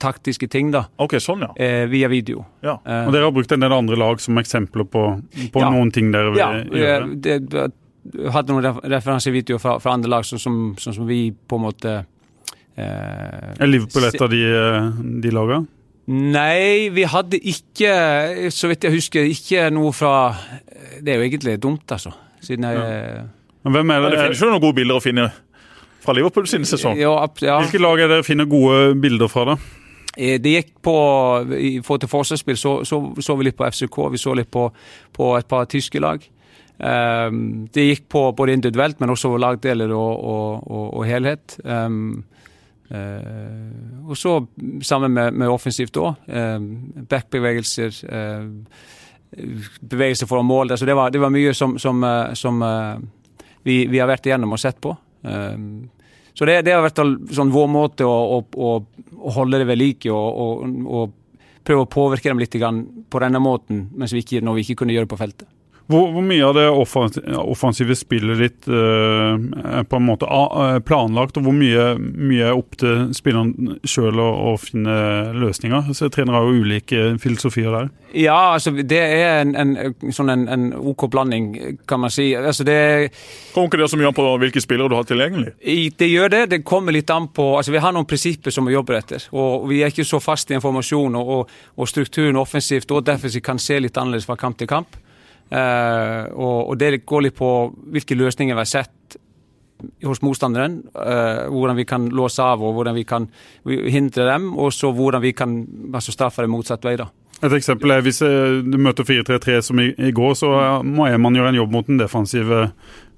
taktiske 0.00 0.48
ting, 0.48 0.70
da. 0.72 0.86
Ok, 1.02 1.18
sånn, 1.20 1.44
ja. 1.44 1.52
Eh, 1.56 1.84
via 1.92 2.08
video. 2.08 2.46
ja. 2.64 2.78
Eh, 2.86 3.06
Og 3.06 3.12
Dere 3.12 3.28
har 3.28 3.36
brukt 3.36 3.52
en 3.52 3.60
del 3.60 3.72
andre 3.76 3.98
lag 4.00 4.20
som 4.20 4.38
eksempler 4.40 4.84
på, 4.88 5.04
på 5.52 5.60
Ja. 5.60 5.70
noen 5.70 5.92
ting 5.92 6.10
dere 6.12 6.30
vil 6.32 6.40
ja, 6.40 6.50
gjøre. 6.62 7.02
eh, 7.02 7.14
det, 7.26 7.38
det, 7.52 7.66
hadde 8.32 8.50
noen 8.54 8.80
referansevideoer 8.82 9.60
fra, 9.62 9.76
fra 9.78 9.92
andre 9.94 10.10
lag, 10.10 10.24
sånn 10.26 10.40
som, 10.42 10.56
som, 10.80 10.94
som 10.96 11.06
vi 11.06 11.30
på 11.32 11.58
en 11.60 11.62
måte 11.68 11.92
eh, 12.76 13.52
Er 13.60 13.68
Liverpool 13.68 14.08
et 14.08 14.20
av 14.24 14.32
de, 14.32 14.40
de 15.22 15.30
lagene? 15.34 15.66
Nei, 16.10 16.88
vi 16.90 17.04
hadde 17.06 17.38
ikke, 17.38 17.92
så 18.50 18.70
vidt 18.72 18.84
jeg 18.88 18.96
husker, 18.96 19.28
ikke 19.30 19.68
noe 19.70 19.92
fra 19.94 20.34
Det 20.98 21.12
er 21.12 21.20
jo 21.20 21.28
egentlig 21.28 21.54
dumt, 21.62 21.86
altså. 21.94 22.10
Siden 22.42 22.66
jeg 22.66 23.22
Men 23.62 23.76
Hvem 23.76 23.90
er 23.94 24.00
det? 24.00 24.10
det 24.10 24.24
finnes 24.24 24.42
jo 24.42 24.50
noen 24.50 24.64
gode 24.64 24.80
bilder 24.80 24.98
å 24.98 25.04
finne 25.04 25.28
fra 26.02 26.14
Liverpool 26.18 26.48
sin 26.50 26.64
sesong. 26.66 26.98
ja, 26.98 27.12
ja. 27.42 27.60
Hvilke 27.62 27.78
lag 27.78 28.00
er 28.02 28.08
det 28.16 28.24
finner 28.26 28.48
gode 28.50 28.96
bilder 28.98 29.30
fra, 29.30 29.44
da? 29.52 29.56
Eh, 30.16 30.38
Det 30.42 30.56
gikk 30.56 30.72
på 30.82 30.96
I 31.54 31.80
forhold 31.84 32.00
til 32.00 32.10
forsvarsspill 32.10 32.58
så, 32.58 32.84
så, 32.84 32.98
så 33.20 33.36
vi 33.38 33.46
litt 33.48 33.56
på 33.56 33.68
FCK, 33.70 33.98
vi 34.10 34.18
så 34.18 34.34
litt 34.34 34.50
på, 34.50 34.66
på 35.14 35.36
et 35.38 35.46
par 35.48 35.64
tyske 35.70 36.02
lag. 36.02 36.24
Um, 36.82 37.68
det 37.70 37.84
gikk 37.86 38.08
på 38.10 38.24
både 38.34 38.56
individuelt, 38.56 38.98
men 38.98 39.12
også 39.12 39.36
lagdeler 39.38 39.92
og, 39.94 40.24
og, 40.24 40.66
og, 40.66 40.86
og 40.98 41.06
helhet. 41.06 41.58
Um, 41.62 42.24
eh, 42.24 42.51
og 42.92 44.18
så 44.18 44.46
sammen 44.82 45.12
med, 45.12 45.32
med 45.32 45.48
offensivt 45.48 45.96
òg. 45.96 46.18
Um, 46.26 46.66
backbevegelser, 47.08 47.96
eh, 48.12 48.44
bevegelser 49.80 50.28
foran 50.28 50.48
mål. 50.48 50.76
Så 50.76 50.88
det 50.88 50.96
var, 50.98 51.10
det 51.10 51.22
var 51.22 51.32
mye 51.32 51.54
som, 51.56 51.78
som, 51.80 52.04
eh, 52.04 52.34
som 52.38 52.62
eh, 52.62 52.98
vi, 53.62 53.86
vi 53.86 54.02
har 54.02 54.10
vært 54.10 54.28
igjennom 54.28 54.52
og 54.52 54.60
sett 54.60 54.80
på. 54.82 54.96
Så 56.34 56.46
det, 56.48 56.62
det 56.66 56.72
har 56.74 56.82
vært 56.82 56.98
sånn 57.36 57.52
vår 57.54 57.68
måte 57.70 58.06
å, 58.08 58.40
å, 58.42 58.70
å 59.14 59.34
holde 59.36 59.60
det 59.60 59.68
ved 59.68 59.78
like 59.78 60.10
og, 60.10 60.40
og, 60.42 60.72
og 60.82 61.12
prøve 61.62 61.84
å 61.84 61.90
påvirke 61.92 62.32
dem 62.32 62.40
litt 62.42 62.56
på 62.58 63.20
denne 63.22 63.38
måten, 63.38 63.84
mens 63.94 64.14
vi 64.16 64.24
ikke, 64.24 64.40
når 64.42 64.56
vi 64.56 64.64
ikke 64.66 64.80
kunne 64.80 64.96
gjøre 64.96 65.06
det 65.06 65.12
på 65.12 65.20
feltet. 65.20 65.51
Hvor, 65.90 66.12
hvor 66.14 66.22
mye 66.24 66.44
av 66.46 66.54
det 66.56 66.66
offens- 66.70 67.18
offensive 67.42 67.96
spillet 67.98 68.38
ditt 68.38 68.68
eh, 68.70 69.32
er 69.80 69.84
på 69.88 69.98
en 69.98 70.06
måte 70.06 70.28
eh, 70.30 70.78
planlagt, 70.86 71.36
og 71.36 71.44
hvor 71.48 71.56
mye, 71.56 71.88
mye 71.98 72.46
er 72.48 72.56
opp 72.56 72.76
til 72.80 73.08
spilleren 73.16 73.78
sjøl 73.84 74.20
å, 74.22 74.28
å 74.52 74.54
finne 74.62 74.94
løsninger? 75.36 75.90
Så 75.98 76.08
Trenere 76.14 76.38
har 76.38 76.46
jo 76.48 76.62
ulike 76.64 77.02
filosofier 77.22 77.74
der. 77.74 77.90
Ja, 78.14 78.38
altså 78.54 78.70
det 78.76 78.98
er 79.00 79.40
en, 79.42 79.54
en, 79.56 80.12
sånn 80.12 80.30
en, 80.32 80.46
en 80.52 80.66
OK 80.76 81.06
blanding, 81.12 81.52
kan 81.88 82.00
man 82.04 82.12
si. 82.12 82.30
Altså 82.36 82.64
det, 82.68 82.78
Kommer 83.54 83.70
ikke 83.72 83.80
det 83.82 83.90
så 83.92 83.98
mye 84.00 84.10
an 84.12 84.16
på 84.16 84.26
hvilke 84.42 84.60
spillere 84.64 84.92
du 84.92 84.96
har 84.98 85.06
tilgjengelig? 85.08 85.54
i- 85.64 85.90
det 85.98 86.08
gjør 86.12 86.28
det. 86.32 86.42
Det 86.56 86.62
kommer 86.68 86.92
litt 86.92 87.10
an 87.12 87.28
på 87.34 87.50
altså 87.58 87.72
Vi 87.72 87.80
har 87.84 87.92
noen 87.92 88.06
prinsipper 88.08 88.52
som 88.54 88.66
vi 88.68 88.74
jobber 88.76 88.98
etter. 89.00 89.24
og 89.32 89.68
Vi 89.70 89.82
er 89.82 89.92
ikke 89.92 90.04
så 90.08 90.20
fast 90.20 90.50
i 90.50 90.56
informasjon 90.58 91.16
og, 91.20 91.28
og, 91.36 91.50
og 91.76 91.88
strukturen 91.88 92.36
offensivt 92.40 92.90
og 92.92 93.04
defensivt 93.06 93.44
kan 93.44 93.58
se 93.58 93.80
litt 93.80 93.96
annerledes 93.96 94.28
fra 94.28 94.36
kamp 94.40 94.58
til 94.60 94.68
kamp. 94.70 94.96
Eh, 95.52 96.32
og, 96.32 96.72
og 96.72 96.78
det 96.80 97.02
går 97.04 97.26
litt 97.26 97.36
på 97.36 97.50
hvilke 97.92 98.16
løsninger 98.16 98.56
vi 98.56 98.64
har 98.64 98.70
sett 98.70 99.18
hos 100.06 100.22
motstanderen. 100.22 100.82
eh, 100.94 101.48
hvordan 101.50 101.76
vi 101.76 101.84
kan 101.84 102.08
låse 102.08 102.42
av 102.42 102.62
og 102.62 102.74
hvordan 102.76 102.94
vi 102.94 103.04
kan 103.04 103.28
hindre 103.66 104.28
dem, 104.30 104.52
og 104.58 104.72
så 104.72 104.92
hvordan 104.92 105.22
vi 105.22 105.32
kan 105.32 105.66
altså 105.92 106.12
straffe 106.12 106.42
dem 106.42 106.54
motsatt 106.54 106.84
vei. 106.84 106.96
da. 106.96 107.10
Et 107.42 107.52
eksempel 107.52 107.90
er 107.90 108.04
hvis 108.06 108.22
eh, 108.22 108.62
du 108.62 108.78
møter 108.78 109.04
4-3-3 109.04 109.60
som 109.60 109.80
i, 109.82 109.90
i 109.98 110.12
går, 110.12 110.34
så 110.38 110.82
må 110.82 111.10
man 111.18 111.34
gjøre 111.34 111.52
en 111.52 111.60
jobb 111.60 111.72
mot 111.72 111.86
den 111.86 111.98
defensive 111.98 112.68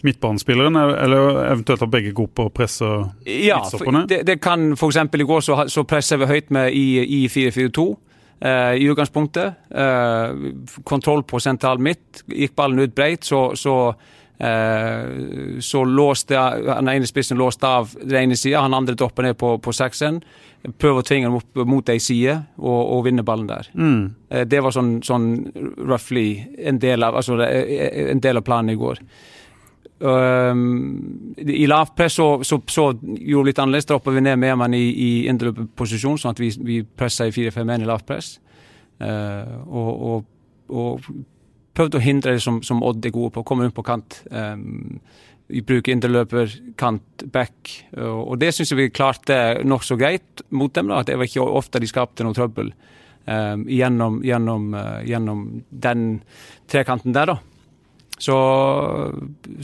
midtbanespilleren, 0.04 0.76
eller 0.76 1.44
eventuelt 1.46 1.82
at 1.82 1.92
begge 1.92 2.12
går 2.12 2.26
opp 2.28 2.42
å 2.42 2.50
presse 2.52 2.84
Ja, 3.24 3.60
midtstopperne. 3.62 4.04
Ja, 4.04 4.10
det, 4.10 4.18
det 4.28 4.40
kan 4.44 4.72
eksempel 4.74 5.24
i 5.24 5.28
går 5.28 5.44
så, 5.44 5.62
så 5.72 5.86
presser 5.88 6.20
vi 6.20 6.28
høyt 6.28 6.50
med 6.52 6.74
i, 6.76 7.22
i 7.22 7.28
4-4-2. 7.32 7.86
Eh, 8.44 8.74
I 8.76 8.88
utgangspunktet. 8.92 9.54
Eh, 9.70 10.34
kontroll 10.84 11.22
på 11.24 11.40
sentral 11.40 11.78
midt. 11.80 12.24
Gikk 12.28 12.52
ballen 12.56 12.82
ut 12.84 12.94
breit, 12.94 13.24
så, 13.24 13.54
så, 13.56 13.94
eh, 14.36 15.60
så 15.64 15.84
låste 15.88 16.36
den 16.66 16.90
ene 16.92 17.08
spissen 17.08 17.40
låste 17.40 17.66
av 17.66 17.94
den 18.02 18.26
ene 18.26 18.36
sida, 18.36 18.60
han 18.60 18.76
andre 18.76 18.96
dropper 19.00 19.30
ned 19.30 19.38
på, 19.40 19.56
på 19.64 19.72
seksen. 19.72 20.20
Prøver 20.80 21.00
å 21.00 21.06
tvinge 21.08 21.28
dem 21.28 21.38
opp 21.40 21.64
mot 21.68 21.88
ei 21.92 21.98
side 22.00 22.36
og, 22.58 22.82
og 22.98 23.04
vinne 23.08 23.24
ballen 23.24 23.48
der. 23.48 23.70
Mm. 23.72 24.02
Eh, 24.28 24.44
Det 24.44 24.60
var 24.64 24.76
sånn, 24.76 24.98
sånn 25.04 25.30
roughly 25.80 26.28
en 26.58 26.82
del 26.84 27.04
av, 27.04 27.16
altså, 27.16 27.40
en 27.40 28.20
del 28.20 28.40
av 28.40 28.44
planen 28.44 28.74
i 28.76 28.80
går. 28.80 29.00
Um, 30.04 31.34
I 31.38 31.66
lavpress 31.66 32.12
så, 32.12 32.44
så, 32.44 32.58
så 32.68 32.90
gjorde 32.92 33.44
vi 33.44 33.48
litt 33.48 33.60
annerledes. 33.62 33.88
Droppa 33.88 34.12
vi 34.12 34.20
ned 34.20 34.36
med 34.42 34.58
mann 34.60 34.76
i, 34.76 34.84
i 34.90 35.10
indreløperposisjon, 35.32 36.18
sånn 36.20 36.34
at 36.34 36.42
vi, 36.42 36.50
vi 36.60 36.80
pressa 36.84 37.28
i 37.28 37.32
4-5-1 37.32 37.84
i 37.86 37.88
lavpress. 37.88 38.34
Uh, 39.00 39.62
og, 39.64 39.92
og, 40.08 40.26
og 40.74 41.06
prøvde 41.74 41.98
å 41.98 42.04
hindre 42.04 42.36
det 42.36 42.42
som, 42.44 42.60
som 42.66 42.82
Odd 42.84 43.06
er 43.06 43.14
gode 43.14 43.32
på, 43.34 43.46
komme 43.48 43.64
rundt 43.64 43.76
på 43.76 43.86
kant. 43.86 44.20
Um, 44.28 45.00
vi 45.48 45.64
bruker 45.64 45.92
indreløper, 45.92 46.52
kant, 46.80 47.24
back, 47.32 47.72
og, 47.96 48.20
og 48.34 48.38
det 48.40 48.52
syns 48.56 48.72
jeg 48.72 48.80
vi 48.80 48.92
klarte 48.92 49.38
nokså 49.64 49.96
greit 50.00 50.44
mot 50.52 50.72
dem. 50.74 50.92
da, 50.92 51.00
at 51.00 51.08
Det 51.08 51.18
var 51.20 51.28
ikke 51.28 51.48
ofte 51.48 51.80
de 51.80 51.88
skapte 51.88 52.24
noe 52.24 52.36
trøbbel 52.36 52.72
um, 52.72 53.64
gjennom, 53.68 54.20
gjennom, 54.24 54.70
uh, 54.76 55.00
gjennom 55.04 55.44
den 55.68 56.06
trekanten 56.70 57.16
der, 57.16 57.34
da. 57.34 57.40
Så 58.18 58.34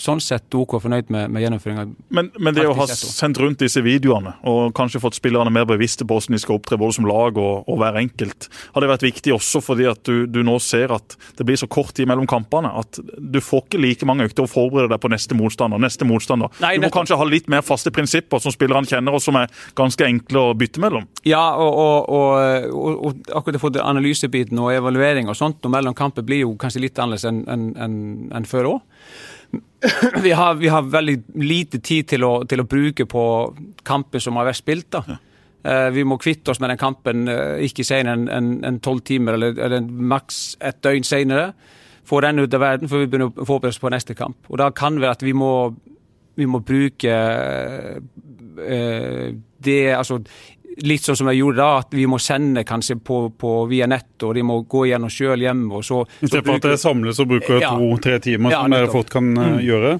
sånn 0.00 0.20
sett 0.22 0.54
OK 0.58 0.74
fornøyd 0.82 1.10
med, 1.14 1.30
med 1.30 1.44
gjennomføringa. 1.44 1.84
Men, 2.10 2.30
men 2.42 2.56
det 2.56 2.64
å 2.66 2.74
ha 2.74 2.86
sendt 2.90 3.38
rundt 3.38 3.62
disse 3.62 3.82
videoene 3.84 4.32
og 4.50 4.72
kanskje 4.76 5.00
fått 5.02 5.18
spillerne 5.20 5.52
mer 5.54 5.68
bevisste 5.68 6.06
på 6.06 6.16
hvordan 6.16 6.34
de 6.34 6.40
skal 6.42 6.58
opptre 6.58 6.78
både 6.80 6.96
som 6.98 7.06
lag 7.08 7.38
og, 7.38 7.68
og 7.70 7.78
hver 7.80 8.00
enkelt, 8.00 8.48
har 8.74 8.82
det 8.84 8.90
vært 8.90 9.06
viktig 9.06 9.34
også 9.36 9.62
fordi 9.64 9.86
at 9.90 10.02
du, 10.08 10.26
du 10.26 10.40
nå 10.46 10.56
ser 10.62 10.92
at 10.94 11.14
det 11.38 11.46
blir 11.46 11.60
så 11.60 11.68
kort 11.70 11.94
tid 11.96 12.10
mellom 12.10 12.26
kampene 12.30 12.72
at 12.80 12.98
du 13.00 13.38
får 13.44 13.64
ikke 13.68 13.82
like 13.82 14.08
mange 14.08 14.26
økter 14.26 14.46
å 14.46 14.50
forberede 14.50 14.90
deg 14.94 15.02
på 15.02 15.12
neste 15.12 15.38
motstander. 15.38 15.80
neste 15.80 16.08
motstander. 16.08 16.50
Nei, 16.58 16.74
du 16.74 16.82
må 16.82 16.88
nettopp. 16.88 16.98
kanskje 16.98 17.20
ha 17.20 17.28
litt 17.30 17.50
mer 17.52 17.62
faste 17.66 17.94
prinsipper 17.94 18.42
som 18.42 18.54
spillerne 18.54 18.88
kjenner 18.90 19.14
og 19.14 19.22
som 19.22 19.38
er 19.38 19.50
ganske 19.78 20.06
enkle 20.06 20.44
å 20.50 20.56
bytte 20.58 20.82
mellom. 20.82 21.06
Ja, 21.28 21.44
og, 21.60 22.10
og, 22.10 23.06
og, 23.06 23.22
akkurat 23.36 23.62
for 23.62 23.80
analysebiten 23.84 24.58
og 24.58 24.72
evaluering 24.74 25.30
og 25.30 25.38
sånt 25.38 25.62
og 25.64 25.74
mellom 25.74 25.94
kamper 25.96 26.26
blir 26.26 26.42
jo 26.44 26.54
kanskje 26.60 26.82
litt 26.86 26.98
annerledes 26.98 27.28
enn 27.30 27.40
enn- 27.50 27.72
enn- 27.78 28.39
enn 28.40 28.48
før 28.48 28.72
òg. 28.74 28.80
Vi 30.22 30.30
har, 30.36 30.54
vi 30.60 30.68
har 30.68 30.84
veldig 30.92 31.16
lite 31.40 31.78
tid 31.80 32.10
til 32.12 32.24
å, 32.26 32.34
til 32.46 32.60
å 32.60 32.66
bruke 32.68 33.06
på 33.08 33.22
kamper 33.88 34.20
som 34.22 34.36
har 34.36 34.44
vært 34.50 34.58
spilt. 34.60 34.90
da. 34.92 35.16
Eh, 35.64 35.88
vi 35.92 36.04
må 36.08 36.16
kvitte 36.20 36.52
oss 36.52 36.60
med 36.60 36.70
den 36.72 36.78
kampen 36.80 37.26
eh, 37.28 37.62
ikke 37.66 37.84
senere 37.84 38.16
enn 38.18 38.28
enn- 38.32 38.64
enn 38.68 38.78
tolv 38.84 39.02
timer, 39.08 39.36
eller, 39.38 39.56
eller 39.60 39.80
maks 39.84 40.56
et 40.60 40.78
døgn 40.84 41.04
senere. 41.08 41.50
Få 42.10 42.20
den 42.24 42.40
ut 42.42 42.54
av 42.56 42.60
verden 42.64 42.88
før 42.90 43.02
vi 43.04 43.08
begynner 43.12 43.32
å 43.32 43.44
forberede 43.48 43.74
oss 43.74 43.80
på 43.82 43.90
neste 43.92 44.16
kamp. 44.18 44.36
Og 44.48 44.58
Da 44.60 44.70
kan 44.70 44.96
vi 44.96 45.04
være 45.04 45.16
at 45.18 45.24
vi 45.26 45.32
må, 45.36 45.50
vi 46.40 46.46
må 46.48 46.60
bruke 46.64 47.16
eh, 48.60 49.32
det 49.64 49.78
Altså 49.96 50.20
litt 50.86 51.04
sånn 51.04 51.18
som 51.18 51.28
jeg 51.30 51.40
gjorde 51.40 51.60
da, 51.60 51.68
at 51.82 51.94
vi 51.94 52.06
må 52.08 52.18
sende 52.22 52.62
kanskje 52.66 52.96
på, 53.04 53.20
på 53.38 53.52
via 53.70 53.88
nett, 53.90 54.14
og 54.22 54.34
de 54.36 54.44
må 54.46 54.60
gå 54.70 54.86
gjennom 54.90 55.12
sjøl 55.12 55.44
hjemme. 55.44 55.80
og 55.80 55.84
så... 55.84 56.00
Istedenfor 56.22 56.60
at 56.60 56.66
dere 56.68 56.80
samles 56.80 57.20
og 57.22 57.30
bruker 57.34 57.60
Ja. 57.60 57.74
to-tre 57.76 58.18
timer, 58.22 58.54
Ja, 58.54 58.62
som 58.62 58.76
dere 58.76 58.90
fort 58.92 59.10
kan 59.10 59.32
mm. 59.34 59.58
gjøre. 59.66 59.94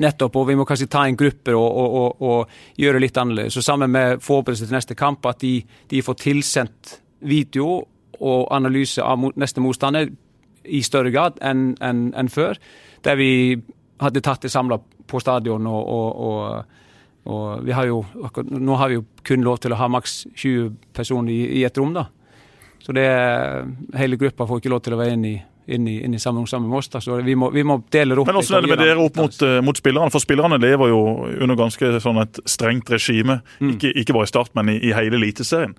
Nettopp, 0.00 0.36
og 0.36 0.46
vi 0.46 0.54
må 0.54 0.66
kanskje 0.68 0.90
ta 0.90 1.06
inn 1.08 1.18
grupper 1.18 1.56
og, 1.58 1.78
og, 1.82 1.94
og, 2.00 2.20
og 2.22 2.78
gjøre 2.78 3.00
litt 3.02 3.16
annerledes. 3.18 3.56
Så 3.56 3.64
sammen 3.66 3.90
med 3.90 4.22
forberedelse 4.22 4.68
til 4.68 4.76
neste 4.76 4.94
kamp, 4.94 5.26
at 5.26 5.40
de, 5.42 5.56
de 5.90 6.02
får 6.06 6.20
tilsendt 6.20 7.00
video 7.26 7.80
og 8.20 8.46
analyse 8.54 9.02
av 9.02 9.24
neste 9.40 9.64
motstander 9.64 10.12
i 10.64 10.82
større 10.84 11.10
grad 11.10 11.40
enn 11.42 11.72
en, 11.82 12.10
en 12.14 12.28
før. 12.30 12.60
Der 13.04 13.16
vi 13.18 13.32
hadde 14.00 14.22
tatt 14.24 14.44
det 14.44 14.52
samla 14.52 14.78
på 15.10 15.20
stadion 15.20 15.66
og, 15.66 15.88
og, 15.88 16.76
og 17.28 17.64
vi 17.66 17.74
har 17.76 17.88
jo, 17.88 18.00
nå 18.48 18.78
har 18.80 18.90
vi 18.90 18.96
jo 19.00 19.04
kun 19.26 19.44
lov 19.44 19.60
til 19.60 19.74
å 19.74 19.78
ha 19.80 19.88
maks 19.92 20.22
20 20.32 20.72
personer 20.96 21.34
i, 21.34 21.40
i 21.60 21.64
et 21.68 21.78
rom, 21.78 21.92
da. 21.96 22.06
Så 22.80 22.94
det, 22.96 23.06
hele 24.00 24.16
gruppa 24.20 24.46
får 24.48 24.62
ikke 24.62 24.72
lov 24.72 24.80
til 24.86 24.96
å 24.96 25.00
være 25.00 25.16
inne 25.18 25.32
i, 25.34 25.40
inn 25.74 25.88
i, 25.88 25.96
inn 26.04 26.14
i 26.14 26.20
samme 26.20 26.42
oss. 26.42 26.88
da, 26.90 27.00
Så 27.00 27.20
vi 27.24 27.34
må, 27.34 27.50
vi 27.54 27.64
må 27.66 27.80
dele 27.92 28.18
opp. 28.18 28.26
Men 28.30 28.40
også 28.40 28.56
hvordan 28.56 28.64
er 28.64 28.68
det 28.68 28.76
med 28.76 28.86
dere 28.88 29.06
opp 29.06 29.16
mot, 29.20 29.42
eh, 29.46 29.60
mot 29.64 29.78
spillerne? 29.78 30.10
For 30.10 30.22
spillerne 30.22 30.58
lever 30.60 30.92
jo 30.92 31.00
under 31.40 31.58
ganske 31.58 31.92
sånn 32.02 32.22
et 32.22 32.40
strengt 32.48 32.90
regime. 32.90 33.40
Mm. 33.60 33.74
Ikke, 33.76 33.92
ikke 34.02 34.16
bare 34.16 34.28
i 34.28 34.32
start, 34.32 34.54
men 34.58 34.72
i, 34.74 34.78
i 34.90 34.94
hele 34.96 35.20
Eliteserien. 35.20 35.76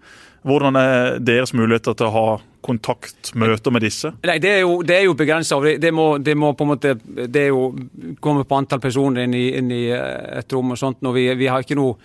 Hvordan 0.48 0.78
er 0.80 1.20
deres 1.22 1.54
muligheter 1.54 1.94
til 1.94 2.08
å 2.10 2.14
ha 2.16 2.26
kontakt, 2.66 3.34
møter 3.38 3.74
med 3.74 3.84
disse? 3.86 4.10
Nei, 4.26 4.40
det 4.42 4.56
er 4.56 4.64
jo, 4.64 4.80
det 4.86 4.96
er 4.98 5.06
jo 5.06 5.14
begrensa. 5.18 5.60
Det, 5.62 5.76
det, 5.84 5.92
det 6.26 6.36
må 6.38 6.54
på 6.58 6.66
en 6.66 6.72
måte 6.72 6.96
Det 7.02 7.44
er 7.46 7.52
jo 7.52 7.70
komme 8.22 8.46
på 8.50 8.58
antall 8.58 8.82
personer 8.82 9.28
inn 9.28 9.38
i, 9.38 9.46
inn 9.60 9.70
i 9.74 9.84
eh, 9.94 10.40
et 10.42 10.58
rom 10.58 10.74
og 10.74 10.82
sånt. 10.82 11.02
Når 11.06 11.18
vi, 11.18 11.28
vi 11.44 11.50
har 11.52 11.62
ikke 11.66 11.78
noe 11.78 11.98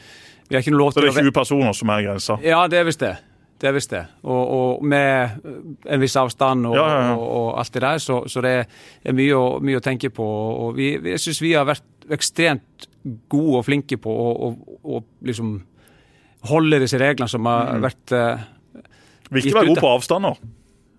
vi 0.47 0.55
har 0.55 0.63
ikke 0.63 0.75
noe 0.75 0.85
lov 0.85 0.93
Så 0.95 1.03
det 1.03 1.11
er 1.11 1.25
20 1.27 1.35
personer 1.35 1.75
som 1.75 1.91
er 1.91 2.05
grensa? 2.07 2.37
Ja, 2.45 2.61
det 2.71 2.79
er 2.79 2.87
visst 2.87 3.03
det. 3.03 3.17
Det 3.59 3.69
er 3.71 3.73
visst 3.73 3.91
det. 3.91 4.03
Og, 4.29 4.51
og 4.57 4.83
med 4.85 5.31
en 5.89 6.01
viss 6.03 6.17
avstand 6.21 6.67
og, 6.69 6.75
Ja, 6.77 6.87
ja, 6.89 6.99
ja. 7.07 7.15
og, 7.17 7.29
og 7.39 7.47
alt 7.63 7.73
det 7.73 7.83
der, 7.83 7.99
så, 8.05 8.19
så 8.29 8.43
det 8.45 8.53
er 9.05 9.13
mye 9.17 9.33
å, 9.39 9.47
mye 9.65 9.79
å 9.81 9.85
tenke 9.85 10.11
på. 10.13 10.27
Og 10.67 10.75
vi, 10.77 10.91
vi- 11.01 11.15
jeg 11.15 11.23
syns 11.25 11.41
vi 11.41 11.55
har 11.57 11.65
vært 11.65 11.83
ekstremt 12.13 12.89
gode 13.33 13.63
og 13.63 13.65
flinke 13.65 13.97
på 14.03 14.13
å 14.13 14.51
å- 14.85 15.05
liksom 15.25 15.57
holde 16.51 16.79
disse 16.85 16.99
reglene 17.01 17.29
som 17.33 17.47
har 17.49 17.73
Mm. 17.77 17.83
vært 17.89 18.13
uh, 18.13 18.45
Viktig 19.33 19.55
å 19.55 19.59
være 19.59 19.73
god 19.73 19.81
på 19.83 19.95
avstander. 19.97 20.37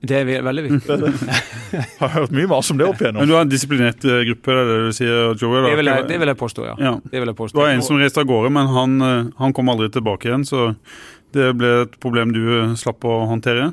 Det 0.07 0.17
er 0.19 0.43
veldig 0.45 0.63
viktig. 0.65 0.97
jeg 1.73 1.85
Har 1.99 2.09
hørt 2.13 2.31
mye 2.35 2.47
mas 2.51 2.67
om 2.71 2.77
det 2.77 2.85
opp 2.85 2.99
Men 3.01 3.27
du 3.27 3.33
har 3.33 3.41
en 3.45 3.49
disiplinert 3.49 4.03
eh, 4.05 4.19
gruppe, 4.27 4.53
det 4.53 4.61
er 4.61 4.67
det 4.69 4.75
du 4.91 4.91
sier, 4.97 5.21
Joey? 5.39 5.61
da? 5.63 5.69
Det 5.71 5.77
vil 5.79 5.89
jeg, 5.89 6.03
det 6.11 6.19
vil 6.21 6.27
jeg 6.33 6.37
påstå, 6.37 6.65
ja. 6.67 6.75
Ja. 6.77 6.91
Det 7.01 7.15
vil 7.17 7.25
jeg 7.25 7.33
Det 7.33 7.39
påstå. 7.39 7.57
var 7.57 7.71
en 7.73 7.81
som 7.81 7.97
reiste 7.97 8.21
av 8.21 8.27
gårde, 8.29 8.51
men 8.53 8.67
han, 8.75 8.97
eh, 9.01 9.31
han 9.39 9.53
kom 9.57 9.69
aldri 9.73 9.89
tilbake 9.95 10.29
igjen, 10.29 10.45
så 10.45 10.67
det 11.35 11.51
ble 11.59 11.73
et 11.83 11.99
problem 12.03 12.31
du 12.35 12.41
eh, 12.45 12.73
slapp 12.79 13.05
å 13.07 13.19
håndtere. 13.29 13.71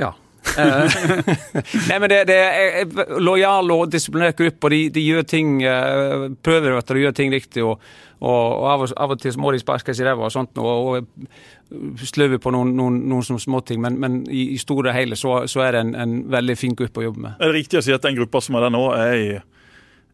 Ja. 0.00 0.12
Eh, 0.58 1.00
Nei, 1.88 1.98
men 1.98 2.08
det, 2.10 2.20
det 2.30 2.38
er 2.40 3.18
lojal 3.22 3.70
og 3.74 3.90
disiplinert 3.92 4.38
gruppe, 4.38 4.66
og 4.66 4.74
de, 4.74 4.82
de 4.94 5.04
gjør 5.04 5.26
ting 5.28 5.60
eh, 5.62 6.30
prøver 6.42 6.78
at 6.78 6.90
de 6.90 7.04
gjør 7.04 7.16
ting 7.16 7.34
riktig. 7.34 7.64
og, 7.64 7.82
og, 8.20 8.30
og 8.30 8.66
av, 8.68 8.84
og, 8.84 8.96
av 9.00 9.14
og 9.14 9.22
til 9.22 9.38
må 9.40 9.54
de 9.54 9.62
sparkes 9.62 10.00
i 10.00 10.06
ræva 10.06 10.26
og 10.26 10.34
sånt, 10.34 10.58
og, 10.60 10.98
og 10.98 12.04
sløve 12.04 12.40
på 12.42 12.52
noen, 12.52 12.74
noen, 12.76 12.98
noen 13.08 13.40
småting, 13.40 13.80
men, 13.80 13.96
men 14.02 14.20
i, 14.28 14.50
i 14.56 14.58
store 14.60 14.90
og 14.90 14.96
hele 14.96 15.16
så, 15.16 15.44
så 15.48 15.64
er 15.64 15.76
det 15.76 15.86
en, 15.86 15.94
en 15.94 16.18
veldig 16.32 16.58
fin 16.58 16.76
gruppe 16.76 17.00
å 17.00 17.06
jobbe 17.08 17.24
med. 17.28 17.38
Er 17.38 17.52
det 17.52 17.62
riktig 17.62 17.80
å 17.80 17.84
si 17.86 17.94
at 17.94 18.04
den 18.04 18.18
gruppa 18.18 18.42
som 18.44 18.58
er 18.58 18.66
der 18.66 18.74
nå, 18.74 18.84
er 18.98 19.14
i 19.16 19.30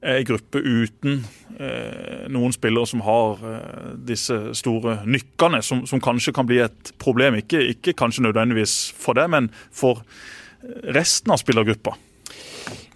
er 0.06 0.24
gruppe 0.26 0.62
uten 0.62 1.20
eh, 1.58 2.26
noen 2.32 2.54
spillere 2.54 2.88
som 2.88 3.02
har 3.06 3.42
eh, 3.42 3.92
disse 4.08 4.38
store 4.58 5.00
nykkene, 5.08 5.62
som, 5.66 5.84
som 5.88 6.02
kanskje 6.02 6.34
kan 6.36 6.48
bli 6.48 6.62
et 6.64 6.92
problem. 7.02 7.38
Ikke, 7.42 7.62
ikke 7.74 7.96
kanskje 7.98 8.26
nødvendigvis 8.28 8.76
for 8.96 9.18
det, 9.18 9.26
men 9.32 9.50
for 9.74 10.02
eh, 10.02 10.92
resten 10.96 11.34
av 11.34 11.42
spillergruppa. 11.42 11.96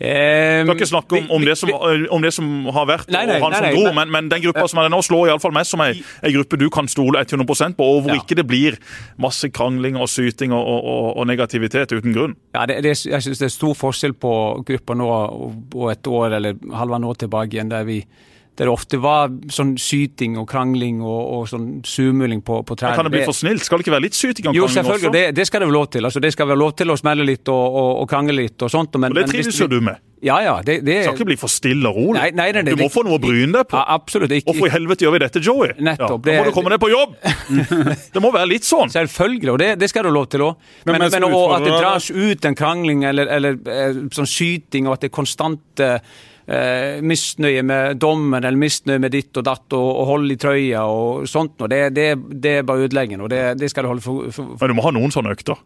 Eh, 0.00 0.62
Vi 0.64 0.64
skal 0.64 0.76
ikke 0.78 0.86
snakke 0.88 1.18
om, 1.18 1.26
om, 1.36 1.42
det, 1.44 1.58
som, 1.60 1.68
om 2.10 2.22
det 2.24 2.30
som 2.32 2.46
har 2.72 2.86
vært, 2.88 3.10
Nei, 3.12 3.26
nei, 3.28 3.34
og 3.36 3.42
han 3.42 3.52
nei, 3.52 3.72
som 3.74 3.82
dro, 3.84 3.92
men- 3.92 4.10
men, 4.10 4.28
den 4.32 4.40
gruppa 4.46 4.66
som 4.72 4.78
er 4.80 4.88
nå, 4.88 5.02
slår 5.04 5.28
iallfall 5.28 5.52
meg 5.52 5.66
som 5.68 5.80
ei 5.84 5.92
gruppe 6.32 6.56
du 6.58 6.70
kan 6.72 6.88
stole 6.88 7.20
100% 7.20 7.76
på, 7.76 7.84
og 7.84 8.02
hvor 8.06 8.14
Ja. 8.14 8.20
ikke 8.22 8.36
det 8.40 8.46
blir 8.48 8.78
masse 9.18 9.50
krangling 9.52 9.96
og 10.00 10.08
syting 10.08 10.52
og, 10.56 10.64
og, 10.66 11.16
og, 11.18 11.26
negativitet 11.26 11.92
uten 11.92 12.14
grunn. 12.16 12.34
Ja, 12.54 12.64
det, 12.64 12.82
det, 12.82 12.96
jeg 13.04 13.20
synes 13.22 13.38
det 13.38 13.46
er 13.50 13.52
stor 13.52 13.74
forskjell 13.74 14.14
på 14.16 14.64
gruppa 14.64 14.94
nå 14.96 15.10
og 15.74 15.90
et 15.92 16.06
år 16.06 16.32
eller 16.40 16.54
halvannet 16.72 17.04
år 17.12 17.14
tilbake 17.26 17.52
igjen, 17.52 17.68
der, 17.68 17.84
vi, 17.84 18.04
der 18.58 18.66
det 18.68 18.72
ofte 18.72 18.98
var 19.00 19.30
sånn 19.48 19.76
syting 19.80 20.34
og 20.36 20.46
krangling 20.50 20.98
og, 21.00 21.20
og 21.38 21.46
sånn 21.48 21.68
surmuling 21.86 22.42
på, 22.44 22.58
på 22.66 22.76
trærne. 22.76 22.96
kan 22.98 23.06
det 23.08 23.14
bli 23.14 23.22
for 23.24 23.32
snilt? 23.32 23.62
Skal 23.64 23.78
det 23.80 23.86
ikke 23.86 23.94
være 23.94 24.04
litt 24.08 24.18
syting 24.18 24.50
og 24.50 24.54
Jo, 24.58 24.66
krangling 24.66 24.76
selvfølgelig. 24.84 25.08
også? 25.08 25.16
Det, 25.16 25.34
det 25.38 25.46
skal 25.48 25.60
det 25.62 25.68
være 25.70 25.78
lov 25.78 25.86
til. 25.94 26.04
Altså, 26.10 26.20
det 26.20 26.32
skal 26.34 26.48
være 26.50 26.60
lov 26.60 26.72
til 26.76 26.90
å 26.92 26.96
smelle 27.00 27.24
litt 27.24 27.48
og, 27.48 27.78
og, 27.80 27.90
og 28.02 28.08
krangle 28.10 28.36
litt 28.36 28.62
og 28.66 28.70
sånt. 28.74 28.98
Men, 29.00 29.14
Og 29.14 29.20
det 29.22 29.28
trives 29.30 29.60
jo 29.62 29.68
du 29.70 29.78
med. 29.80 30.02
Ja, 30.20 30.36
ja. 30.44 30.58
Det, 30.60 30.82
det, 30.84 30.98
skal 31.06 31.16
ikke 31.16 31.28
bli 31.30 31.36
for 31.40 31.48
stille 31.48 31.88
og 31.88 31.96
rolig. 31.96 32.18
Nei, 32.18 32.26
nei, 32.36 32.50
nei, 32.52 32.62
du 32.68 32.74
må 32.76 32.90
det- 32.90 32.92
få 32.92 33.06
noe 33.06 33.16
å 33.16 33.22
bryne 33.22 33.54
deg 33.56 33.68
på. 33.70 33.78
ja, 33.78 33.84
absolutt 33.96 34.34
ikke. 34.36 34.50
Hvorfor 34.50 34.68
i 34.68 34.74
helvete 34.74 35.06
gjør 35.06 35.14
vi 35.16 35.20
dette, 35.22 35.40
Joey? 35.46 35.70
Nettopp, 35.80 36.26
ja, 36.28 36.34
da 36.34 36.42
må 36.42 36.44
det- 36.44 36.50
du 36.52 36.56
komme 36.58 36.72
deg 36.74 36.82
på 36.82 36.90
jobb! 36.92 37.14
det 38.14 38.20
må 38.20 38.32
være 38.34 38.50
litt 38.50 38.68
sånn. 38.68 38.92
Selvfølgelig, 38.92 39.54
og 39.54 39.58
det, 39.62 39.70
det 39.80 39.88
skal 39.88 40.04
du 40.04 40.10
ha 40.10 40.16
lov 40.18 40.28
til 40.28 40.44
òg. 40.50 40.60
Men 40.84 40.98
Men, 41.00 41.08
men, 41.16 41.28
og 41.32 41.54
at 41.56 41.64
det 41.64 41.72
dras 41.78 42.10
ut 42.12 42.44
en 42.50 42.58
krangling 42.58 43.06
eller, 43.08 43.32
eller 43.38 43.56
eh, 43.64 44.02
sånn 44.12 44.28
syting, 44.28 44.90
og 44.90 44.98
at 44.98 45.06
det 45.06 45.08
er 45.08 45.16
konstant 45.16 45.80
eh, 46.46 47.00
misnøye 47.02 47.64
med 47.66 48.00
dommen 48.02 48.40
eller 48.40 48.60
misnøye 48.60 49.02
med 49.02 49.14
ditt 49.14 49.36
og 49.36 49.46
datt, 49.48 49.66
og, 49.76 49.90
og 49.90 50.08
hold 50.14 50.32
i 50.32 50.38
trøya 50.40 50.86
og 50.86 51.28
sånt 51.30 51.58
noe, 51.60 51.70
det, 51.70 51.82
det, 51.96 52.08
det 52.42 52.56
er 52.60 52.66
bare 52.68 52.86
ødeleggende. 52.86 53.26
Og 53.26 53.32
det, 53.32 53.42
det 53.60 53.70
skal 53.72 53.86
du 53.86 53.92
holde 53.92 54.04
for, 54.04 54.30
for, 54.30 54.56
for 54.56 54.66
Men 54.66 54.74
du 54.74 54.80
må 54.80 54.88
ha 54.88 54.94
noen 54.96 55.14
sånne 55.14 55.34
økter. 55.36 55.60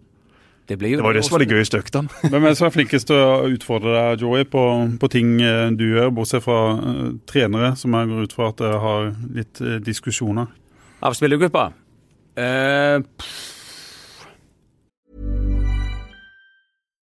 Det 0.65 0.79
blir 0.81 0.95
jo 0.95 0.97
Det 0.97 1.05
var 1.05 1.13
jo 1.13 1.19
det 1.19 1.25
som 1.27 1.35
var 1.35 1.45
de 1.45 1.53
gøyeste 1.53 1.79
øktene. 1.79 2.09
Hvem 2.33 2.47
er 2.49 2.55
som 2.57 2.67
er 2.69 2.73
flinkest 2.73 3.11
til 3.11 3.21
å 3.21 3.49
utfordre 3.53 3.95
deg, 3.99 4.23
Joey, 4.25 4.47
på, 4.49 4.63
på 5.01 5.11
ting 5.13 5.37
eh, 5.45 5.69
du 5.77 5.85
gjør, 5.91 6.13
bortsett 6.17 6.45
fra 6.47 6.61
uh, 6.81 7.09
trenere, 7.29 7.75
som 7.77 7.93
jeg 7.93 8.13
går 8.13 8.29
ut 8.29 8.37
fra 8.37 8.49
at 8.53 8.63
dere 8.63 8.81
har 8.81 9.11
litt 9.37 9.61
uh, 9.61 9.77
diskusjoner? 9.85 10.49
Av 11.05 11.17
spillergruppa? 11.17 11.67
Eh, 12.41 12.97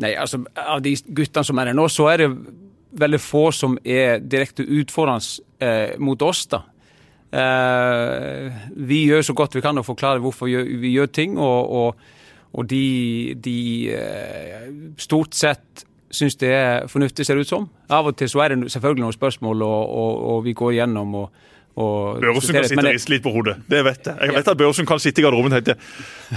Nei, 0.00 0.14
altså 0.16 0.40
av 0.56 0.80
de 0.84 0.94
guttene 1.12 1.44
som 1.44 1.58
er 1.60 1.70
her 1.70 1.76
nå, 1.76 1.84
så 1.92 2.08
er 2.12 2.22
det 2.22 2.30
veldig 3.02 3.20
få 3.20 3.46
som 3.52 3.76
er 3.84 4.22
direkte 4.24 4.64
utfordrende 4.64 5.42
eh, 5.64 5.98
mot 6.00 6.22
oss, 6.24 6.46
da. 6.52 6.62
Eh, 7.32 8.64
vi 8.76 9.04
gjør 9.08 9.24
så 9.24 9.36
godt 9.36 9.56
vi 9.56 9.62
kan 9.64 9.80
å 9.80 9.86
forklare 9.86 10.20
hvorfor 10.20 10.48
vi 10.48 10.92
gjør, 10.92 11.08
ting, 11.12 11.38
og, 11.40 11.72
og, 11.72 12.02
og 12.52 12.68
de, 12.68 12.84
de 13.40 13.56
eh, 13.96 14.68
stort 15.00 15.36
sett 15.36 15.86
syns 16.12 16.36
det 16.36 16.50
er 16.52 16.88
fornuftig, 16.92 17.24
ser 17.24 17.38
det 17.38 17.46
ut 17.46 17.52
som. 17.52 17.68
Av 17.88 18.08
og 18.10 18.16
til 18.20 18.28
så 18.28 18.42
er 18.44 18.52
det 18.52 18.72
selvfølgelig 18.72 19.06
noen 19.06 19.16
spørsmål, 19.16 19.64
og, 19.64 19.94
og, 20.28 20.42
vi 20.44 20.52
går 20.52 20.74
igjennom 20.76 21.14
og, 21.22 21.24
og 21.24 21.61
Børresen 21.76 22.52
kan 22.52 22.64
sitte 22.68 22.78
og 22.78 22.84
det- 22.84 22.92
riste 22.98 23.10
litt 23.14 23.22
på 23.24 23.32
hodet. 23.32 23.54
Det 23.68 23.80
vet 23.86 24.04
jeg. 24.10 24.16
Jeg 24.20 24.34
vet 24.36 24.48
at 24.52 24.58
Børresen 24.60 24.86
kan 24.86 24.98
sitte 25.00 25.22
i 25.22 25.24
garderoben 25.24 25.52
og 25.52 25.64
tenke 25.64 25.78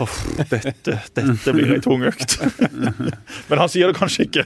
Uff, 0.02 0.16
dette, 0.38 1.00
dette 1.16 1.54
blir 1.56 1.74
ei 1.76 1.82
tung 1.84 2.04
økt. 2.08 2.38
Men 3.50 3.60
han 3.60 3.70
sier 3.72 3.92
det 3.92 3.98
kanskje 4.00 4.26
ikke. 4.30 4.46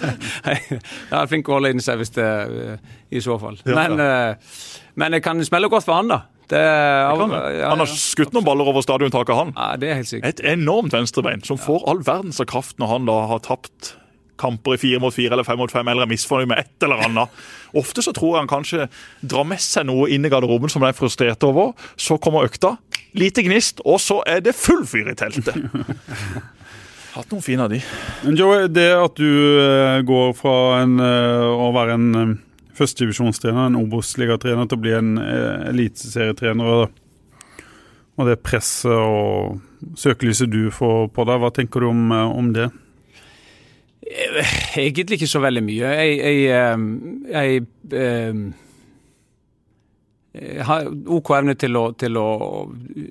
Nei, 0.46 0.56
Han 1.10 1.18
er 1.22 1.30
flink 1.30 1.48
å 1.50 1.56
holde 1.58 1.70
inni 1.74 1.82
seg 1.86 1.98
hvis 2.02 2.14
det 2.18 2.26
eh, 2.26 2.94
i 3.14 3.22
så 3.22 3.38
fall. 3.38 3.58
Men, 3.66 3.98
eh, 4.00 4.34
men 4.98 5.14
det 5.14 5.22
kan 5.24 5.38
smelle 5.46 5.68
godt 5.70 5.86
for 5.86 5.98
han, 5.98 6.10
da. 6.10 6.20
Det, 6.44 6.60
Det 6.60 7.18
kan 7.18 7.30
det. 7.32 7.42
Han 7.64 7.80
har 7.80 7.88
skutt 7.90 8.34
noen 8.34 8.44
baller 8.46 8.68
over 8.68 8.82
stadiontaket, 8.84 9.34
han. 9.38 9.52
Ja, 9.56 9.68
det 9.80 9.88
er 9.90 9.94
helt 10.02 10.10
sikkert. 10.10 10.34
Et 10.42 10.42
enormt 10.58 10.92
venstrebein 10.94 11.42
som 11.46 11.58
får 11.58 11.86
all 11.90 12.02
verdens 12.04 12.42
av 12.42 12.46
kraft 12.50 12.78
når 12.82 12.90
han 12.92 13.06
da 13.08 13.20
har 13.30 13.40
tapt 13.46 13.94
kamper 14.40 14.76
i 14.76 14.80
fire 14.80 15.00
mot 15.02 15.14
fire 15.14 15.36
eller 15.36 15.46
fem 15.46 15.58
mot 15.60 15.72
fem, 15.72 15.88
eller 15.88 16.06
er 16.06 16.10
misfornøyd 16.10 16.50
med 16.50 16.64
et 16.64 16.86
eller 16.86 17.04
annet. 17.06 17.44
Ofte 17.76 18.02
så 18.04 18.14
tror 18.14 18.34
jeg 18.34 18.44
han 18.44 18.50
kanskje 18.50 18.88
drar 19.22 19.46
med 19.48 19.62
seg 19.62 19.86
noe 19.88 20.08
inn 20.12 20.26
i 20.26 20.32
garderoben 20.32 20.72
som 20.72 20.84
han 20.84 20.92
er 20.92 20.98
frustrert 20.98 21.46
over. 21.46 21.72
Så 21.96 22.18
kommer 22.22 22.48
økta, 22.48 22.76
lite 23.18 23.44
gnist, 23.46 23.82
og 23.84 24.00
så 24.02 24.20
er 24.26 24.42
det 24.44 24.56
full 24.58 24.84
fyr 24.88 25.12
i 25.12 25.18
teltet. 25.18 25.58
Hatt 27.14 27.30
noen 27.30 27.44
fine 27.46 27.62
av 27.62 27.70
de. 27.70 27.78
Men 28.24 28.38
Joey, 28.38 28.66
det 28.74 28.88
at 28.98 29.20
du 29.20 29.30
eh, 29.62 30.00
går 30.06 30.32
fra 30.34 30.54
en, 30.80 30.96
eh, 30.98 31.46
å 31.46 31.68
være 31.74 31.94
en 31.94 32.08
eh, 32.18 32.32
førstedivisjonstrener, 32.74 33.68
en 33.68 33.78
Obos-ligatrener, 33.78 34.66
til 34.66 34.80
å 34.80 34.82
bli 34.82 34.94
en 34.96 35.12
eliteserietrener. 35.70 36.88
Og, 38.18 38.24
det 38.26 38.40
presset 38.42 38.90
og 38.90 39.60
søkelyset 39.98 40.50
du 40.50 40.72
får 40.74 41.12
på 41.14 41.26
deg, 41.28 41.38
hva 41.42 41.52
tenker 41.54 41.82
du 41.84 41.92
om, 41.92 42.10
om 42.10 42.50
det? 42.54 42.66
Egentlig 44.76 45.18
ikke 45.18 45.30
så 45.30 45.40
veldig 45.40 45.62
mye. 45.64 45.90
Jeg, 45.96 46.18
jeg, 46.18 46.44
eh, 46.52 46.78
jeg, 47.32 47.66
jeg, 47.92 48.52
jeg 50.34 50.66
har 50.68 50.88
OK 51.16 51.30
evne 51.38 51.54
til 51.58 51.78
å, 51.78 51.84
til 51.98 52.18
å, 52.20 52.28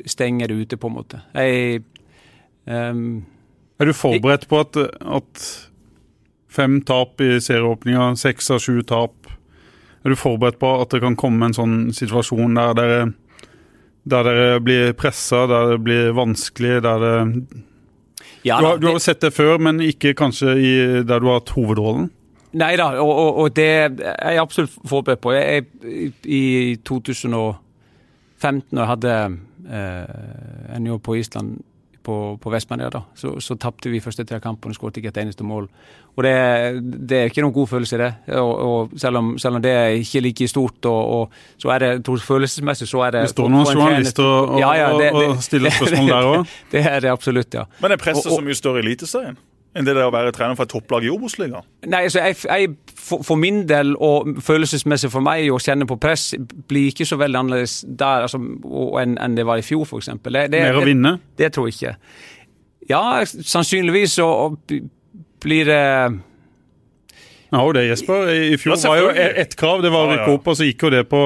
stenge 0.10 0.48
det 0.50 0.58
ute, 0.60 0.78
på 0.78 0.91
en 0.91 0.98
måte. 0.98 1.22
Jeg 1.34 1.84
um, 2.68 3.24
Er 3.80 3.89
du 3.89 3.96
forberedt 3.96 4.48
på 4.52 4.60
at, 4.62 4.78
at 5.02 5.46
fem 6.54 6.82
tap 6.86 7.22
i 7.24 7.38
serieåpninga, 7.41 8.14
seks 8.20 8.52
av 8.54 8.62
sju 8.62 8.84
tap 8.86 9.32
Er 10.04 10.12
du 10.12 10.20
forberedt 10.20 10.60
på 10.62 10.76
at 10.82 10.94
det 10.94 11.02
kan 11.04 11.18
komme 11.18 11.48
en 11.48 11.56
sånn 11.56 11.78
situasjon 11.96 12.60
der 12.60 12.76
dere, 12.78 13.04
der 14.04 14.28
dere 14.28 14.60
blir 14.60 14.91
pressa, 15.00 15.46
der 15.48 15.74
det 15.74 15.84
blir 15.86 16.12
vanskelig, 16.18 16.82
der 16.84 17.00
det 17.00 17.16
ja, 18.44 18.60
du, 18.60 18.66
har, 18.68 18.78
du 18.82 18.88
har 18.89 18.98
jo 18.98 19.04
sett 19.04 19.22
det 19.24 19.34
før, 19.36 19.58
men 19.64 19.82
ikke 19.84 20.14
kanskje 20.20 20.56
i, 20.60 20.74
der 21.08 21.24
du 21.24 21.30
har 21.32 21.41
hatt 21.41 21.54
hovedrollen? 21.56 22.10
Nei 22.54 22.76
da, 22.78 22.91
og, 23.02 23.10
og, 23.10 23.38
og, 23.41 23.54
det 23.58 23.70
er 23.74 24.34
jeg 24.36 24.41
absolutt 24.44 24.76
forberedt 24.89 25.22
på. 25.24 25.34
Jeg, 25.34 25.66
I 26.30 26.76
2015, 26.86 28.68
da 28.70 28.84
jeg 28.84 28.91
hadde 28.91 29.14
eh, 29.74 30.76
en 30.76 30.89
jobb 30.91 31.02
på 31.08 31.18
Island 31.18 31.56
på, 32.04 32.16
på 32.41 32.51
Vestmania, 32.54 32.89
da, 32.93 33.04
så, 33.16 33.36
så 33.43 33.56
tapte 33.60 33.91
vi 33.91 34.01
første 34.04 34.26
tre 34.28 34.39
kampene 34.43 34.76
og 34.76 34.78
skåret 34.78 34.99
ikke 34.99 35.12
et 35.14 35.20
eneste 35.24 35.45
mål. 35.47 35.70
Og 36.14 36.26
det, 36.26 36.34
det, 37.10 37.18
er 37.18 37.32
ikke 37.32 37.41
noen 37.41 37.56
god 37.56 37.70
følelse, 37.72 37.97
det. 37.97 38.10
Og, 38.38 38.51
og 38.68 38.99
selv, 39.01 39.18
om, 39.18 39.32
selv, 39.41 39.58
om, 39.58 39.64
det 39.64 39.72
er 39.72 39.95
ikke 39.97 40.22
like 40.28 40.47
stort, 40.51 40.86
og, 40.89 41.32
så 41.58 41.74
er 41.74 41.86
det 41.86 41.91
tror, 42.06 42.22
følelsesmessig 42.22 42.89
så 42.89 43.01
er 43.08 43.16
det 43.16 43.24
Det 43.28 43.34
står 43.34 43.49
noen 43.49 43.72
journalister 43.72 44.28
og, 44.28 44.60
ja, 44.62 44.76
ja, 44.78 44.91
det, 44.99 45.10
det, 45.16 45.32
stiller 45.47 45.74
spørsmål 45.74 46.14
der 46.14 46.30
òg? 46.34 46.54
Det 46.76 46.86
er 46.91 46.99
det 47.08 47.12
absolutt, 47.14 47.58
ja. 47.58 47.66
Men 47.82 47.95
det 47.95 47.99
presset 48.04 48.30
så 48.30 48.43
mye 48.45 48.60
større 48.60 48.84
i 48.84 48.86
Eliteserien? 48.86 49.39
Enn 49.74 49.88
det 49.88 49.95
det 49.97 50.03
å 50.05 50.11
være 50.13 50.34
trener 50.36 50.57
for 50.57 50.67
et 50.67 50.74
topplag 50.74 51.05
i 51.05 51.11
Obos-ligaen? 51.13 51.65
Nei, 51.89 52.03
altså 52.07 52.21
jeg, 52.21 52.38
jeg 52.45 52.74
for, 52.93 53.24
for, 53.26 53.39
min 53.39 53.63
del, 53.69 53.95
og 53.97 54.36
følelsesmessig 54.45 55.11
for 55.13 55.26
meg, 55.26 55.47
å 55.51 55.59
kjenne 55.61 55.88
på 55.89 55.97
press 56.01 56.32
blir 56.69 56.91
ikke 56.91 57.07
så 57.09 57.17
veldig 57.21 57.41
annerledes 57.41 57.80
der 57.88 58.28
altså, 58.28 58.41
enn 59.01 59.17
en 59.21 59.38
det 59.38 59.47
var 59.49 59.61
i 59.61 59.65
fjor, 59.65 59.88
f.eks. 59.88 60.11
Mer 60.24 60.78
å 60.80 60.86
vinne? 60.86 61.17
Det, 61.34 61.45
det, 61.45 61.51
tror 61.55 61.69
jeg 61.69 61.78
ikke. 61.80 61.95
Ja, 62.91 63.03
sannsynligvis 63.26 64.19
så 64.19 64.28
blir 65.43 65.67
det 65.67 65.84
ja, 67.54 67.60
og 67.62 67.76
det, 67.78 67.84
Jesper. 67.86 68.30
I 68.34 68.58
fjor 68.58 68.80
var 68.82 68.97
jo 68.97 69.10
ett 69.14 69.51
krav, 69.60 69.84
det 69.86 69.91
var 69.93 70.08
å 70.08 70.10
rykke 70.10 70.32
opp, 70.34 70.47
og 70.49 70.56
så 70.58 70.66
gikk 70.66 70.88
jo 70.88 70.89
det 70.89 71.04
på 71.12 71.20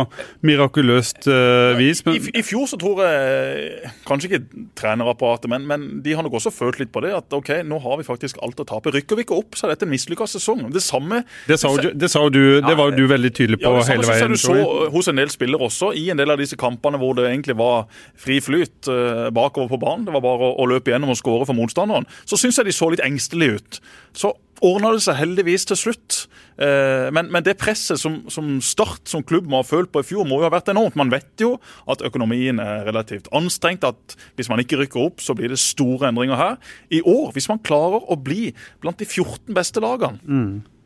mirakuløst 0.43 1.27
uh, 1.31 1.77
vis. 1.79 2.01
Men... 2.03 2.17
I, 2.19 2.33
I, 2.41 2.43
fjor 2.43 2.65
så 2.67 2.79
tror 2.81 2.99
jeg, 3.05 3.93
kanskje 4.07 4.29
ikke 4.29 4.65
trenerapparatet, 4.75 5.47
men, 5.53 5.63
men, 5.69 5.85
de 6.03 6.15
har 6.17 6.25
nok 6.27 6.35
også 6.41 6.51
følt 6.51 6.81
litt 6.81 6.91
på 6.91 7.05
det. 7.05 7.13
At 7.15 7.31
ok, 7.31 7.53
nå 7.67 7.79
har 7.85 8.01
vi 8.01 8.07
faktisk 8.07 8.41
alt 8.43 8.59
å 8.59 8.65
tape. 8.67 8.91
Rykker 8.97 9.19
vi 9.19 9.23
ikke 9.23 9.37
opp, 9.39 9.55
så 9.55 9.67
er 9.67 9.75
dette 9.75 9.87
en 9.87 9.93
mislykka 9.93 10.27
sesong. 10.27 10.65
Det 10.73 10.83
samme 10.83 11.21
Det 11.47 11.59
sa, 11.61 11.71
du, 11.79 11.93
det, 11.95 12.09
sa 12.11 12.25
du, 12.27 12.41
det 12.65 12.75
var 12.79 12.91
du 12.97 13.05
veldig 13.07 13.31
tydelig 13.31 13.61
på 13.63 13.71
ja, 13.71 13.85
hele 13.93 14.09
veien. 14.09 14.35
Det 14.35 14.41
samme 14.43 14.59
du 14.59 14.67
så 14.67 14.89
hos 14.97 15.07
en 15.07 15.21
del 15.21 15.31
spillere 15.31 15.69
også, 15.69 15.93
i 15.95 16.09
en 16.11 16.19
del 16.19 16.35
av 16.35 16.43
disse 16.43 16.59
kampene 16.59 16.99
hvor 16.99 17.15
det 17.15 17.29
egentlig 17.29 17.55
var 17.59 17.87
fri 18.19 18.41
flyt 18.43 18.91
uh, 18.91 19.29
bakover 19.31 19.71
på 19.71 19.79
banen. 19.85 20.03
Det 20.09 20.17
var 20.17 20.25
bare 20.27 20.51
å, 20.51 20.57
å 20.59 20.67
løpe 20.67 20.91
gjennom 20.91 21.15
og 21.15 21.21
skåre 21.21 21.47
for 21.47 21.55
motstanderen. 21.55 22.09
Så 22.27 22.39
syns 22.41 22.59
jeg 22.59 22.67
de 22.67 22.75
så 22.75 22.91
litt 22.91 23.05
engstelige 23.07 23.61
ut. 23.61 23.81
Så 24.17 24.35
ordna 24.65 24.93
det 24.95 25.03
seg 25.05 25.17
heldigvis 25.19 25.67
til 25.69 25.79
slutt. 25.79 26.19
Eh, 26.57 27.07
men, 27.13 27.29
men, 27.33 27.43
det 27.45 27.57
presset 27.61 28.01
som, 28.01 28.23
som, 28.33 28.55
Start 28.63 29.09
som 29.09 29.25
klubb 29.25 29.49
må 29.49 29.61
ha 29.61 29.67
følt 29.67 29.91
på 29.93 30.01
i 30.01 30.07
fjor, 30.07 30.27
må 30.27 30.39
jo 30.41 30.47
ha 30.47 30.53
vært 30.53 30.71
enormt. 30.73 30.97
Man 30.99 31.13
vet 31.13 31.43
jo 31.43 31.55
at 31.89 32.03
økonomien 32.05 32.61
er 32.63 32.87
relativt 32.87 33.29
anstrengt. 33.35 33.85
At 33.87 34.17
hvis 34.39 34.49
man 34.51 34.63
ikke 34.63 34.81
rykker 34.81 35.03
opp, 35.09 35.21
så 35.23 35.35
blir 35.37 35.53
det 35.53 35.61
store 35.61 36.11
endringer 36.11 36.39
her. 36.39 36.57
I 36.93 37.03
år, 37.05 37.31
hvis 37.35 37.49
man 37.51 37.61
klarer 37.63 38.03
å 38.07 38.17
bli 38.19 38.51
blant 38.83 38.99
de 39.01 39.07
14 39.09 39.53
beste 39.57 39.83
lagene 39.83 40.23
mm 40.23 40.77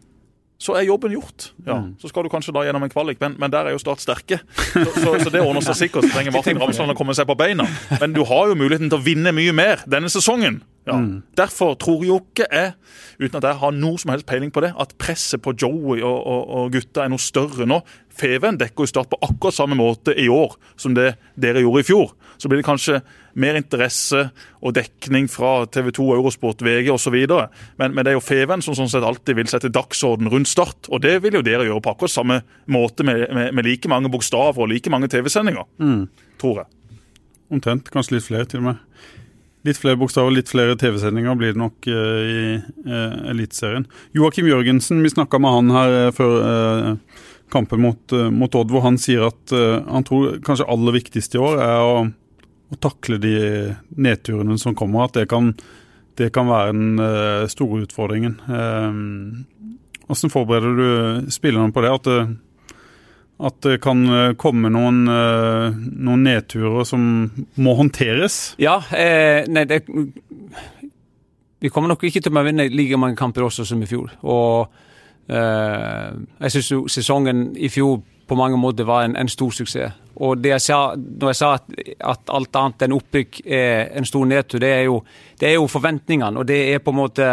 så 0.61 0.75
er 0.77 0.85
jobben 0.85 1.13
gjort. 1.15 1.51
Ja, 1.65 1.79
mm. 1.81 1.95
Så 2.01 2.11
skal 2.11 2.25
du 2.25 2.29
kanskje 2.29 2.53
da 2.53 2.61
gjennom 2.67 2.83
en 2.85 2.91
kvalik, 2.93 3.17
men, 3.21 3.33
men 3.41 3.49
der 3.53 3.65
er 3.65 3.73
jo 3.73 3.81
Start 3.81 4.03
sterke. 4.03 4.37
Så, 4.53 4.83
så, 4.93 5.15
så, 5.23 5.31
det 5.33 5.41
ordner 5.41 5.63
seg 5.65 5.79
sikkert. 5.79 6.05
Så 6.05 6.13
trenger 6.13 6.33
Martin 6.37 6.61
Ramsland 6.61 6.93
å 6.93 6.97
komme 6.97 7.15
seg 7.17 7.25
på 7.29 7.35
beina. 7.39 7.65
Men 7.97 8.13
du 8.13 8.21
har 8.29 8.51
jo 8.51 8.57
muligheten 8.59 8.91
til 8.91 8.99
å 8.99 9.01
vinne 9.01 9.33
mye 9.33 9.55
mer 9.57 9.81
denne 9.89 10.11
sesongen. 10.13 10.61
Ja. 10.87 10.97
Mm. 10.97 11.21
Derfor 11.37 11.75
tror 11.77 12.01
jo 12.05 12.17
ikke 12.23 12.47
jeg, 12.49 12.73
uten 13.19 13.37
at 13.37 13.45
jeg 13.45 13.59
har 13.61 13.73
noe 13.75 14.01
som 14.01 14.11
helst 14.13 14.25
peiling 14.29 14.49
på 14.53 14.63
det, 14.65 14.71
at 14.81 14.95
presset 14.97 15.41
på 15.43 15.53
Joey 15.53 16.01
og, 16.01 16.17
og, 16.25 16.41
og 16.57 16.71
gutta 16.73 17.03
er 17.03 17.11
noe 17.13 17.21
større 17.21 17.67
nå. 17.69 17.81
Feven 18.17 18.57
dekker 18.59 18.83
jo 18.83 18.89
Start 18.89 19.11
på 19.11 19.19
akkurat 19.21 19.55
samme 19.55 19.77
måte 19.77 20.15
i 20.17 20.25
år 20.31 20.57
som 20.79 20.95
det 20.97 21.13
dere 21.39 21.61
gjorde 21.61 21.83
i 21.83 21.87
fjor. 21.87 22.15
Så 22.41 22.49
blir 22.49 22.59
det 22.59 22.65
kanskje 22.65 22.97
mer 23.37 23.55
interesse 23.55 24.23
og 24.59 24.73
dekning 24.75 25.29
fra 25.31 25.67
TV 25.71 25.91
2, 25.95 26.07
Eurosport, 26.17 26.65
VG 26.65 26.89
osv. 26.91 27.15
Men, 27.77 27.93
men 27.93 28.01
det 28.01 28.11
er 28.11 28.17
jo 28.17 28.25
Feven 28.25 28.65
som 28.65 28.75
sånn 28.75 28.89
sett 28.91 29.05
alltid 29.05 29.37
vil 29.37 29.51
sette 29.51 29.71
dagsorden 29.71 30.31
rundt 30.33 30.49
Start. 30.49 30.89
Og 30.89 31.03
det 31.05 31.19
vil 31.23 31.37
jo 31.37 31.45
dere 31.45 31.69
gjøre 31.69 31.85
på 31.85 31.93
akkurat 31.93 32.15
samme 32.17 32.41
måte, 32.65 33.05
med, 33.07 33.27
med, 33.29 33.53
med 33.53 33.69
like 33.69 33.91
mange 33.91 34.11
bokstaver 34.11 34.65
og 34.65 34.73
like 34.73 34.91
mange 34.91 35.11
TV-sendinger. 35.13 35.69
Mm. 35.77 36.07
Tror 36.41 36.63
jeg. 36.63 36.99
Omtrent. 37.53 37.93
Kanskje 37.93 38.17
litt 38.17 38.27
flere, 38.27 38.49
til 38.49 38.63
og 38.63 38.71
med. 38.71 39.19
Litt 39.67 39.77
flere 39.77 39.99
bokstaver, 40.01 40.33
litt 40.33 40.49
flere 40.49 40.73
TV-sendinger 40.79 41.35
blir 41.37 41.53
det 41.53 41.61
nok 41.61 41.85
uh, 41.85 42.21
i 42.25 42.45
uh, 42.57 43.29
Eliteserien. 43.29 43.85
Joakim 44.17 44.47
Jørgensen, 44.49 45.03
vi 45.05 45.11
snakka 45.13 45.37
med 45.41 45.53
han 45.53 45.75
her 45.75 45.97
uh, 46.07 46.13
før 46.17 46.33
uh, 46.41 47.19
kampen 47.51 47.83
mot, 47.83 48.15
mot, 48.33 48.55
Odd, 48.57 48.71
hvor 48.71 48.85
han 48.85 48.97
sier 49.01 49.25
at 49.27 49.51
han 49.51 50.05
tror 50.07 50.37
kanskje 50.39 50.69
aller 50.71 50.95
viktigste 50.95 51.35
i 51.35 51.41
år 51.43 51.57
er 51.59 51.79
å, 51.83 51.97
å, 52.71 52.77
takle 52.79 53.17
de 53.19 53.33
nedturene 53.91 54.55
som 54.55 54.71
kommer. 54.79 55.09
At 55.09 55.17
det 55.19 55.25
kan, 55.33 55.49
det 56.15 56.29
kan 56.31 56.47
være 56.47 56.71
den 56.71 57.51
store 57.51 57.81
utfordringen. 57.83 58.37
Hvordan 60.07 60.31
forbereder 60.31 60.79
du 60.79 61.27
spillerne 61.35 61.75
på 61.75 61.83
det? 61.83 61.91
At 61.91 62.07
det 62.07 62.17
at 63.41 63.57
det 63.65 63.79
kan 63.81 64.03
eh, 64.05 64.33
komme 64.39 64.69
noen, 64.73 65.01
eh, 65.09 65.79
noen 66.05 66.25
nedturer 66.27 66.85
som 66.87 67.03
må 67.57 67.73
håndteres? 67.79 68.55
Ja, 68.61 68.79
eh, 68.93 69.47
nei, 69.49 69.65
det, 69.69 69.83
Vi 71.61 71.69
kommer 71.69 71.91
nok 71.91 72.03
ikke 72.07 72.21
til 72.21 72.33
å 72.33 72.45
vinne 72.45 72.69
like 72.73 72.97
mange 72.97 73.17
kamper 73.17 73.45
også 73.45 73.65
som 73.65 73.81
i 73.81 73.89
fjor. 73.89 74.13
Og 74.21 74.71
eh, 75.29 76.07
jeg 76.45 76.55
syns 76.55 76.71
jo 76.71 76.85
sesongen 76.89 77.51
i 77.57 77.69
fjor 77.69 77.99
på 78.31 78.37
mange 78.39 78.57
måter 78.57 78.87
var 78.87 79.03
en, 79.05 79.17
en 79.19 79.29
stor 79.29 79.51
suksess. 79.51 79.97
Og 80.21 80.37
det 80.37 80.51
jeg 80.53 80.61
sa, 80.61 80.79
når 80.95 81.31
jeg 81.31 81.39
sa 81.39 81.49
at, 81.57 81.73
at 82.13 82.31
alt 82.35 82.57
annet 82.59 82.85
enn 82.85 82.95
opprykk 82.95 83.41
er 83.45 83.89
en 83.97 84.05
stor 84.05 84.27
nedtur, 84.29 84.61
det 84.61 84.69
er 84.75 84.83
jo, 84.85 84.99
det 85.39 85.49
er 85.49 85.55
jo 85.57 85.69
forventningene. 85.71 86.39
Og 86.39 86.47
det 86.47 86.59
er 86.73 86.83
på 86.83 86.93
en 86.93 86.99
måte 86.99 87.29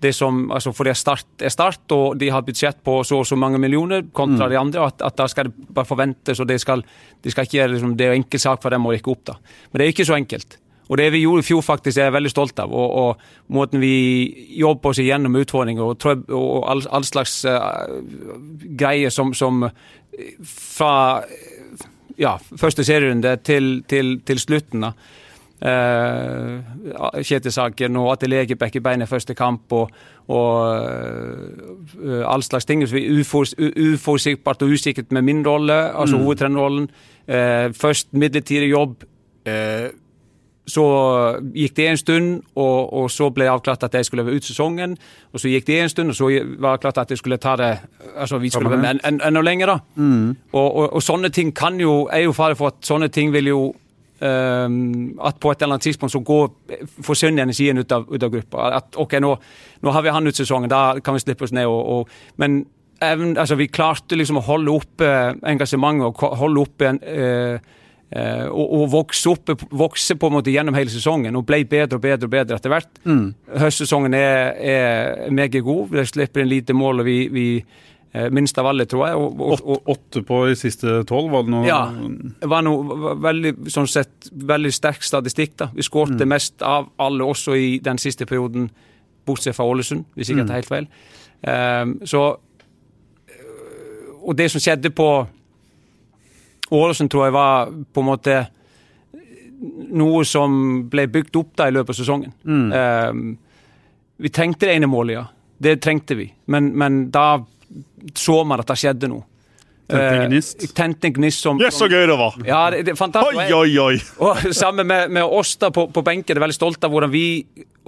det 0.00 0.12
som, 0.16 0.46
altså 0.52 0.72
fordi 0.72 0.94
Start 0.96 1.44
er 1.44 1.52
Start, 1.52 1.84
og 1.92 2.16
de 2.20 2.30
har 2.32 2.44
budsjett 2.46 2.80
på 2.84 3.00
så 3.04 3.20
og 3.20 3.28
så 3.28 3.36
mange 3.36 3.60
millioner 3.60 4.06
kontra 4.12 4.46
mm. 4.46 4.50
de 4.50 4.58
andre, 4.58 4.86
at, 4.86 5.04
at 5.04 5.18
da 5.18 5.26
skal 5.28 5.50
det 5.50 5.68
bare 5.74 5.88
forventes, 5.88 6.40
og 6.40 6.48
det 6.48 6.60
skal, 6.60 6.84
de 7.24 7.32
skal 7.32 7.48
ikke, 7.48 7.68
liksom, 7.74 7.94
det 7.98 8.06
er 8.06 8.16
en 8.16 8.22
enkel 8.22 8.40
sak 8.40 8.62
for 8.62 8.72
dem 8.72 8.86
å 8.86 8.94
rykke 8.94 9.12
opp. 9.12 9.24
da. 9.32 9.38
Men 9.70 9.80
det 9.80 9.86
er 9.86 9.94
ikke 9.94 10.08
så 10.08 10.16
enkelt. 10.16 10.58
Og 10.90 10.98
det 10.98 11.12
vi 11.14 11.22
gjorde 11.22 11.44
i 11.44 11.46
fjor, 11.46 11.62
faktisk, 11.62 11.98
er 11.98 12.08
jeg 12.08 12.16
veldig 12.16 12.32
stolt 12.32 12.58
av. 12.64 12.72
Og, 12.74 12.96
og 12.98 13.54
måten 13.54 13.82
vi 13.82 13.94
jobber 14.58 14.90
oss 14.90 14.98
igjennom 14.98 15.38
utfordringer 15.38 15.86
og, 15.86 16.06
og 16.34 16.66
all, 16.66 16.82
all, 16.90 17.06
slags 17.06 17.44
uh, 17.46 17.86
greier 18.80 19.14
som, 19.14 19.30
som, 19.38 19.68
fra 20.50 20.92
ja, 22.18 22.34
første 22.58 22.82
serierunde 22.84 23.36
til, 23.46 23.76
til, 23.88 24.16
til 24.26 24.42
slutten. 24.42 24.88
da 24.88 24.94
Uh, 25.60 26.62
Kjetil-saken 27.20 27.96
og 28.00 28.14
at 28.14 28.22
Legebekk 28.24 28.78
i 28.78 28.80
beinet 28.80 29.10
første 29.10 29.34
kamp 29.36 29.72
og, 29.76 29.90
og 30.32 30.52
uh, 32.00 32.22
all 32.24 32.42
slags 32.42 32.64
ting. 32.64 32.80
Uforutsigbart 32.82 34.62
og 34.62 34.72
usikkert 34.72 35.12
med 35.12 35.22
min 35.22 35.46
rolle, 35.46 35.72
altså 35.72 36.16
mm. 36.16 36.22
hovedtrenerrollen. 36.22 36.88
Uh, 37.28 37.74
først 37.76 38.12
midlertidig 38.12 38.70
jobb. 38.70 39.04
så 40.70 40.82
gikk 41.54 41.76
det 41.76 41.88
en 41.88 41.96
stund, 41.96 42.42
og, 42.54 42.92
og, 42.92 43.10
så 43.10 43.30
ble 43.30 43.44
det 43.44 43.50
avklart 43.50 43.82
at 43.82 43.94
jeg 43.94 44.04
skulle 44.04 44.24
være 44.26 44.36
ut 44.36 44.44
sesongen. 44.44 44.96
Og 45.32 45.40
så 45.40 45.48
gikk 45.48 45.66
det 45.66 45.80
en 45.82 45.88
stund, 45.88 46.08
og 46.08 46.14
så 46.14 46.28
var 46.58 46.76
det 46.76 46.80
klart 46.80 46.98
at 46.98 47.10
jeg 47.10 47.18
skulle 47.18 47.36
ta 47.36 47.56
det 47.56 47.78
altså 48.16 48.38
vi 48.38 48.50
skulle 48.50 48.70
være 48.70 48.80
med 48.80 48.90
enda 48.90 49.26
en, 49.26 49.36
en, 49.36 49.44
lenger. 49.44 49.66
da. 49.66 49.78
Mm. 49.94 50.36
Og, 50.52 50.76
og, 50.76 50.92
og, 50.92 51.02
sånne 51.02 51.28
ting 51.28 51.54
kan 51.56 51.80
jo, 51.80 52.08
er 52.12 52.18
jo 52.28 52.32
fare 52.32 52.56
for 52.56 52.66
at 52.66 52.74
sånne 52.86 53.08
ting 53.08 53.32
vil 53.32 53.46
jo 53.46 53.74
at 54.20 55.38
på 55.40 55.50
et 55.50 55.62
eller 55.62 55.74
annet 55.74 55.86
tidspunkt 55.88 56.12
så 56.12 56.20
går, 56.20 56.50
forsvinner 57.02 57.46
energien 57.46 57.78
ut 57.78 57.92
av, 57.92 58.04
ut 58.10 58.22
av 58.22 58.30
gruppa. 58.32 58.68
At 58.76 58.98
ok, 59.00 59.16
nå, 59.22 59.32
nå, 59.80 59.94
har 59.96 60.04
vi 60.04 60.12
han 60.12 60.26
ut 60.26 60.36
sesongen, 60.36 60.70
da 60.70 61.00
kan 61.00 61.16
vi 61.16 61.22
slippe 61.24 61.46
oss 61.46 61.54
ned. 61.56 61.66
Og, 61.70 61.80
og, 61.94 62.08
men 62.36 62.62
even, 63.00 63.36
altså, 63.38 63.56
vi 63.56 63.70
klarte 63.72 64.18
liksom 64.18 64.40
å 64.42 64.44
holde 64.44 64.74
oppe 64.76 65.10
engasjementet 65.48 66.10
og 66.10 66.40
holde 66.42 66.64
oppe 66.66 66.92
uh, 67.00 67.56
uh, 68.12 68.46
og, 68.50 68.66
og, 68.66 68.86
vokse, 68.92 69.32
opp, 69.32 69.54
vokse 69.72 70.18
på 70.20 70.28
en 70.28 70.36
måte 70.36 70.52
gjennom 70.52 70.76
hele 70.76 70.92
sesongen 70.92 71.40
og 71.40 71.46
ble 71.48 71.62
bedre 71.64 71.96
og 71.96 72.04
bedre 72.04 72.28
og 72.28 72.34
bedre 72.36 72.60
etter 72.60 72.74
hvert. 72.74 72.92
Mm. 73.08 73.30
Høstsesongen 73.64 74.16
er, 74.20 74.52
er 74.60 75.30
meget 75.32 75.64
god. 75.64 75.94
Vi 75.94 76.10
slipper 76.12 76.44
inn 76.44 76.52
lite 76.52 76.76
mål, 76.76 77.00
og 77.00 77.08
vi, 77.08 77.22
vi 77.32 77.46
Eh, 77.62 77.99
minst 78.12 78.58
av 78.58 78.66
alle, 78.66 78.86
tror 78.90 79.06
jeg. 79.06 79.16
Og, 79.16 79.40
og, 79.40 79.60
og, 79.62 79.90
Åtte 79.94 80.22
på 80.26 80.40
i 80.50 80.56
siste 80.58 81.00
tolv, 81.08 81.30
var 81.30 81.46
det 81.46 81.54
noe 81.54 81.66
Ja. 81.68 81.80
det 82.40 82.50
var 82.50 82.64
noe 82.66 83.14
veldig, 83.22 83.54
sånn 83.70 83.88
sett, 83.90 84.30
veldig 84.32 84.72
sterk 84.74 85.02
statistikk. 85.06 85.56
da. 85.62 85.70
Vi 85.74 85.86
skårte 85.86 86.26
mest 86.26 86.62
av 86.66 86.90
alle 86.98 87.24
også 87.24 87.54
i 87.56 87.78
den 87.78 87.98
siste 87.98 88.26
perioden, 88.26 88.70
bortsett 89.26 89.54
fra 89.54 89.68
Ålesund, 89.68 90.04
hvis 90.16 90.30
ikke 90.30 90.42
jeg 90.42 90.48
tar 90.48 90.58
helt 90.58 90.72
feil. 90.74 90.88
Um, 91.46 92.00
så 92.04 92.36
Og 94.20 94.36
det 94.36 94.50
som 94.50 94.60
skjedde 94.60 94.90
på 94.92 95.26
Ålesund, 96.70 97.10
tror 97.10 97.24
jeg 97.24 97.32
var 97.32 97.70
på 97.70 98.02
en 98.02 98.06
måte 98.06 98.34
noe 99.90 100.24
som 100.28 100.56
ble 100.90 101.06
bygd 101.10 101.38
opp 101.40 101.54
da 101.58 101.68
i 101.68 101.74
løpet 101.74 101.94
av 101.94 101.98
sesongen. 101.98 102.32
Ehm, 102.46 103.38
vi 104.20 104.32
trengte 104.32 104.68
det 104.68 104.76
ene 104.78 104.88
målet, 104.90 105.14
ja. 105.18 105.24
Det 105.60 105.80
trengte 105.84 106.16
vi. 106.16 106.30
Men, 106.52 106.70
men 106.78 107.10
da 107.12 107.42
så 108.16 108.40
man 108.44 108.62
at 108.62 108.70
det 108.70 108.78
skjedde 108.80 109.10
noe. 109.12 109.26
Tente 109.90 110.14
en 110.14 110.22
Eh, 110.22 110.28
gnist. 110.28 110.74
Tente 110.74 111.06
en 111.06 111.12
gnist 111.12 111.42
som, 111.42 111.60
yes, 111.60 111.78
så 111.78 111.88
gøy 111.90 112.06
det 112.06 112.16
var! 112.18 112.38
ja, 112.46 112.62
det, 112.70 112.84
det. 112.86 112.96
Oi, 113.00 113.52
oi, 113.52 113.78
oi! 113.82 114.00
Og 114.24 114.50
sammen 114.54 114.86
med, 114.86 115.10
med 115.10 115.24
oss 115.24 115.56
da 115.60 115.70
på, 115.74 115.88
på 115.90 116.02
benken, 116.06 116.36
er 116.36 116.44
veldig 116.44 116.56
stolt 116.56 116.84
av 116.86 116.92
hvordan 116.94 117.12
vi 117.12 117.24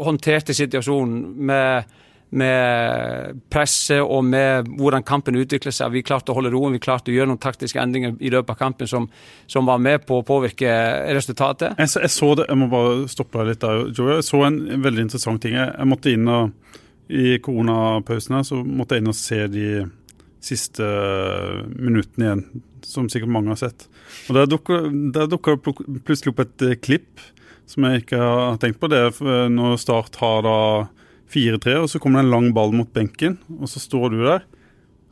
håndterte 0.02 0.54
situasjonen 0.56 1.20
med, 1.46 1.92
med 2.42 3.42
presset 3.52 4.02
og 4.02 4.24
med 4.26 4.70
hvordan 4.80 5.04
kampen 5.06 5.38
utviklet 5.38 5.76
seg. 5.76 5.92
Vi 5.94 6.02
klarte 6.06 6.32
å 6.32 6.38
holde 6.38 6.50
roen, 6.54 6.74
vi 6.74 6.82
klarte 6.82 7.12
å 7.12 7.16
gjøre 7.16 7.30
noen 7.30 7.42
taktiske 7.42 7.80
endringer 7.82 8.16
i 8.18 8.32
løpet 8.34 8.56
av 8.56 8.60
kampen 8.64 8.90
som, 8.90 9.06
som 9.46 9.68
var 9.68 9.82
med 9.82 10.06
på 10.08 10.18
å 10.20 10.26
påvirke 10.26 10.72
resultatet. 11.12 11.76
Jeg, 11.78 11.94
jeg 12.02 12.14
så 12.16 12.32
det, 12.40 12.48
jeg 12.50 12.62
må 12.64 12.70
bare 12.72 13.02
stoppe 13.12 13.38
deg 13.42 13.52
litt 13.52 13.62
der, 13.62 13.84
Joey. 13.92 14.16
Jeg 14.18 14.28
så 14.30 14.42
en 14.48 14.62
veldig 14.88 15.06
interessant 15.06 15.44
ting. 15.44 15.58
Jeg, 15.60 15.70
jeg 15.76 15.92
måtte 15.92 16.16
inn 16.16 16.30
og 16.32 16.56
I 17.08 17.38
koronapausen 17.42 18.38
her 18.38 18.46
så 18.46 18.60
måtte 18.64 18.96
jeg 18.96 19.04
inn 19.04 19.12
og 19.12 19.18
se 19.18 19.40
de 19.52 19.66
siste 20.42 20.86
minuttene 21.76 22.26
igjen, 22.26 22.44
som 22.86 23.08
sikkert 23.10 23.32
mange 23.34 23.52
har 23.52 23.60
sett. 23.60 23.86
Og 24.28 24.38
Der 24.38 24.50
dukka 24.50 24.80
det 25.14 25.28
plutselig 26.06 26.32
opp 26.32 26.42
et 26.46 26.66
eh, 26.66 26.78
klipp 26.78 27.22
som 27.70 27.86
jeg 27.86 28.02
ikke 28.02 28.18
har 28.18 28.58
tenkt 28.60 28.80
på. 28.82 28.90
Det 28.90 28.98
er 28.98 29.48
når 29.52 29.78
Start 29.80 30.18
har 30.20 30.42
da 30.44 30.58
4-3, 31.32 31.76
og 31.80 31.88
så 31.90 32.00
kommer 32.02 32.20
det 32.20 32.26
en 32.26 32.34
lang 32.34 32.50
ball 32.56 32.74
mot 32.76 32.90
benken, 32.92 33.38
og 33.58 33.70
så 33.70 33.80
står 33.80 34.12
du 34.12 34.18
der. 34.26 34.44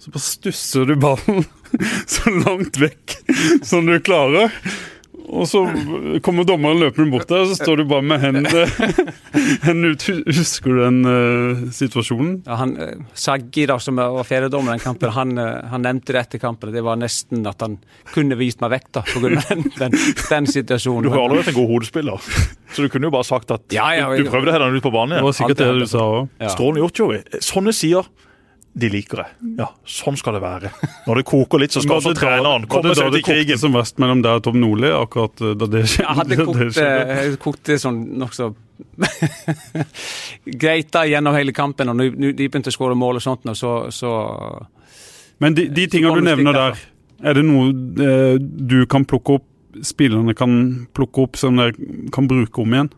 Så 0.01 0.13
bare 0.13 0.25
stusser 0.25 0.89
du 0.89 0.95
ballen 1.01 1.45
så 2.15 2.33
langt 2.33 2.79
vekk 2.81 3.19
som 3.67 3.89
du 3.89 3.99
klarer. 4.05 4.53
Og 5.31 5.47
så 5.47 5.61
kommer 6.25 6.47
dommeren 6.49 6.81
løpende 6.83 7.13
bort 7.13 7.29
der, 7.31 7.45
og 7.45 7.51
så 7.53 7.59
står 7.59 7.81
du 7.81 7.85
bare 7.91 8.03
med 8.03 8.23
hendene 8.23 8.65
hendene 9.67 9.93
ut. 9.95 10.07
Husker 10.27 10.75
du 10.75 10.81
den 10.83 10.99
uh, 11.07 11.63
situasjonen? 11.75 12.33
Ja, 12.49 12.59
han, 12.61 12.75
eh, 12.81 12.97
Saggi, 13.19 13.67
da, 13.71 13.79
som 13.83 14.01
var 14.01 14.27
feriedommer 14.27 14.75
den 14.75 14.83
kampen, 14.83 15.13
han, 15.15 15.37
eh, 15.39 15.69
han 15.71 15.85
nevnte 15.87 16.17
det 16.17 16.25
etter 16.25 16.43
kampen. 16.43 16.73
Det 16.75 16.83
var 16.85 16.99
nesten 17.01 17.47
at 17.49 17.63
han 17.63 17.79
kunne 18.15 18.39
vist 18.41 18.63
meg 18.65 18.75
vekk 18.75 18.91
da, 18.99 19.05
pga. 19.07 19.31
Den, 19.51 19.67
den, 19.79 19.99
den 20.31 20.51
situasjonen. 20.51 21.07
Du 21.07 21.15
har 21.15 21.23
aldri 21.25 21.43
vært 21.43 21.53
en 21.53 21.59
god 21.61 21.71
hodespiller, 21.77 22.33
så 22.75 22.87
du 22.87 22.91
kunne 22.93 23.11
jo 23.11 23.15
bare 23.15 23.29
sagt 23.29 23.55
at 23.55 23.77
Ja, 23.77 23.91
ja, 23.97 24.11
du, 24.11 24.25
du 24.25 24.33
prøvde 24.33 24.57
å 24.57 24.65
den 24.65 24.81
ut 24.81 24.87
på 24.87 24.95
banen 24.95 25.15
igjen. 25.15 25.23
Det 25.23 25.29
var 25.31 25.39
sikkert 25.39 25.63
det 25.63 25.71
du 25.79 25.87
sa 25.91 26.09
òg. 26.09 26.35
Ja. 26.43 26.51
Strålende 26.57 26.85
gjort, 26.85 27.03
Joey. 27.05 27.23
Sånne 27.45 27.77
sider, 27.77 28.11
de 28.73 28.89
liker 28.89 29.23
det. 29.25 29.27
Ja, 29.59 29.67
sånn 29.89 30.17
skal 30.19 30.37
det 30.37 30.43
være. 30.45 30.71
Når 31.09 31.21
det 31.21 31.25
koker 31.27 31.59
litt, 31.63 31.75
så 31.75 31.83
skal 31.83 31.99
også 31.99 32.13
treneren 32.15 32.69
komme 32.71 32.95
seg 32.95 33.11
ut 33.11 33.19
i 33.19 33.23
krigen. 33.27 33.59
som 33.59 33.75
verst 33.75 33.99
mellom 34.03 34.23
deg 34.23 34.39
og 34.39 34.45
Tom 34.47 34.61
Nordli 34.63 34.93
akkurat 34.95 35.43
eh, 35.43 35.57
da 35.59 35.67
det 35.73 35.83
skjedde? 35.91 36.05
Jeg 36.07 36.19
hadde 36.21 36.39
kokt, 36.39 36.61
det 36.61 36.69
skjedde? 36.77 37.17
eh, 37.17 37.39
kokt 37.43 37.65
det 37.67 37.79
sånn 37.83 37.99
nokså 38.23 38.51
greit 40.63 40.93
da 40.95 41.03
gjennom 41.09 41.35
hele 41.37 41.53
kampen, 41.57 41.91
og 41.93 42.01
de 42.01 42.33
begynte 42.47 42.71
å 42.73 42.77
skåre 42.77 42.97
mål 42.99 43.19
og 43.19 43.27
sånt, 43.27 43.51
og 43.51 43.59
så, 43.59 43.75
så 43.93 44.15
Men 45.43 45.59
de, 45.59 45.67
de 45.75 45.89
tingene 45.91 46.23
du 46.23 46.31
nevner 46.31 46.57
der, 46.57 46.81
er 47.27 47.37
det 47.37 47.45
noe 47.45 47.75
eh, 48.07 48.39
du 48.41 48.85
kan 48.91 49.05
plukke 49.09 49.41
opp, 49.41 49.49
spillerne 49.87 50.35
kan 50.39 50.87
plukke 50.97 51.27
opp, 51.27 51.37
som 51.41 51.59
dere 51.59 51.75
kan 52.15 52.31
bruke 52.31 52.63
om 52.63 52.79
igjen? 52.79 52.95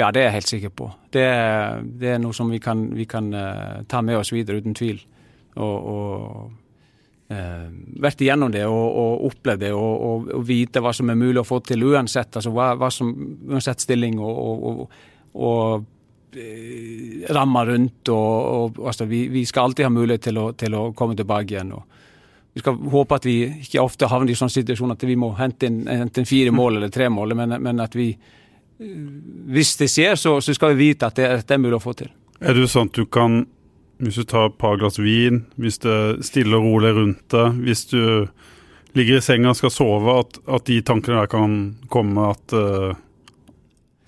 Ja, 0.00 0.08
det 0.14 0.22
er 0.22 0.30
jeg 0.30 0.38
helt 0.38 0.50
sikker 0.54 0.72
på. 0.72 0.88
Det, 1.12 1.26
det 2.00 2.14
er 2.14 2.20
noe 2.22 2.36
som 2.36 2.50
vi 2.52 2.60
kan, 2.62 2.86
vi 2.96 3.04
kan 3.10 3.28
uh, 3.34 3.82
ta 3.90 4.00
med 4.04 4.20
oss 4.20 4.32
videre, 4.32 4.62
uten 4.62 4.76
tvil. 4.76 5.00
Og, 5.60 5.90
og 5.92 7.34
uh, 7.34 7.68
vært 8.00 8.24
igjennom 8.24 8.52
det 8.54 8.64
og, 8.70 8.86
og 9.02 9.26
opplevd 9.28 9.66
det 9.66 9.72
og, 9.76 9.92
og, 10.08 10.32
og 10.38 10.46
vite 10.48 10.80
hva 10.80 10.94
som 10.96 11.10
er 11.12 11.20
mulig 11.20 11.42
å 11.42 11.46
få 11.48 11.60
til 11.66 11.84
uansett. 11.90 12.40
Altså 12.40 12.54
hva, 12.54 12.72
hva 12.80 12.90
som, 12.94 13.12
uansett 13.50 13.84
stilling 13.84 14.20
og, 14.22 14.86
og, 15.34 15.84
eh, 16.32 17.28
rammer 17.36 17.74
rundt. 17.74 18.14
Og, 18.14 18.80
altså, 18.80 19.08
vi, 19.10 19.26
vi 19.34 19.44
skal 19.48 19.68
alltid 19.68 19.90
ha 19.90 19.94
mulighet 19.94 20.30
til 20.30 20.40
å, 20.40 20.50
til 20.56 20.80
å 20.80 20.90
komme 20.96 21.18
tilbake 21.18 21.58
igjen. 21.58 21.76
og 21.76 21.98
vi 22.50 22.64
skal 22.64 22.80
håpe 22.90 23.14
at 23.14 23.26
vi 23.28 23.36
ikke 23.62 23.82
ofte 23.82 24.08
havner 24.10 24.32
i 24.32 24.38
sånn 24.38 24.50
situasjon 24.50 24.96
at 24.96 25.04
vi 25.06 25.14
må 25.14 25.28
hente 25.38 25.68
inn 25.70 25.84
enten 25.86 26.26
fire 26.26 26.50
mål 26.50 26.80
eller 26.80 26.90
tre 26.90 27.06
mål, 27.12 27.36
men, 27.38 27.54
men 27.62 27.82
at 27.84 27.94
vi 27.94 28.08
hvis 28.80 29.74
det 29.76 29.90
skjer, 29.92 30.14
så, 30.16 30.38
så 30.40 30.54
skal 30.56 30.72
vi 30.74 30.88
vite 30.90 31.06
at 31.10 31.18
det, 31.18 31.26
at 31.40 31.46
det 31.48 31.56
er 31.58 31.60
mulig 31.62 31.76
å 31.76 31.82
få 31.84 31.92
til. 31.98 32.08
Er 32.40 32.56
det 32.56 32.68
sånn 32.72 32.88
at 32.88 32.96
du 32.96 33.04
kan, 33.12 33.42
hvis 34.00 34.16
du 34.16 34.24
tar 34.24 34.46
et 34.48 34.56
par 34.60 34.78
glass 34.80 34.96
vin, 35.02 35.42
hvis 35.60 35.76
det 35.84 35.92
er 35.92 36.22
stille 36.24 36.56
og 36.56 36.64
rolig 36.64 36.94
rundt 36.96 37.26
deg, 37.34 37.58
hvis 37.66 37.84
du 37.92 38.00
ligger 38.96 39.20
i 39.20 39.22
senga 39.22 39.52
og 39.52 39.58
skal 39.60 39.70
sove, 39.74 40.14
at, 40.22 40.40
at 40.50 40.64
de 40.66 40.80
tankene 40.82 41.20
der 41.20 41.28
kan 41.30 41.58
komme 41.92 42.30
at 42.32 42.56
uh, 42.56 42.94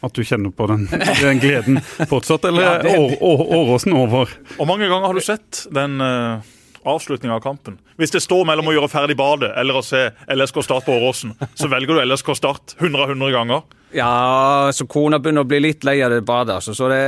at 0.03 0.17
du 0.17 0.25
kjenner 0.27 0.51
på 0.51 0.67
den, 0.67 0.89
den 1.23 1.39
gleden 1.45 1.77
fortsatt, 2.11 2.49
eller 2.49 2.65
Ja, 2.65 2.73
er 2.81 2.89
det- 2.89 2.97
Å- 2.99 3.21
Å- 3.29 3.47
Åråsen 3.61 3.93
over? 3.95 4.33
Og 4.59 4.67
mange 4.67 4.89
ganger 4.91 5.07
har 5.13 5.15
du 5.15 5.23
sett 5.23 5.61
den 5.77 6.01
uh, 6.03 6.41
avslutninga 6.89 7.35
av 7.37 7.43
kampen. 7.45 7.77
Hvis 8.01 8.11
det 8.15 8.23
står 8.25 8.45
mellom 8.49 8.69
å 8.71 8.75
gjøre 8.75 8.89
ferdig 8.91 9.17
badet 9.19 9.53
eller 9.61 9.79
å 9.79 9.85
se 9.87 10.09
LSK 10.33 10.63
Start 10.67 10.87
på 10.89 10.97
Åråsen, 10.97 11.35
så 11.55 11.69
velger 11.71 11.95
du 11.99 12.03
LSK 12.07 12.33
Start 12.39 12.75
100 12.81 13.03
av 13.05 13.13
100 13.15 13.31
ganger. 13.37 13.63
Ja, 13.93 14.71
så 14.73 14.87
kona 14.89 15.19
begynner 15.21 15.45
å 15.45 15.49
bli 15.51 15.61
litt 15.61 15.85
lei 15.85 15.99
av 16.03 16.11
det 16.15 16.23
badet, 16.27 16.57
altså. 16.59 16.75
Så 16.75 16.89
det, 16.89 17.03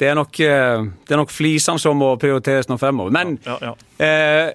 det 0.00 0.08
er 0.10 0.16
nok, 0.18 0.40
eh, 0.42 0.86
det 1.06 1.14
er 1.14 1.20
nok 1.22 1.30
flisene 1.32 1.78
som 1.80 1.96
må 2.00 2.14
prioriteres 2.20 2.68
nå 2.68 2.78
fremover. 2.80 3.14
Men 3.14 3.36
Ja, 3.46 3.58
ja. 3.62 3.74
eh, 4.02 4.50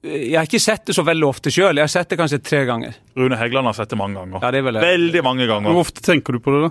jeg 0.00 0.36
har 0.38 0.46
ikke 0.48 0.62
sett 0.62 0.86
det 0.88 0.94
så 0.96 1.02
veldig 1.04 1.26
ofte 1.28 1.50
sjøl. 1.52 1.76
Jeg 1.76 1.84
har 1.84 1.90
sett 1.92 2.08
det 2.08 2.16
kanskje 2.16 2.38
tre 2.40 2.62
ganger. 2.64 2.94
Rune 3.20 3.36
Heggeland 3.36 3.68
har 3.68 3.76
sett 3.76 3.90
det 3.92 3.98
mange 4.00 4.16
ganger. 4.16 4.40
Ja, 4.40 4.50
det 4.54 4.62
er 4.62 4.68
vel. 4.70 4.78
Veldig 4.80 5.22
mange 5.26 5.48
ganger. 5.50 5.74
Hvor 5.74 5.82
ofte 5.84 6.00
tenker 6.06 6.32
du 6.32 6.40
på 6.40 6.54
det, 6.54 6.62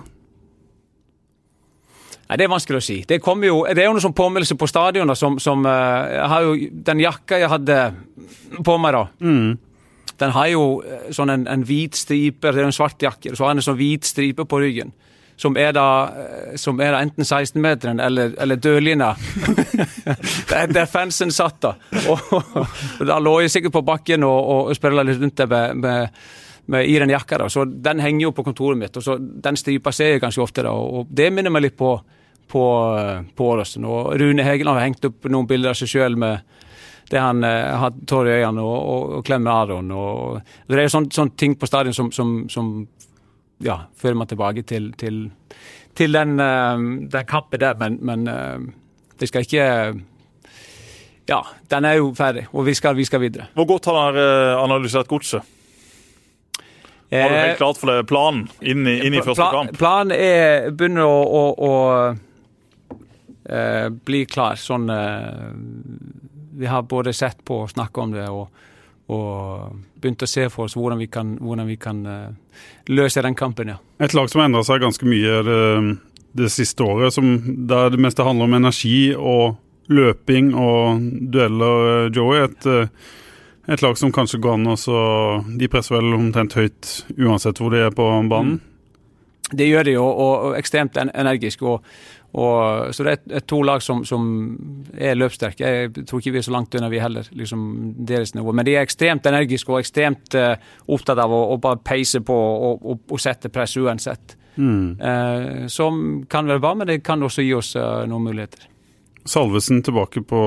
Nei, 2.30 2.36
Det 2.38 2.46
er 2.46 2.52
vanskelig 2.52 2.78
å 2.78 2.84
si. 2.84 3.00
Det, 3.02 3.18
jo, 3.18 3.56
det 3.66 3.82
er 3.82 3.88
jo 3.88 3.96
noe 3.96 4.04
sånn 4.04 4.14
påmeldelse 4.14 4.54
på 4.54 4.68
stadionet 4.70 5.18
som, 5.18 5.40
som 5.42 5.66
uh, 5.66 6.28
har 6.30 6.46
jo 6.46 6.54
den 6.70 7.02
jakka 7.02 7.40
jeg 7.42 7.50
hadde 7.50 7.78
på 8.62 8.76
meg, 8.78 8.94
da. 8.94 9.02
Den 10.20 10.34
har 10.36 10.50
jo 10.52 10.64
eh, 10.84 11.06
sånn 11.16 11.32
en, 11.32 11.46
en 11.48 11.62
hvit 11.66 11.96
stripe, 11.96 12.52
det 12.52 12.60
er 12.60 12.68
en 12.68 12.76
svart 12.76 13.00
jakke, 13.02 13.32
så 13.32 13.46
har 13.46 13.54
den 13.54 13.62
en 13.62 13.66
sånn 13.70 13.78
hvit 13.78 14.04
stripe 14.04 14.44
på 14.44 14.60
ryggen. 14.60 14.92
Som 15.40 15.56
er 15.56 15.72
da, 15.72 15.86
eh, 16.12 16.58
som 16.60 16.80
er 16.84 16.92
da 16.92 17.00
enten 17.00 17.24
16-meteren 17.24 18.02
eller, 18.04 18.34
eller 18.44 18.60
dørlinja. 18.60 19.14
der, 20.50 20.68
der 20.74 20.90
fansen 20.90 21.32
satt, 21.32 21.62
da. 21.64 21.72
Og, 22.12 22.36
og 22.36 23.08
da 23.08 23.16
lå 23.22 23.38
jeg 23.46 23.54
sikkert 23.56 23.78
på 23.78 23.86
bakken 23.88 24.28
og, 24.28 24.52
og 24.52 24.76
sprella 24.76 25.06
litt 25.08 25.22
rundt 25.22 25.40
der 25.40 25.48
med, 25.48 25.80
med, 25.80 26.22
med, 26.68 26.84
i 26.84 26.98
den 27.00 27.14
jakka. 27.16 27.40
da. 27.40 27.48
Så 27.48 27.64
den 27.64 28.04
henger 28.04 28.28
jo 28.28 28.36
på 28.36 28.44
kontoret 28.50 28.82
mitt, 28.82 29.00
og 29.00 29.06
så 29.06 29.16
den 29.18 29.56
stripa 29.56 29.94
ser 29.96 30.14
jeg 30.14 30.24
ganske 30.26 30.44
ofte. 30.44 30.66
da, 30.68 30.76
Og 30.76 31.08
det 31.08 31.32
minner 31.32 31.54
meg 31.54 31.70
litt 31.70 31.80
på, 31.80 31.94
på, 32.50 32.64
på 33.36 33.50
oss. 33.54 33.76
Og 33.78 34.14
Rune 34.20 34.44
Hegeland 34.46 34.80
har 34.80 34.88
hengt 34.88 35.06
opp 35.08 35.28
noen 35.30 35.48
bilder 35.50 35.72
av 35.72 35.78
seg 35.78 35.92
sjøl 35.92 36.18
med 36.20 36.42
det 37.10 37.18
han 37.18 37.44
eh, 37.44 37.78
har 37.78 37.94
tårer 38.06 38.36
i 38.36 38.42
øynene 38.44 38.62
og, 38.62 38.78
og, 38.78 39.14
og 39.18 39.24
klemmer 39.26 39.64
Aron. 39.64 39.90
Og, 39.90 40.52
det 40.68 40.78
er 40.78 40.86
jo 40.86 40.94
sånne, 40.94 41.14
sånne 41.14 41.36
ting 41.38 41.56
på 41.58 41.66
stadion 41.66 41.96
som, 41.96 42.10
som, 42.14 42.34
som 42.52 42.68
ja, 43.66 43.80
fører 43.98 44.20
meg 44.20 44.30
tilbake 44.30 44.62
til, 44.68 44.92
til, 44.98 45.24
til 45.98 46.14
den, 46.14 46.36
eh, 46.44 46.84
den 47.10 47.26
kappen 47.28 47.62
der, 47.62 47.74
men, 47.80 47.98
men 48.06 48.30
eh, 48.30 48.70
det 49.20 49.30
skal 49.30 49.46
ikke 49.46 49.66
Ja, 51.30 51.44
den 51.70 51.86
er 51.86 51.98
jo 51.98 52.14
ferdig, 52.18 52.46
og 52.50 52.64
vi 52.66 52.74
skal, 52.74 52.96
vi 52.98 53.04
skal 53.06 53.20
videre. 53.22 53.50
Hvor 53.54 53.66
godt 53.68 53.90
har 53.90 54.14
dere 54.14 54.56
analysert 54.62 55.10
godset? 55.10 55.42
Har 57.10 57.30
du 57.30 57.36
helt 57.36 57.58
klart 57.58 57.78
for 57.78 57.90
det 57.90 58.06
planen 58.06 58.44
inn 58.62 58.86
i, 58.86 59.00
inn 59.06 59.14
i 59.18 59.22
første 59.22 59.46
kamp? 59.50 59.74
Planen 59.78 60.14
er 60.14 60.70
begynner 60.70 61.06
å, 61.10 61.22
å, 61.26 61.42
å 61.58 61.70
eh, 63.44 63.88
bli 63.88 64.24
klar. 64.26 64.58
Sånn 64.60 64.90
eh, 64.90 65.52
Vi 66.60 66.66
har 66.66 66.82
både 66.82 67.12
sett 67.16 67.44
på 67.44 67.62
og 67.64 67.70
snakka 67.70 68.02
om 68.04 68.12
det, 68.12 68.26
og, 68.28 68.50
og 69.14 69.80
begynt 70.00 70.22
å 70.24 70.28
se 70.28 70.48
for 70.52 70.68
oss 70.68 70.76
hvordan 70.76 71.00
vi 71.00 71.08
kan, 71.12 71.36
hvordan 71.40 71.68
vi 71.70 71.78
kan 71.80 72.04
eh, 72.06 72.60
løse 72.92 73.22
den 73.24 73.38
kampen, 73.38 73.74
ja. 73.74 73.80
Et 74.00 74.14
lag 74.16 74.30
som 74.30 74.42
har 74.42 74.50
endra 74.50 74.64
seg 74.66 74.82
ganske 74.82 75.08
mye 75.08 75.40
det, 75.46 75.64
det 76.40 76.52
siste 76.52 76.84
året, 76.84 77.14
som, 77.14 77.32
der 77.68 77.92
det 77.94 78.00
meste 78.02 78.26
handler 78.26 78.48
om 78.48 78.60
energi 78.60 79.10
og 79.16 79.58
løping 79.90 80.54
og 80.54 81.02
dueller, 81.32 82.06
eh, 82.06 82.10
Joey. 82.14 82.44
Et, 82.44 82.66
eh, 82.66 82.88
et 83.74 83.82
lag 83.82 83.98
som 83.98 84.12
kanskje 84.12 84.40
går 84.40 84.54
an 84.54 84.66
også 84.66 85.58
De 85.58 85.68
presser 85.68 85.94
vel 85.94 86.14
omtrent 86.14 86.54
høyt 86.54 87.04
uansett 87.18 87.58
hvor 87.60 87.70
de 87.70 87.84
er 87.84 87.90
på 87.94 88.06
banen. 88.28 88.60
Det 89.50 89.66
gjør 89.66 89.84
de, 89.84 89.96
og, 89.98 90.10
og, 90.10 90.34
og 90.46 90.58
ekstremt 90.58 90.96
energisk. 90.96 91.62
Og, 91.62 91.84
Og, 92.30 92.94
så 92.94 93.04
det 93.04 93.12
er, 93.12 93.22
er 93.40 93.42
to 93.48 93.58
lag 93.66 93.82
som, 93.82 94.04
som, 94.06 94.26
er 94.94 95.16
løpssterke. 95.18 95.66
Jeg 95.66 96.04
tror 96.06 96.20
ikke 96.20 96.34
vi 96.36 96.38
er 96.38 96.46
så 96.46 96.54
langt 96.54 96.74
unna, 96.78 96.90
vi 96.92 97.00
heller. 97.02 97.26
liksom 97.34 97.62
deres 98.06 98.34
nivå. 98.36 98.52
Men 98.54 98.66
de 98.66 98.76
er 98.76 98.86
ekstremt 98.86 99.26
energiske 99.26 99.72
og 99.72 99.80
ekstremt 99.80 100.36
uh, 100.38 100.52
opptatt 100.94 101.18
av 101.18 101.32
å, 101.34 101.40
å, 101.54 101.56
bare 101.62 101.80
peise 101.82 102.22
på 102.22 102.36
og, 102.36 102.84
og, 102.86 103.00
og 103.10 103.22
sette 103.22 103.50
press 103.50 103.74
uansett. 103.80 104.36
Mm. 104.54 105.00
Uh, 105.00 105.66
som 105.70 106.22
kan 106.30 106.46
være 106.46 106.62
bra, 106.62 106.74
men 106.78 106.90
det 106.90 107.00
kan 107.06 107.22
også 107.22 107.42
gi 107.42 107.54
oss 107.56 107.74
uh, 107.78 108.04
noen 108.06 108.28
muligheter. 108.30 108.68
Salvesen 109.26 109.82
tilbake 109.86 110.22
på 110.22 110.42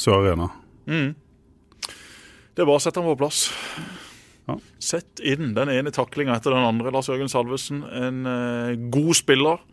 Sør 0.00 0.20
Arena. 0.20 0.50
Mm. 0.90 1.14
Det 1.80 2.60
er 2.60 2.68
bare 2.68 2.76
å 2.76 2.82
sette 2.82 3.00
ham 3.00 3.08
på 3.08 3.22
plass. 3.22 3.46
Ja. 4.50 4.58
Sett 4.82 5.22
inn 5.24 5.54
den 5.56 5.72
ene 5.72 5.94
taklinga 5.94 6.36
etter 6.36 6.52
den 6.52 6.66
andre. 6.66 6.92
Lars 6.92 7.08
Jørgen 7.08 7.32
Salvesen, 7.32 7.80
en 7.88 8.90
god 8.92 9.16
spiller. 9.16 9.64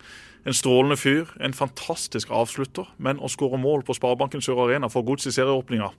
En 0.48 0.56
strålende 0.56 0.96
fyr, 1.00 1.28
en 1.44 1.54
fantastisk 1.54 2.32
avslutter. 2.32 2.88
Men 3.04 3.20
å 3.20 3.28
skåre 3.32 3.60
mål 3.60 3.84
på 3.88 3.96
Sparebanken 3.98 4.44
Sør 4.44 4.64
Arena 4.68 4.88
for 4.92 5.04
gods 5.08 5.28
i 5.28 5.34
serieåpninga, 5.36 5.92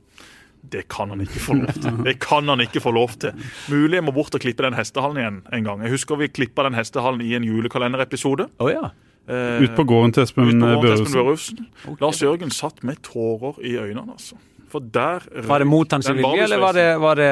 det 0.73 0.87
kan 0.91 1.13
han 1.13 1.21
ikke 1.23 1.43
få 1.43 1.55
lov 1.61 1.77
til. 1.77 1.99
Det 2.09 2.17
kan 2.25 2.49
han 2.51 2.63
ikke 2.65 2.81
få 2.83 2.91
lov 2.97 3.13
til. 3.23 3.37
Mulig 3.71 4.01
jeg 4.01 4.07
må 4.09 4.15
bort 4.17 4.35
og 4.35 4.43
klippe 4.43 4.65
den 4.67 4.75
hestehallen 4.75 5.21
igjen 5.21 5.37
en 5.55 5.69
gang. 5.69 5.85
Jeg 5.85 5.95
husker 5.95 6.19
vi 6.19 6.31
klippa 6.33 6.65
den 6.67 6.75
hestehallen 6.79 7.23
i 7.23 7.35
en 7.39 7.47
julekalenderepisode. 7.47 8.49
Oh, 8.59 8.71
ja. 8.73 8.89
Eh, 9.29 9.63
Ut 9.63 9.77
på 9.77 9.85
gården 9.85 10.17
til 10.17 10.25
Espen 10.25 10.59
Børufsen. 10.59 11.69
Lars 12.01 12.23
Jørgen 12.25 12.51
satt 12.55 12.83
med 12.83 13.03
tårer 13.07 13.61
i 13.63 13.77
øynene, 13.77 14.17
altså. 14.17 14.41
For 14.69 14.85
der 14.85 15.25
Var 15.49 15.63
det 15.63 15.69
mot 15.69 15.93
hans 15.93 16.09
vilje, 16.11 16.45
eller 16.45 16.61
var 16.61 16.77
det, 16.77 16.87
var 17.01 17.17
det, 17.21 17.29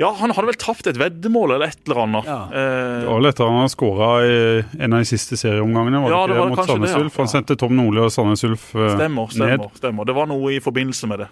Ja, 0.00 0.10
han 0.18 0.34
hadde 0.34 0.50
vel 0.50 0.58
tapt 0.58 0.88
et 0.90 0.98
veddemål 0.98 1.54
eller 1.56 1.72
et 1.72 1.80
eller 1.86 2.02
annet. 2.04 2.30
Ja. 2.30 2.40
Eh, 2.50 2.96
det 3.04 3.08
var 3.08 3.20
vel 3.20 3.30
etter 3.30 3.54
han 3.54 3.72
skåra 3.72 4.10
i 4.26 4.36
en 4.78 4.96
av 4.96 5.04
de 5.04 5.08
siste 5.08 5.38
serieomgangene, 5.40 6.02
var 6.04 6.16
ja, 6.16 6.22
det 6.26 6.38
ikke, 6.38 6.48
mot 6.50 6.72
Sandnes 6.72 6.96
Ulf. 6.98 7.20
Han 7.22 7.30
sendte 7.30 7.58
Tom 7.60 7.76
Nordli 7.78 8.02
og 8.02 8.12
Sandnes 8.14 8.44
Ulf 8.48 8.70
eh, 8.74 8.90
stemmer, 8.96 9.30
stemmer, 9.30 9.64
ned. 9.64 9.80
Stemmer. 9.80 10.08
Det 10.10 10.18
var 10.18 10.30
noe 10.30 10.56
i 10.56 10.60
forbindelse 10.64 11.10
med 11.10 11.24
det. 11.24 11.30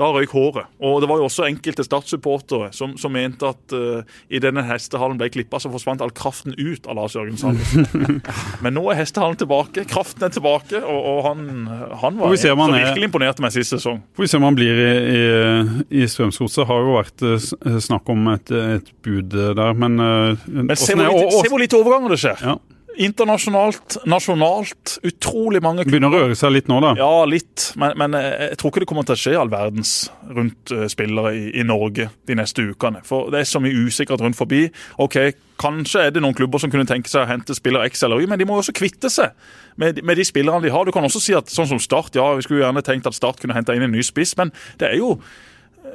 Da 0.00 0.08
røyk 0.08 0.32
håret. 0.32 0.70
Og 0.80 1.00
det 1.02 1.08
var 1.10 1.20
jo 1.20 1.26
også 1.28 1.44
enkelte 1.46 1.84
Start-supportere 1.84 2.70
som, 2.72 2.94
som, 3.00 3.12
mente 3.12 3.44
at 3.44 3.74
uh, 3.76 4.00
i 4.32 4.40
denne 4.40 4.64
hestehallen 4.64 5.18
ble 5.20 5.28
klippa, 5.32 5.60
så 5.60 5.70
forsvant 5.72 6.00
all 6.04 6.14
kraften 6.16 6.56
ut 6.56 6.88
av 6.88 6.96
Lars 6.96 7.16
Jørgen 7.18 7.36
Sandnes. 7.40 7.74
Men 8.64 8.76
nå 8.78 8.86
er 8.92 9.02
hestehallen 9.02 9.36
tilbake, 9.40 9.84
kraften 9.90 10.24
er 10.26 10.32
tilbake, 10.32 10.80
og, 10.80 11.00
og 11.12 11.20
han, 11.28 11.46
han, 12.00 12.18
var 12.18 12.32
en 12.32 12.40
som 12.40 12.64
virkelig 12.72 13.10
imponerte 13.10 13.44
meg 13.44 13.54
sist 13.54 13.76
sesong. 13.76 14.00
Får 14.16 14.26
vi 14.26 14.32
se 14.32 14.40
om 14.40 14.48
han 14.48 14.58
blir 14.58 14.80
i, 14.80 14.90
i, 15.12 15.22
i 16.02 16.08
Strømsgodset. 16.08 16.64
Har 16.68 16.84
jo 16.86 16.96
vært 16.96 17.26
uh, 17.28 17.78
snakk 17.84 18.08
om 18.12 18.32
et, 18.32 18.54
et, 18.78 18.92
bud 19.04 19.34
der, 19.34 19.64
men, 19.76 20.00
uh, 20.00 20.48
men 20.48 20.72
se, 20.78 20.96
hvor 20.96 21.12
lite, 21.12 21.36
se 21.36 21.52
hvor 21.52 21.62
lite 21.62 21.80
overganger 21.80 22.16
det 22.16 22.22
skjer. 22.24 22.46
Ja. 22.52 22.56
Internasjonalt, 23.00 23.96
nasjonalt, 24.08 24.98
utrolig 25.06 25.62
mange 25.64 25.84
klubber. 25.84 25.94
Begynner 25.94 26.12
å 26.12 26.24
røre 26.26 26.36
seg 26.38 26.52
litt 26.52 26.68
nå, 26.68 26.80
da? 26.84 26.92
Ja, 26.98 27.24
litt. 27.28 27.70
Men, 27.80 27.94
men, 28.00 28.16
eh, 28.18 28.48
jeg 28.50 28.58
tror 28.60 28.72
ikke 28.72 28.82
det 28.84 28.88
kommer 28.90 29.06
til 29.08 29.16
å 29.16 29.22
skje 29.22 29.36
all 29.40 29.52
verdens 29.52 29.94
rundt 30.28 30.74
uh, 30.74 30.84
spillere 30.92 31.32
i, 31.38 31.46
i, 31.60 31.64
Norge 31.66 32.10
de 32.28 32.36
neste 32.36 32.66
ukene. 32.68 33.00
For 33.06 33.32
det 33.32 33.42
er 33.42 33.48
så 33.48 33.62
mye 33.64 33.86
usikkert 33.86 34.24
rundt 34.24 34.38
forbi. 34.38 34.66
Ok, 35.02 35.18
Kanskje 35.62 36.06
er 36.06 36.10
det 36.10 36.22
noen 36.24 36.34
klubber 36.34 36.58
som 36.58 36.72
kunne 36.72 36.88
tenke 36.88 37.10
seg 37.10 37.22
å 37.22 37.28
hente 37.28 37.54
spiller 37.54 37.84
X 37.86 38.02
eller 38.02 38.22
Y, 38.22 38.26
men 38.30 38.40
de 38.40 38.46
må 38.48 38.56
jo 38.56 38.64
også 38.64 38.74
kvitte 38.74 39.10
seg 39.12 39.36
med, 39.78 40.00
med, 40.02 40.18
de 40.18 40.24
spillerne 40.26 40.64
de 40.64 40.72
har. 40.74 40.84
Du 40.88 40.94
kan 40.94 41.04
også 41.06 41.20
si 41.22 41.36
at 41.38 41.52
sånn 41.52 41.68
som 41.70 41.80
Start, 41.82 42.16
ja, 42.18 42.24
vi 42.34 42.42
skulle 42.46 42.64
gjerne 42.64 42.82
tenkt 42.82 43.06
at 43.06 43.14
Start 43.14 43.38
kunne 43.42 43.54
hente 43.54 43.76
inn 43.76 43.84
en 43.86 43.94
ny 43.94 44.02
spiss, 44.06 44.34
men 44.40 44.50
det 44.80 44.90
er 44.90 44.98
jo 44.98 45.14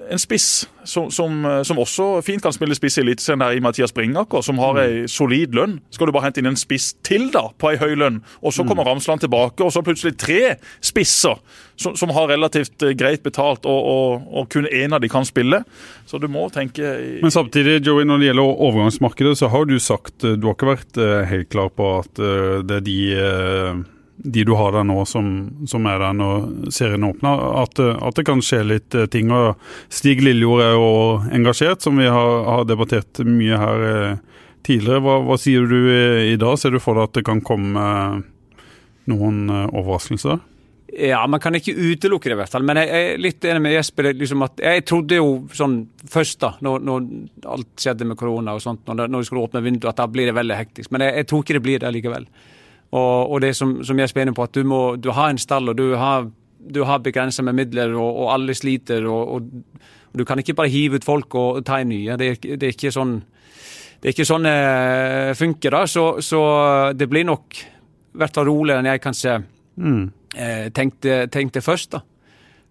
en 0.09 0.19
spiss 0.19 0.69
som, 0.83 1.11
som, 1.11 1.45
eh, 1.45 1.61
som, 1.63 1.79
også 1.79 2.21
fint 2.25 2.43
kan 2.43 2.53
spille 2.55 2.75
spiss 2.75 2.97
i 2.97 3.03
Eliteserien, 3.03 3.43
i 3.57 3.63
Mathias 3.63 3.93
Bringaker, 3.95 4.43
som 4.45 4.59
har 4.61 4.79
ei 4.81 5.03
mm. 5.03 5.07
solid 5.11 5.55
lønn. 5.55 5.77
Skal 5.93 6.09
du 6.09 6.15
bare 6.15 6.27
hente 6.27 6.41
inn 6.41 6.49
en 6.51 6.59
spiss 6.59 6.93
til 7.07 7.29
da, 7.33 7.47
på 7.59 7.71
ei 7.71 7.79
høy 7.81 7.95
lønn, 7.99 8.21
og 8.41 8.55
så 8.55 8.65
kommer 8.65 8.85
mm. 8.85 8.91
Ramsland 8.91 9.23
tilbake, 9.25 9.63
og 9.63 9.73
så 9.73 9.83
plutselig 9.85 10.15
tre 10.19 10.55
spisser 10.83 11.39
som, 11.75 11.97
som 11.99 12.13
har 12.15 12.31
relativt 12.31 12.83
eh, 12.83 12.95
greit 12.99 13.23
betalt, 13.25 13.67
og, 13.67 13.91
og, 13.91 14.29
og, 14.31 14.49
kun 14.53 14.69
én 14.69 14.95
av 14.95 15.03
de 15.03 15.11
kan 15.11 15.27
spille. 15.27 15.63
Så 16.07 16.21
du 16.23 16.29
må 16.31 16.47
tenke 16.53 16.95
Men 17.21 17.33
samtidig, 17.33 17.81
Joey, 17.85 18.07
når 18.07 18.23
det 18.23 18.31
gjelder 18.31 18.63
overgangsmarkedet, 18.69 19.35
så 19.39 19.51
har 19.51 19.67
du 19.67 19.77
sagt 19.83 20.23
eh, 20.23 20.37
Du 20.39 20.49
har 20.49 20.57
ikke 20.57 20.73
vært 20.73 21.03
helt 21.31 21.51
klar 21.51 21.71
på 21.73 21.91
at 21.99 22.19
det 22.67 22.79
er 22.79 22.83
de 22.85 22.99
de 24.17 24.43
du 24.43 24.53
har 24.57 24.71
der 24.73 24.85
nå, 24.87 24.97
som, 25.05 25.27
som 25.69 25.85
er 25.89 26.01
der 26.01 26.15
når 26.17 26.71
serien 26.73 27.05
åpner, 27.05 27.43
at, 27.61 27.79
at, 27.79 28.17
det 28.17 28.25
kan 28.25 28.41
skje 28.41 28.63
litt 28.65 28.97
eh, 28.97 29.05
ting. 29.13 29.31
og 29.31 29.59
Stig 29.93 30.23
Lillejord 30.25 30.63
er 30.65 30.73
jo 30.73 30.89
engasjert, 31.37 31.85
som 31.85 32.01
vi 32.01 32.09
har, 32.09 32.33
har 32.47 32.65
debattert 32.65 33.21
mye 33.25 33.61
her 33.61 33.85
eh, 33.91 34.41
tidligere. 34.65 35.03
Hva, 35.05 35.19
hva, 35.27 35.37
sier 35.41 35.69
du 35.69 35.77
i, 35.93 36.35
dag? 36.39 36.57
Ser 36.57 36.73
du 36.73 36.81
for 36.81 36.97
deg 36.97 37.11
at 37.11 37.19
det 37.19 37.25
kan 37.29 37.43
komme 37.45 37.87
eh, 37.87 38.65
noen 39.13 39.45
overraskelser? 39.69 40.41
Ja, 40.97 41.19
man 41.29 41.41
kan 41.43 41.53
ikke 41.53 41.75
utelukke 41.75 42.31
det, 42.31 42.33
i 42.33 42.39
hvert 42.39 42.51
fall. 42.51 42.65
Men 42.65 42.79
jeg 42.81 42.89
er 42.89 43.19
litt 43.21 43.45
enig 43.45 43.61
med 43.61 43.75
Jesper. 43.75 44.09
Liksom 44.17 44.45
at 44.47 44.61
jeg 44.63 44.85
trodde 44.89 45.19
jo 45.19 45.31
sånn 45.53 45.81
først, 46.09 46.39
da, 46.41 46.55
når, 46.65 46.81
når 46.89 47.09
alt 47.53 47.69
skjedde 47.85 48.07
med 48.09 48.17
korona 48.17 48.57
og 48.57 48.63
sånt, 48.63 48.81
når, 48.89 49.11
når 49.11 49.21
de 49.21 49.29
skulle 49.29 49.45
åpne 49.45 49.61
vinduet, 49.61 49.91
at 49.91 50.01
da 50.01 50.07
blir 50.09 50.31
det 50.31 50.37
veldig 50.39 50.57
hektisk. 50.57 50.89
Men 50.95 51.05
jeg, 51.05 51.19
jeg 51.21 51.29
tror 51.29 51.43
ikke 51.45 51.59
det 51.59 51.65
blir 51.67 51.83
det 51.83 51.93
likevel. 51.99 52.25
Og, 52.91 53.31
og 53.31 53.41
det 53.43 53.53
som, 53.55 53.77
som 53.83 53.99
jeg 53.99 54.11
er 54.15 54.31
på, 54.31 54.43
at 54.43 54.55
du 54.55 54.63
må 54.63 54.81
du 54.95 55.11
har 55.11 55.31
en 55.31 55.41
stall, 55.41 55.69
og 55.69 55.77
du 55.77 55.95
har, 55.99 56.29
du 56.59 56.83
har 56.87 57.03
begrensa 57.03 57.43
med 57.43 57.57
midler, 57.57 57.95
og, 57.95 58.07
og 58.23 58.33
alle 58.33 58.55
sliter. 58.55 59.05
Og, 59.05 59.33
og, 59.35 59.87
du 60.17 60.23
kan 60.25 60.39
ikke 60.39 60.55
bare 60.57 60.71
hive 60.71 60.97
ut 60.97 61.05
folk 61.05 61.35
og 61.35 61.65
ta 61.67 61.81
inn 61.83 61.91
nye. 61.91 62.15
Det, 62.17 62.31
det, 62.41 62.63
er 62.63 62.73
ikke 62.73 62.93
sånn 62.95 63.19
det 64.01 64.09
er 64.09 64.13
ikke 64.15 64.29
sånn 64.29 64.47
det 64.47 64.53
eh, 64.53 65.33
funker. 65.37 65.73
da, 65.73 65.83
Så, 65.89 66.05
så 66.25 66.41
det 66.97 67.09
blir 67.11 67.27
nok 67.27 67.57
i 68.17 68.21
hvert 68.21 68.33
fall 68.33 68.47
roligere 68.49 68.81
enn 68.81 68.89
jeg 68.89 69.01
kanskje 69.03 69.33
mm. 69.77 70.03
eh, 70.33 70.67
tenkte, 70.73 71.17
tenkte, 71.33 71.61
først. 71.61 71.97
da. 71.97 72.01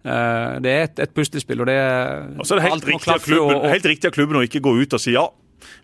Eh, 0.03 0.57
det 0.63 0.73
er 0.73 0.87
et, 0.89 1.03
et 1.05 1.13
puslespill, 1.15 1.61
og 1.63 1.69
det 1.69 1.77
er, 1.79 2.25
altså 2.35 2.57
det 2.57 2.65
er 2.65 2.71
helt, 2.71 2.87
riktig 2.87 3.19
klubben, 3.27 3.55
og, 3.55 3.61
og... 3.61 3.69
helt 3.71 3.87
riktig 3.91 4.09
av 4.09 4.15
klubben 4.15 4.39
å 4.39 4.43
ikke 4.47 4.63
gå 4.63 4.73
ut 4.81 4.97
og 4.97 5.03
si 5.03 5.15
ja, 5.15 5.25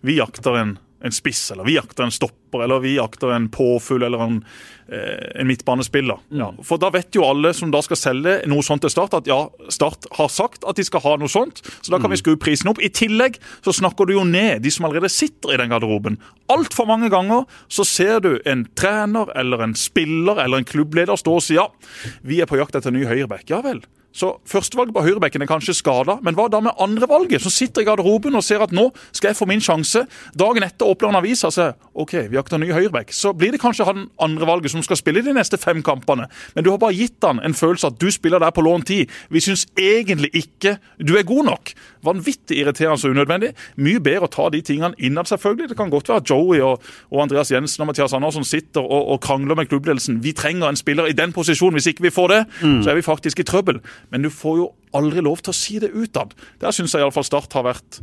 vi 0.04 0.18
jakter 0.18 0.60
en 0.60 0.76
en 1.04 1.12
spiss, 1.12 1.50
eller 1.52 1.64
vi 1.64 1.76
jakter 1.76 2.06
en 2.06 2.10
stopper, 2.10 2.62
eller 2.64 2.80
vi 2.80 2.94
jakter 2.96 3.32
en 3.34 3.48
påfugl 3.52 4.02
eller 4.02 4.22
en, 4.24 4.44
eh, 4.88 5.40
en 5.40 5.46
midtbanespiller. 5.46 6.18
Mm. 6.30 6.38
Ja, 6.40 6.48
for 6.64 6.80
da 6.80 6.88
vet 6.94 7.14
jo 7.14 7.26
alle 7.28 7.52
som 7.54 7.72
da 7.74 7.82
skal 7.84 8.00
selge 8.00 8.38
noe 8.48 8.64
sånt 8.64 8.84
til 8.84 8.92
Start, 8.92 9.16
at 9.18 9.28
ja, 9.28 9.42
Start 9.68 10.08
har 10.16 10.30
sagt 10.32 10.64
at 10.64 10.80
de 10.80 10.86
skal 10.86 11.04
ha 11.04 11.16
noe 11.20 11.28
sånt, 11.28 11.60
så 11.82 11.92
da 11.92 11.98
kan 11.98 12.08
mm. 12.08 12.14
vi 12.16 12.20
skru 12.22 12.38
prisen 12.40 12.72
opp. 12.72 12.80
I 12.80 12.88
tillegg 12.88 13.36
så 13.64 13.74
snakker 13.76 14.08
du 14.08 14.14
jo 14.16 14.24
ned 14.28 14.64
de 14.64 14.72
som 14.72 14.88
allerede 14.88 15.12
sitter 15.12 15.52
i 15.52 15.60
den 15.60 15.74
garderoben. 15.74 16.16
Altfor 16.52 16.88
mange 16.88 17.12
ganger 17.12 17.44
så 17.68 17.84
ser 17.84 18.24
du 18.24 18.38
en 18.48 18.64
trener 18.78 19.28
eller 19.36 19.66
en 19.66 19.76
spiller 19.76 20.40
eller 20.40 20.62
en 20.62 20.68
klubbleder 20.72 21.20
stå 21.20 21.36
og 21.36 21.44
si 21.44 21.58
ja, 21.58 21.68
vi 22.24 22.40
er 22.40 22.48
på 22.48 22.56
jakt 22.60 22.80
etter 22.80 22.92
en 22.92 22.96
ny 22.96 23.04
høyreback. 23.10 23.44
Ja 23.52 23.60
vel. 23.64 23.84
Så 24.14 24.30
Førstevalget 24.46 24.94
på 24.94 25.02
høyrebekken 25.02 25.42
er 25.42 25.50
kanskje 25.50 25.74
skada, 25.74 26.18
men 26.22 26.36
hva 26.38 26.46
da 26.52 26.60
med 26.62 26.76
andrevalget, 26.78 27.42
som 27.42 27.50
sitter 27.50 27.82
i 27.82 27.88
garderoben 27.88 28.36
og 28.38 28.44
ser 28.46 28.62
at 28.62 28.70
nå 28.74 28.86
skal 29.10 29.32
jeg 29.32 29.38
få 29.40 29.48
min 29.50 29.62
sjanse? 29.64 30.04
Dagen 30.38 30.62
etter 30.62 30.86
åpner 30.86 31.10
han 31.10 31.18
avisa 31.18 31.50
og 31.50 31.56
sier 31.56 31.74
OK, 31.98 32.14
vi 32.30 32.38
jakter 32.38 32.60
ny 32.62 32.68
høyrebekk. 32.74 33.10
Så 33.14 33.32
blir 33.34 33.54
det 33.54 33.62
kanskje 33.62 33.86
han 33.88 34.06
andrevalget 34.22 34.70
som 34.70 34.84
skal 34.86 35.00
spille 35.00 35.24
de 35.26 35.34
neste 35.34 35.58
fem 35.58 35.82
kampene. 35.82 36.28
Men 36.54 36.66
du 36.66 36.70
har 36.70 36.78
bare 36.82 36.94
gitt 36.94 37.26
han 37.26 37.42
en 37.42 37.56
følelse 37.58 37.90
at 37.90 37.98
du 37.98 38.06
spiller 38.14 38.42
der 38.42 38.54
på 38.54 38.62
lånt 38.66 38.86
tid. 38.90 39.10
Vi 39.34 39.42
syns 39.42 39.66
egentlig 39.80 40.30
ikke 40.44 40.76
du 41.02 41.16
er 41.18 41.26
god 41.26 41.50
nok. 41.50 41.74
Vanvittig 42.06 42.60
irriterende 42.60 43.10
og 43.10 43.16
unødvendig. 43.16 43.50
Mye 43.82 44.02
bedre 44.04 44.28
å 44.28 44.32
ta 44.32 44.46
de 44.54 44.62
tingene 44.62 44.94
innad, 44.98 45.26
selvfølgelig. 45.30 45.72
Det 45.72 45.78
kan 45.78 45.90
godt 45.90 46.10
være 46.12 46.22
at 46.22 46.30
Joey 46.30 46.62
og, 46.62 46.86
og 47.10 47.22
Andreas 47.24 47.50
Jensen 47.50 47.82
og 47.82 47.90
Mathias 47.90 48.14
Andersen 48.14 48.46
sitter 48.46 48.84
og, 48.84 49.10
og 49.14 49.22
krangler 49.24 49.58
med 49.58 49.70
klubbledelsen. 49.72 50.20
Vi 50.22 50.34
trenger 50.36 50.70
en 50.70 50.78
spiller 50.78 51.10
i 51.10 51.16
den 51.16 51.34
posisjonen. 51.34 51.80
Hvis 51.80 51.90
ikke 51.90 52.06
vi 52.06 52.14
får 52.14 52.30
det, 52.30 52.42
mm. 52.62 52.80
så 52.84 52.92
er 52.92 53.00
vi 53.00 53.06
faktisk 53.06 53.42
i 53.42 53.48
trøbbel. 53.48 53.80
Men 54.12 54.26
du 54.26 54.30
får 54.32 54.60
jo 54.60 54.68
aldri 54.94 55.24
lov 55.24 55.42
til 55.42 55.54
å 55.54 55.56
si 55.56 55.80
det 55.82 55.92
utad. 55.94 56.34
Der 56.62 56.74
syns 56.74 56.94
jeg 56.94 57.04
iallfall 57.04 57.26
Start 57.26 57.56
har 57.56 57.66
vært 57.66 58.00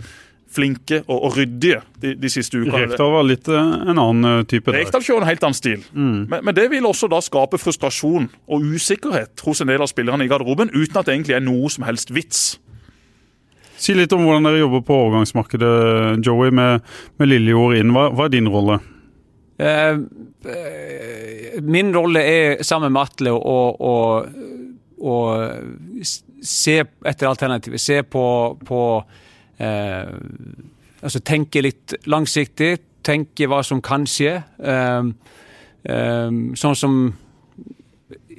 flinke 0.51 1.01
og, 1.05 1.15
og 1.15 1.37
ryddige 1.37 1.79
de, 2.01 2.13
de, 2.19 2.31
siste 2.31 2.59
ukene. 2.59 2.83
Rekdal 2.85 3.13
var 3.13 3.27
litt 3.27 3.47
uh, 3.51 3.59
en 3.91 3.95
annen 3.95 4.27
uh, 4.27 4.41
type. 4.47 4.73
Rekdal 4.75 5.03
kjører 5.05 5.23
en 5.23 5.29
helt 5.29 5.45
annen 5.47 5.57
stil. 5.57 5.85
Mm. 5.93 6.17
Men, 6.31 6.43
men, 6.43 6.57
det 6.57 6.67
vil 6.73 6.87
også 6.87 7.09
da 7.11 7.21
skape 7.23 7.59
frustrasjon 7.61 8.27
og 8.51 8.67
usikkerhet 8.75 9.45
hos 9.45 9.63
en 9.63 9.71
del 9.71 9.83
av 9.83 9.91
spillerne 9.91 10.27
i 10.27 10.31
garderoben, 10.31 10.73
uten 10.73 10.99
at 10.99 11.07
det 11.07 11.15
egentlig 11.15 11.37
er 11.39 11.45
noe 11.45 11.71
som 11.71 11.87
helst 11.87 12.11
vits. 12.15 12.43
Si 13.81 13.95
litt 13.97 14.11
om 14.13 14.27
hvordan 14.27 14.45
dere 14.45 14.61
jobber 14.61 14.83
på 14.85 14.97
overgangsmarkedet, 15.07 15.75
Joey, 16.25 16.51
med, 16.53 16.83
med 17.17 17.31
Lillejord 17.31 17.79
inn. 17.79 17.95
Hva, 17.95 18.09
hva, 18.13 18.27
er 18.27 18.35
din 18.35 18.51
rolle? 18.51 18.81
Uh, 19.61 20.03
min 21.63 21.93
rolle 21.95 22.21
er 22.25 22.61
sammen 22.65 22.93
med 22.93 23.07
Atle 23.07 23.33
å 23.33 23.57
og 25.01 26.05
se 26.45 26.77
etter 26.81 27.29
alternativer. 27.29 27.81
Se 27.81 28.01
på, 28.03 28.25
på 28.65 28.83
eh, 29.59 30.13
Altså 31.01 31.17
tenke 31.25 31.63
litt 31.65 31.95
langsiktig. 32.05 32.75
Tenke 33.01 33.47
hva 33.49 33.63
som 33.65 33.79
kan 33.81 34.03
skje. 34.05 34.35
Eh, 34.61 35.07
eh, 35.89 36.35
sånn 36.61 36.77
som 36.77 36.99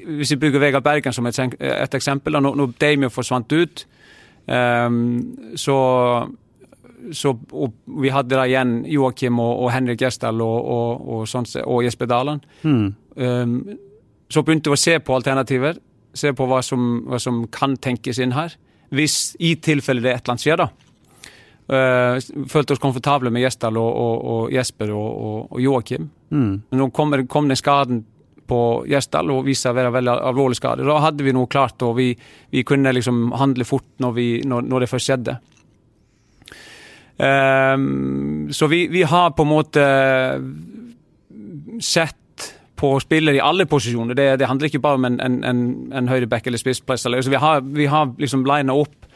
Hvis 0.03 0.33
vi 0.35 0.39
bruker 0.39 0.63
Vegard 0.63 0.85
Bergen 0.87 1.15
som 1.15 1.27
et, 1.27 1.39
et 1.39 1.95
eksempel. 1.95 2.39
Når, 2.39 2.55
når 2.59 2.77
Damien 2.79 3.11
forsvant 3.11 3.53
ut, 3.53 3.85
eh, 4.47 4.89
så 5.59 5.79
så, 7.11 7.33
og 7.53 7.73
vi 8.03 8.11
hadde 8.15 8.37
da 8.37 8.45
igjen 8.47 8.83
Joakim 8.87 9.41
og, 9.43 9.65
og 9.65 9.73
Henrik 9.75 10.03
Gjesdal 10.03 10.41
og, 10.45 10.69
og, 10.75 11.09
og, 11.15 11.23
sånn, 11.31 11.49
og 11.65 11.83
Jesper 11.83 12.11
Daland. 12.11 12.45
Mm. 12.63 12.85
Um, 13.17 13.57
så 14.33 14.45
begynte 14.47 14.71
vi 14.73 14.79
å 14.79 14.81
se 14.81 14.99
på 15.03 15.17
alternativer. 15.17 15.81
Se 16.15 16.33
på 16.37 16.47
hva 16.49 16.61
som, 16.65 17.03
hva 17.09 17.21
som 17.23 17.45
kan 17.53 17.77
tenkes 17.81 18.21
inn 18.23 18.35
her. 18.37 18.55
Hvis 18.93 19.35
i 19.41 19.55
tilfelle 19.57 20.05
det 20.05 20.13
et 20.13 20.23
eller 20.23 20.35
annet 20.35 20.47
skjer, 20.47 20.61
da. 20.61 20.71
Uh, 21.73 22.19
følte 22.51 22.75
oss 22.75 22.83
komfortable 22.83 23.31
med 23.33 23.45
Gjesdal 23.45 23.79
og, 23.81 23.93
og, 23.97 24.17
og, 24.33 24.41
Jesper 24.53 24.91
og, 24.93 25.53
og 25.55 25.61
Joakim. 25.63 26.11
Mm. 26.35 26.57
Nå 26.77 26.89
kom, 26.93 27.15
kom 27.31 27.49
den 27.49 27.61
skaden 27.61 28.03
på 28.51 28.61
Gjesdal 28.91 29.31
og 29.33 29.47
viste 29.47 29.69
seg 29.69 29.77
å 29.77 29.79
være 29.79 29.95
veldig 29.95 30.17
alvorlig 30.29 30.59
skade. 30.59 30.85
Da 30.87 30.99
hadde 31.05 31.25
vi 31.25 31.35
noe 31.35 31.49
klart, 31.51 31.81
og 31.87 31.97
vi, 31.97 32.11
vi 32.53 32.65
kunne 32.67 32.93
liksom 32.93 33.31
handle 33.41 33.65
fort 33.69 33.89
når, 34.03 34.15
vi, 34.19 34.27
når, 34.49 34.69
når 34.69 34.85
det 34.85 34.91
først 34.91 35.11
skjedde. 35.11 35.39
Um, 37.23 38.49
så 38.51 38.67
vi, 38.73 38.87
vi, 38.91 39.05
har 39.07 39.31
på 39.37 39.45
en 39.45 39.53
måte 39.53 39.85
sett 41.85 42.19
på 42.83 42.91
spillere 43.03 43.39
i 43.39 43.45
alle 43.45 43.66
posisjoner. 43.70 44.16
Det, 44.18 44.26
det 44.41 44.49
handler 44.51 44.70
ikke 44.70 44.83
bare 44.83 44.99
om 44.99 45.07
en, 45.07 45.20
en, 45.22 45.37
en, 45.47 45.61
en 45.95 46.09
høyreback 46.11 46.49
eller 46.51 46.59
spisspress. 46.59 47.07
Altså 47.07 47.30
vi, 47.30 47.39
har, 47.39 47.62
vi 47.62 47.87
har 47.91 48.11
liksom 48.18 48.43
lina 48.49 48.74
opp 48.74 49.07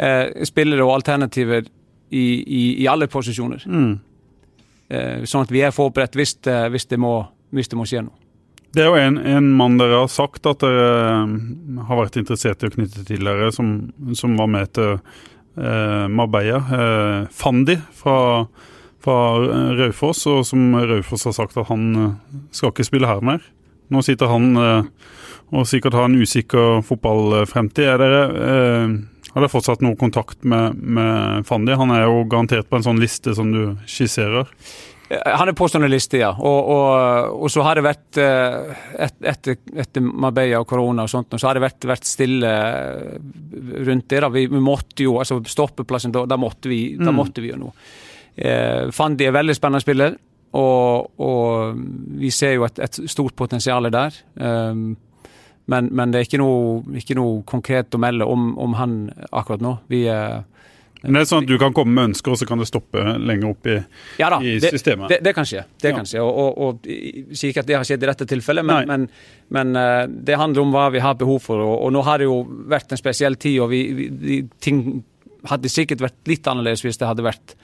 eh, 0.00 0.30
spillere 0.48 0.86
og 0.86 0.94
alternativer 0.94 1.66
i, 2.10 2.24
i, 2.40 2.62
i 2.80 2.88
alle 2.88 3.10
posisjoner. 3.12 3.66
Mm. 3.68 3.92
Eh, 4.90 5.28
sånn 5.28 5.44
at 5.44 5.52
vi 5.52 5.60
er 5.66 5.76
forberedt 5.76 6.16
hvis 6.16 6.38
hvis 6.40 6.88
det, 6.90 6.98
må, 6.98 7.14
hvis 7.54 7.68
det 7.68 7.78
må 7.78 7.86
skje 7.88 8.06
noe. 8.08 8.16
Det 8.70 8.84
er 8.84 8.88
jo 8.88 8.98
en, 9.02 9.18
en, 9.18 9.52
mann 9.58 9.76
dere 9.80 10.04
har 10.04 10.10
sagt 10.10 10.46
at 10.46 10.62
dere 10.62 10.88
eh, 11.10 11.36
har 11.88 12.00
vært 12.04 12.20
interessert 12.22 12.62
i 12.62 12.70
å 12.70 12.74
knytte 12.74 13.04
til 13.06 13.26
dere, 13.26 13.50
som, 13.54 13.90
som 14.16 14.36
var 14.38 14.50
med 14.50 14.72
til 14.78 14.92
eh, 14.96 16.06
Marbella. 16.08 16.60
Eh, 16.80 17.16
Fandi 17.34 17.76
fra 18.00 18.18
fra 19.04 19.16
eh, 19.44 19.72
Raufoss, 19.80 20.26
og 20.30 20.44
som 20.48 20.74
Raufoss 20.74 21.26
har 21.28 21.36
sagt 21.36 21.58
at 21.60 21.70
han 21.70 21.88
eh, 21.96 22.12
skal 22.54 22.74
ikke 22.74 22.88
spille 22.88 23.10
her 23.10 23.24
mer. 23.24 23.42
Nå 23.90 24.04
sitter 24.06 24.30
han 24.30 24.52
eh, 24.60 24.84
og 25.50 25.66
sikkert 25.66 25.96
har 25.98 26.06
en 26.06 26.20
usikker 26.20 26.84
fotballfremtid. 26.86 27.88
Er 27.90 27.98
dere, 27.98 28.20
eh, 28.44 28.92
har 29.32 29.42
dere 29.42 29.50
fortsatt 29.50 29.82
noe 29.82 29.98
kontakt 29.98 30.44
med, 30.46 30.78
med 30.78 31.48
Fandi? 31.48 31.74
Han 31.78 31.90
er 31.94 32.06
jo 32.06 32.22
garantert 32.30 32.70
på 32.70 32.78
en 32.78 32.86
sånn 32.86 33.02
liste 33.02 33.34
som 33.34 33.50
du 33.54 33.74
skisserer. 33.90 34.46
Han 35.10 35.50
er 35.50 35.56
på 35.58 35.66
sånne 35.66 35.88
lister, 35.90 36.20
ja. 36.20 36.28
Og, 36.30 36.68
og, 36.70 37.32
og, 37.40 37.48
så 37.50 37.64
har 37.66 37.74
det 37.74 37.82
vært 37.82 38.20
et, 38.22 39.16
etter, 39.26 39.56
etter 39.82 40.04
Marbella 40.06 40.60
og 40.62 40.68
korona 40.70 41.02
og 41.02 41.10
sånt, 41.10 41.34
så 41.34 41.48
har 41.48 41.58
det 41.58 41.64
vært, 41.64 41.88
vært 41.90 42.06
stille 42.06 42.52
rundt 43.88 44.06
det. 44.06 44.20
da. 44.22 44.30
Vi, 44.30 44.44
vi 44.52 44.62
måtte 44.62 45.02
jo, 45.02 45.16
altså 45.18 45.40
Stoppeplassen, 45.50 46.14
da, 46.14 46.22
da 46.30 46.38
måtte 46.38 46.70
vi, 46.70 46.94
da 46.94 47.10
mm. 47.10 47.18
måtte 47.18 47.42
vi 47.42 47.50
jo 47.50 47.58
noe. 47.58 47.74
Eh, 48.36 48.90
Fandi 48.94 49.26
er 49.26 49.36
veldig 49.36 49.56
spennende 49.56 49.82
spiller, 49.82 50.16
og, 50.58 51.10
og 51.22 51.80
vi 52.20 52.32
ser 52.34 52.56
jo 52.56 52.66
et, 52.66 52.78
et 52.82 53.00
stort 53.10 53.36
potensial 53.38 53.86
der. 53.92 54.16
Um, 54.34 54.96
men, 55.70 55.90
men, 55.94 56.10
det 56.10 56.20
er 56.20 56.26
ikke 56.26 56.40
noe, 56.40 56.80
ikke 56.98 57.14
noe, 57.14 57.42
konkret 57.46 57.94
å 57.94 58.00
melde 58.02 58.26
om, 58.26 58.52
om 58.58 58.74
han 58.78 58.96
akkurat 59.30 59.62
nå. 59.62 59.76
Vi 59.92 60.06
er 60.10 60.40
men 61.00 61.16
det 61.16 61.22
er 61.22 61.28
sånn 61.30 61.46
at 61.46 61.48
Du 61.48 61.56
kan 61.60 61.72
komme 61.72 61.94
med 61.96 62.10
ønsker, 62.10 62.34
og 62.34 62.40
så 62.40 62.46
kan 62.48 62.60
det 62.60 62.66
stoppe 62.68 63.00
lenger 63.00 63.54
opp 63.54 63.68
i, 63.72 63.76
ja 64.20 64.28
da, 64.32 64.40
i 64.44 64.58
systemet? 64.60 65.08
Det, 65.08 65.20
det, 65.20 65.30
det, 65.30 65.32
kan 65.38 65.48
skje. 65.48 65.62
Det 65.80 65.92
ja. 65.92 65.96
kan 65.96 66.08
skje, 66.08 66.20
og, 66.20 66.40
og, 66.42 66.58
og 66.66 66.90
Sier 67.32 67.54
ikke 67.54 67.64
at 67.64 67.70
det 67.70 67.78
har 67.78 67.86
skjedd 67.88 68.04
i 68.04 68.10
dette 68.10 68.26
tilfellet, 68.28 68.66
men, 68.68 68.90
men, 68.90 69.06
men 69.56 69.78
uh, 69.78 70.04
det 70.10 70.36
handler 70.40 70.66
om 70.66 70.74
hva 70.74 70.90
vi 70.92 71.00
har 71.00 71.16
behov 71.20 71.40
for. 71.46 71.62
Og, 71.64 71.76
og, 71.86 71.94
Nå 71.96 72.04
har 72.04 72.20
det 72.20 72.28
jo 72.28 72.42
vært 72.68 72.92
en 72.92 73.00
spesiell 73.00 73.38
tid, 73.40 73.62
og 73.64 73.72
vi, 73.72 73.80
vi, 74.10 74.42
ting 74.60 75.00
hadde 75.48 75.72
sikkert 75.72 76.04
vært 76.04 76.28
litt 76.28 76.52
annerledes 76.52 76.84
hvis 76.84 77.00
det 77.00 77.08
hadde 77.08 77.24
vært 77.24 77.56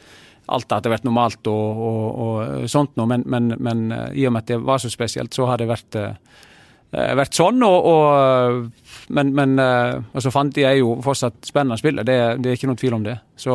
alt 0.47 0.72
hadde 0.72 0.92
vært 0.92 1.07
normalt 1.07 1.49
og, 1.51 1.80
og, 1.88 2.20
og 2.22 2.70
sånt 2.70 2.94
noe, 2.99 3.09
men, 3.11 3.24
men, 3.26 3.53
men, 3.59 3.86
eh, 3.94 4.09
i 4.22 4.26
og 4.28 4.34
med 4.34 4.44
at 4.44 4.53
det 4.53 4.61
var 4.62 4.82
så 4.82 4.90
spesielt, 4.92 5.34
så 5.34 5.49
har 5.51 5.59
det 5.59 5.68
vært, 5.70 5.99
uh, 5.99 7.12
vært 7.18 7.34
sånn. 7.34 7.62
Og, 7.66 7.88
og, 7.90 8.88
men 9.16 9.32
men 9.34 9.59
altså 9.59 10.32
Fandi 10.34 10.66
er 10.66 10.78
jo 10.80 10.97
fortsatt 11.05 11.47
spennende 11.47 11.78
spiller, 11.80 12.07
det, 12.07 12.18
det, 12.42 12.51
er 12.51 12.59
ikke 12.59 12.70
noen 12.70 12.82
tvil 12.82 12.99
om 12.99 13.07
det. 13.07 13.16
Så, 13.38 13.55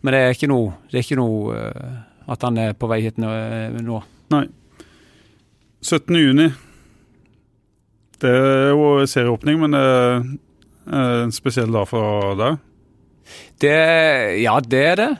men 0.00 0.16
det 0.16 0.22
er 0.22 0.34
ikke 0.34 0.50
noe, 0.50 0.74
det 0.90 1.00
er 1.00 1.06
ikke 1.06 1.20
noe 1.20 1.60
at 2.30 2.46
han 2.46 2.58
er 2.62 2.74
på 2.78 2.90
vei 2.90 3.00
hit 3.02 3.18
nå. 3.18 4.00
Nei. 4.30 4.44
17. 5.82 6.18
juni. 6.20 6.50
Det 8.20 8.30
er 8.30 8.74
jo 8.74 9.06
serieåpning, 9.08 9.62
men 9.62 9.74
det 9.74 9.80
er 9.80 11.22
en 11.24 11.32
spesiell 11.32 11.72
dag 11.72 11.88
for 11.88 12.36
deg? 12.38 12.60
Det, 13.62 13.76
ja, 14.42 14.58
det 14.60 14.82
er 14.92 15.00
det. 15.00 15.10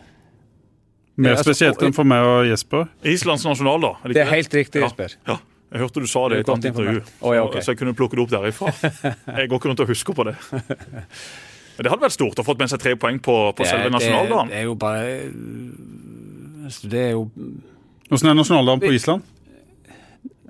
Mer 1.20 1.38
spesielt 1.40 1.82
enn 1.84 1.94
for 1.96 2.08
meg 2.08 2.24
og 2.24 2.48
Jesper. 2.48 2.88
Islands 3.06 3.44
nasjonaldag. 3.46 4.00
Er 4.02 4.12
det, 4.12 4.18
det 4.18 4.24
er 4.24 4.30
helt 4.32 4.54
riktig, 4.56 4.84
Jesper. 4.84 5.16
Ja. 5.26 5.36
ja. 5.36 5.38
Jeg 5.70 5.84
hørte 5.84 6.02
du 6.02 6.08
sa 6.10 6.24
det 6.32 6.40
i 6.40 6.42
et 6.42 6.48
annet 6.50 6.66
intervju, 6.72 7.00
oh, 7.22 7.30
ja, 7.30 7.44
okay. 7.46 7.62
så 7.62 7.70
jeg 7.70 7.78
kunne 7.78 7.92
plukke 7.94 8.18
det 8.18 8.24
opp 8.24 8.32
derifra. 8.32 8.72
Jeg 9.38 9.50
går 9.52 9.60
ikke 9.60 9.68
rundt 9.70 9.82
og 9.84 9.90
husker 9.92 10.16
på 10.18 10.24
det. 10.26 10.32
Men 11.76 11.86
det 11.86 11.92
hadde 11.92 12.02
vært 12.02 12.16
stort 12.16 12.40
å 12.42 12.44
fått 12.44 12.58
med 12.58 12.72
seg 12.72 12.80
tre 12.82 12.96
poeng 12.98 13.20
på, 13.22 13.34
på 13.54 13.62
det, 13.62 13.68
selve 13.70 13.92
nasjonaldagen. 13.94 14.50
Det, 14.50 14.56
det 14.56 14.58
er 14.58 14.66
jo 14.66 14.74
bare 14.80 15.04
altså, 16.66 16.90
Det 16.90 17.04
er 17.04 17.12
jo 17.14 17.22
Åssen 18.10 18.32
er 18.32 18.34
nasjonaldagen 18.34 18.82
på 18.82 18.90
Island? 18.96 19.22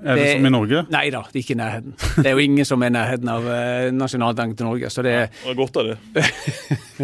Er 0.00 0.16
det, 0.16 0.24
det, 0.24 0.32
som 0.38 0.48
i 0.48 0.52
Norge? 0.54 0.82
Nei 0.88 1.04
da, 1.12 1.20
det 1.28 1.36
er 1.36 1.42
ikke 1.42 1.52
i 1.52 1.58
nærheten. 1.60 1.94
Det 2.16 2.24
er 2.24 2.32
jo 2.32 2.44
ingen 2.46 2.64
som 2.64 2.80
er 2.80 2.88
i 2.88 2.94
nærheten 2.94 3.28
av 3.28 3.44
uh, 3.44 3.90
nasjonaldagen 3.92 4.54
til 4.56 4.70
Norge. 4.70 4.90
Så 4.90 5.04
det, 5.04 5.12
ja, 5.12 5.26
det 5.28 5.52
er 5.52 5.58
godt 5.58 5.76
av 5.76 5.90
det. 5.90 6.24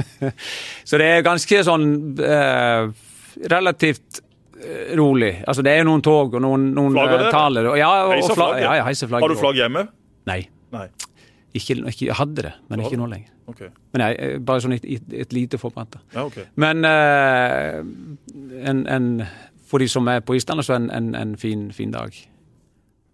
så 0.89 1.01
det 1.03 1.11
er 1.13 1.27
ganske 1.27 1.61
sånn 1.69 1.91
uh, 2.23 2.89
relativt 3.45 4.21
eh, 4.63 4.97
rolig. 4.99 5.43
Altså 5.47 5.63
Det 5.63 5.73
er 5.73 5.83
jo 5.83 5.89
noen 5.91 6.05
tog 6.05 6.35
og 6.35 6.43
noen, 6.43 6.71
noen 6.77 6.97
uh, 6.97 7.31
taler. 7.31 7.71
Og, 7.73 7.79
ja, 7.81 7.91
og, 8.07 8.15
heiser 8.17 8.39
flagget? 8.39 8.63
Ja, 8.65 8.77
ja, 8.81 8.85
heiser 8.89 9.11
flagget. 9.11 9.29
Har 9.29 9.35
du 9.35 9.41
flagg 9.41 9.61
hjemme? 9.61 9.87
Nei. 10.27 10.41
Nei. 10.75 10.87
Ikke, 11.57 11.75
ikke, 11.89 12.07
jeg 12.07 12.15
hadde 12.19 12.43
det, 12.49 12.53
men 12.69 12.83
ikke 12.85 12.99
nå 13.01 13.09
lenger. 13.09 13.33
Okay. 13.47 13.69
Men 13.95 14.03
jeg, 14.03 14.17
eh, 14.21 14.39
Bare 14.45 14.61
sånn 14.61 14.75
et, 14.77 14.85
et, 14.85 15.33
lite 15.33 15.59
forbrent. 15.61 15.97
Ja, 16.15 16.27
okay. 16.27 16.49
Men 16.61 16.85
uh, 16.85 17.81
en, 18.61 18.83
en, 18.91 19.13
for 19.67 19.81
de 19.81 19.89
som 19.89 20.09
er 20.13 20.25
på 20.27 20.37
Island, 20.37 20.65
så 20.67 20.77
en, 20.77 20.91
en, 20.93 21.15
en 21.17 21.37
fin, 21.41 21.71
fin, 21.73 21.95
dag. 21.95 22.17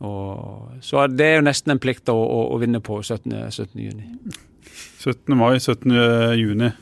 Og, 0.03 0.73
så 0.83 1.07
det 1.07 1.27
er 1.27 1.37
jo 1.39 1.45
nesten 1.47 1.77
en 1.77 1.83
plikt 1.83 2.11
å, 2.11 2.17
å, 2.17 2.41
å 2.57 2.59
vinne 2.63 2.81
på 2.83 2.99
17. 3.03 3.37
17. 3.53 3.77
juni. 3.85 4.09
17. 5.05 5.37
mai, 5.39 5.61
17. 5.61 5.93
juni. 6.41 6.73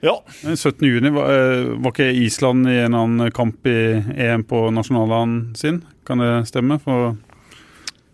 Ja. 0.00 0.16
17. 0.56 0.86
juni, 0.88 1.10
var, 1.12 1.32
eh, 1.32 1.64
var, 1.76 1.92
ikke 1.92 2.10
Island 2.24 2.68
i 2.68 2.78
en 2.86 2.96
annen 2.96 3.32
kamp 3.36 3.66
i 3.66 4.02
EM 4.16 4.44
på 4.48 4.70
nasjonaldagen 4.72 5.54
sin? 5.56 5.82
Kan 6.06 6.18
det 6.24 6.48
stemme? 6.48 6.78
For 6.80 7.16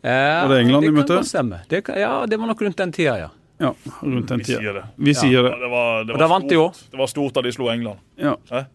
ja, 0.02 0.46
var 0.46 0.54
det 0.54 0.60
England 0.64 0.86
de 0.86 0.94
møtte? 0.94 1.12
Det 1.14 1.22
kan 1.22 1.30
stemme. 1.30 1.60
Det 1.68 1.82
kan, 1.86 1.98
ja, 2.00 2.12
det 2.26 2.38
var 2.38 2.50
nok 2.50 2.62
rundt 2.62 2.76
den 2.76 2.92
tida, 2.92 3.18
ja. 3.18 3.28
Ja, 3.58 3.74
rundt 4.00 4.28
den 4.28 4.40
tida. 4.44 4.58
Vi 4.58 4.64
sier 4.64 4.74
det. 4.74 4.86
Vi 4.96 5.14
sier 5.14 5.42
det. 5.42 5.52
det, 5.60 5.70
var, 5.72 6.04
det, 6.04 6.12
var 6.12 6.24
da 6.24 6.28
vant 6.30 6.48
de 6.50 6.58
òg. 6.60 6.82
Det 6.90 6.98
var 7.00 7.10
stort 7.10 7.38
da 7.38 7.46
de 7.46 7.52
slo 7.54 7.70
England. 7.72 8.02
Ja. 8.20 8.36
Eh? 8.50 8.66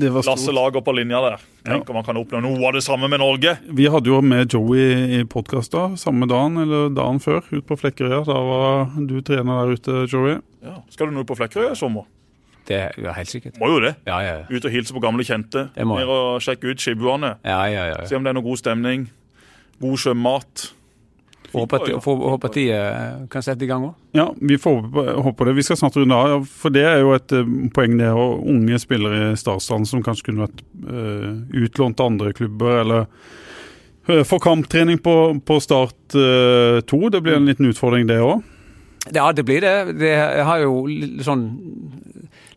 Lasse 0.00 0.52
Lager 0.52 0.80
på 0.80 0.92
linja 0.96 1.20
der. 1.20 1.42
Tenk 1.66 1.90
om 1.90 1.98
man 1.98 2.04
kan 2.06 2.16
oppnå 2.16 2.40
noe 2.40 2.62
av 2.68 2.72
det 2.72 2.80
samme 2.86 3.08
med 3.10 3.20
Norge. 3.20 3.56
Vi 3.68 3.88
hadde 3.90 4.08
jo 4.08 4.20
med 4.24 4.54
Joey 4.54 5.18
i 5.18 5.24
podkasta 5.28 5.90
samme 6.00 6.28
dagen 6.30 6.56
eller 6.62 6.88
dagen 6.94 7.20
før, 7.20 7.42
ut 7.50 7.66
på 7.68 7.76
Flekkerøya. 7.76 8.22
Da 8.24 8.38
var 8.46 8.94
du 8.96 9.18
trener 9.26 9.60
der 9.60 9.76
ute, 9.76 10.06
Joey. 10.08 10.38
Ja. 10.64 10.78
Skal 10.94 11.10
du 11.10 11.18
nå 11.18 11.26
ut 11.26 11.28
på 11.28 11.36
Flekkerøya 11.36 11.74
i 11.74 11.80
sommer? 11.82 12.08
Det 12.70 13.06
er 13.06 13.14
helt 13.16 13.32
sikkert. 13.32 13.60
Må 13.60 13.72
jo 13.72 13.80
det. 13.82 13.94
Ja, 14.06 14.20
ja, 14.22 14.34
ja. 14.42 14.48
Ut 14.50 14.66
og 14.66 14.74
hilse 14.74 14.94
på 14.94 15.02
gamle 15.02 15.26
kjente. 15.26 15.68
Ned 15.74 16.10
og 16.10 16.42
sjekke 16.44 16.70
ut 16.70 16.82
skibuene. 16.82 17.36
Ja, 17.46 17.64
ja, 17.70 17.88
ja, 17.90 18.04
Se 18.06 18.18
om 18.18 18.26
det 18.26 18.30
er 18.30 18.38
noe 18.38 18.46
god 18.46 18.60
stemning. 18.60 19.08
God 19.82 19.98
sjømat. 19.98 20.70
Håper 21.50 22.46
at 22.46 22.54
de 22.54 22.64
eh, 22.70 23.22
kan 23.30 23.42
sette 23.42 23.66
i 23.66 23.68
gang 23.70 23.88
òg. 23.88 23.94
Ja, 24.14 24.28
vi 24.38 24.58
får 24.60 24.84
håpe 25.24 25.48
det. 25.48 25.56
Vi 25.58 25.64
skal 25.66 25.80
snart 25.80 25.98
runde 25.98 26.14
av. 26.14 26.46
For 26.46 26.70
det 26.74 26.84
er 26.86 27.00
jo 27.02 27.10
et 27.16 27.34
uh, 27.34 27.48
poeng, 27.74 27.96
det. 27.98 28.12
å 28.14 28.36
unge 28.38 28.78
spillere 28.82 29.32
i 29.32 29.38
Starsdalen 29.38 29.88
som 29.88 30.04
kanskje 30.06 30.28
kunne 30.28 30.46
vært 30.46 30.62
uh, 30.86 31.42
utlånt 31.64 31.98
til 31.98 32.12
andre 32.12 32.34
klubber, 32.36 32.84
eller 32.84 33.08
uh, 34.06 34.22
få 34.26 34.38
kamptrening 34.42 35.02
på, 35.02 35.16
på 35.42 35.58
Start 35.62 35.98
2. 36.14 37.02
Det 37.10 37.22
blir 37.24 37.38
en 37.40 37.50
liten 37.50 37.70
utfordring, 37.70 38.06
det 38.10 38.22
òg. 38.22 38.46
Ja, 39.08 39.30
det 39.32 39.46
blir 39.48 39.64
det. 39.64 39.74
Det 39.98 40.14
har 40.46 40.62
jo 40.62 40.84
sånn 41.24 41.44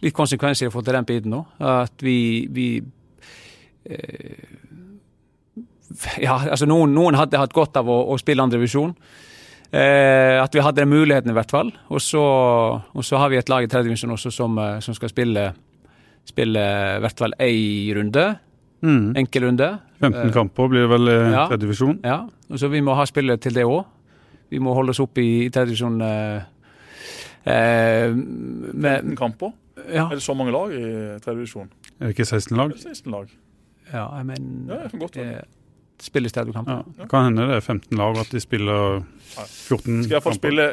litt 0.04 0.16
konsekvenser 0.16 0.72
for 0.74 0.86
den 0.86 1.08
biten 1.08 1.34
nå. 1.34 1.44
At 1.64 2.04
vi, 2.04 2.48
vi 2.52 2.68
eh, 3.88 4.50
Ja, 6.24 6.40
altså 6.50 6.68
noen, 6.70 6.94
noen, 6.96 7.18
hadde 7.20 7.40
hatt 7.40 7.54
godt 7.54 7.78
av 7.80 7.90
å, 7.92 8.00
å 8.14 8.18
spille 8.22 8.44
andredivisjon. 8.44 8.96
Eh, 9.74 10.38
at 10.38 10.54
vi 10.54 10.62
hadde 10.62 10.84
den 10.84 10.92
muligheten, 10.92 11.32
i 11.34 11.38
hvert 11.38 11.54
fall. 11.54 11.72
Og 11.90 12.02
så, 12.02 12.22
og 12.22 13.06
så 13.06 13.22
har 13.22 13.32
vi 13.34 13.40
et 13.40 13.50
lag 13.50 13.66
i 13.66 13.70
tredjedivisjon 13.70 14.14
også 14.14 14.32
som, 14.34 14.58
eh, 14.62 14.80
som, 14.86 14.94
skal 14.98 15.10
spille, 15.10 15.48
spille 16.30 16.66
i 16.98 17.02
hvert 17.02 17.24
fall 17.24 17.34
én 17.42 17.94
runde. 17.98 18.28
Mm. 18.84 19.16
Enkel 19.24 19.48
runde. 19.48 19.70
15 20.04 20.20
eh, 20.20 20.32
kamper 20.36 20.70
blir 20.70 20.86
det 20.86 20.92
vel 20.92 21.10
i 21.10 21.18
ja, 21.18 21.48
tredjedivisjon? 21.48 22.00
Ja, 22.06 22.20
og 22.28 22.62
så 22.62 22.70
vi 22.70 22.84
må 22.86 22.98
ha 23.00 23.06
spillere 23.10 23.42
til 23.42 23.56
det 23.58 23.66
òg. 23.66 23.86
Vi 24.54 24.62
må 24.62 24.76
holde 24.78 24.94
oss 24.94 25.02
oppe 25.02 25.24
i 25.24 25.50
tredjedivisjon. 25.50 26.02
Eh, 26.06 26.50
eh, 27.46 28.14
15 28.14 29.16
kamper? 29.20 29.54
Ja. 29.90 30.06
Er 30.10 30.16
det 30.20 30.24
så 30.24 30.36
mange 30.38 30.54
lag 30.54 30.72
i 30.72 30.84
tredje 31.24 31.40
divisjon? 31.42 31.70
Er 32.00 32.08
det 32.08 32.14
ikke 32.16 32.26
16 32.30 32.58
lag? 32.58 32.70
Det 32.74 32.86
er 32.86 32.94
16 32.94 33.12
lag. 33.12 33.32
Ja, 33.94 34.06
jeg 34.18 34.26
mener 34.30 34.74
ja, 34.76 34.82
jeg 34.86 34.92
kan 34.92 35.00
godt 35.04 35.18
være. 35.20 35.44
Spiller. 36.04 36.30
Ja, 36.68 37.06
kan 37.08 37.26
hende 37.30 37.46
det 37.48 37.56
er 37.58 37.62
15 37.64 37.98
lag, 37.98 38.18
at 38.20 38.32
de 38.34 38.40
spiller 38.44 39.04
14 39.38 39.40
kamper. 39.40 40.04
Skal 40.04 40.16
iallfall 40.18 40.22
kamper. 40.22 40.40
spille 40.40 40.66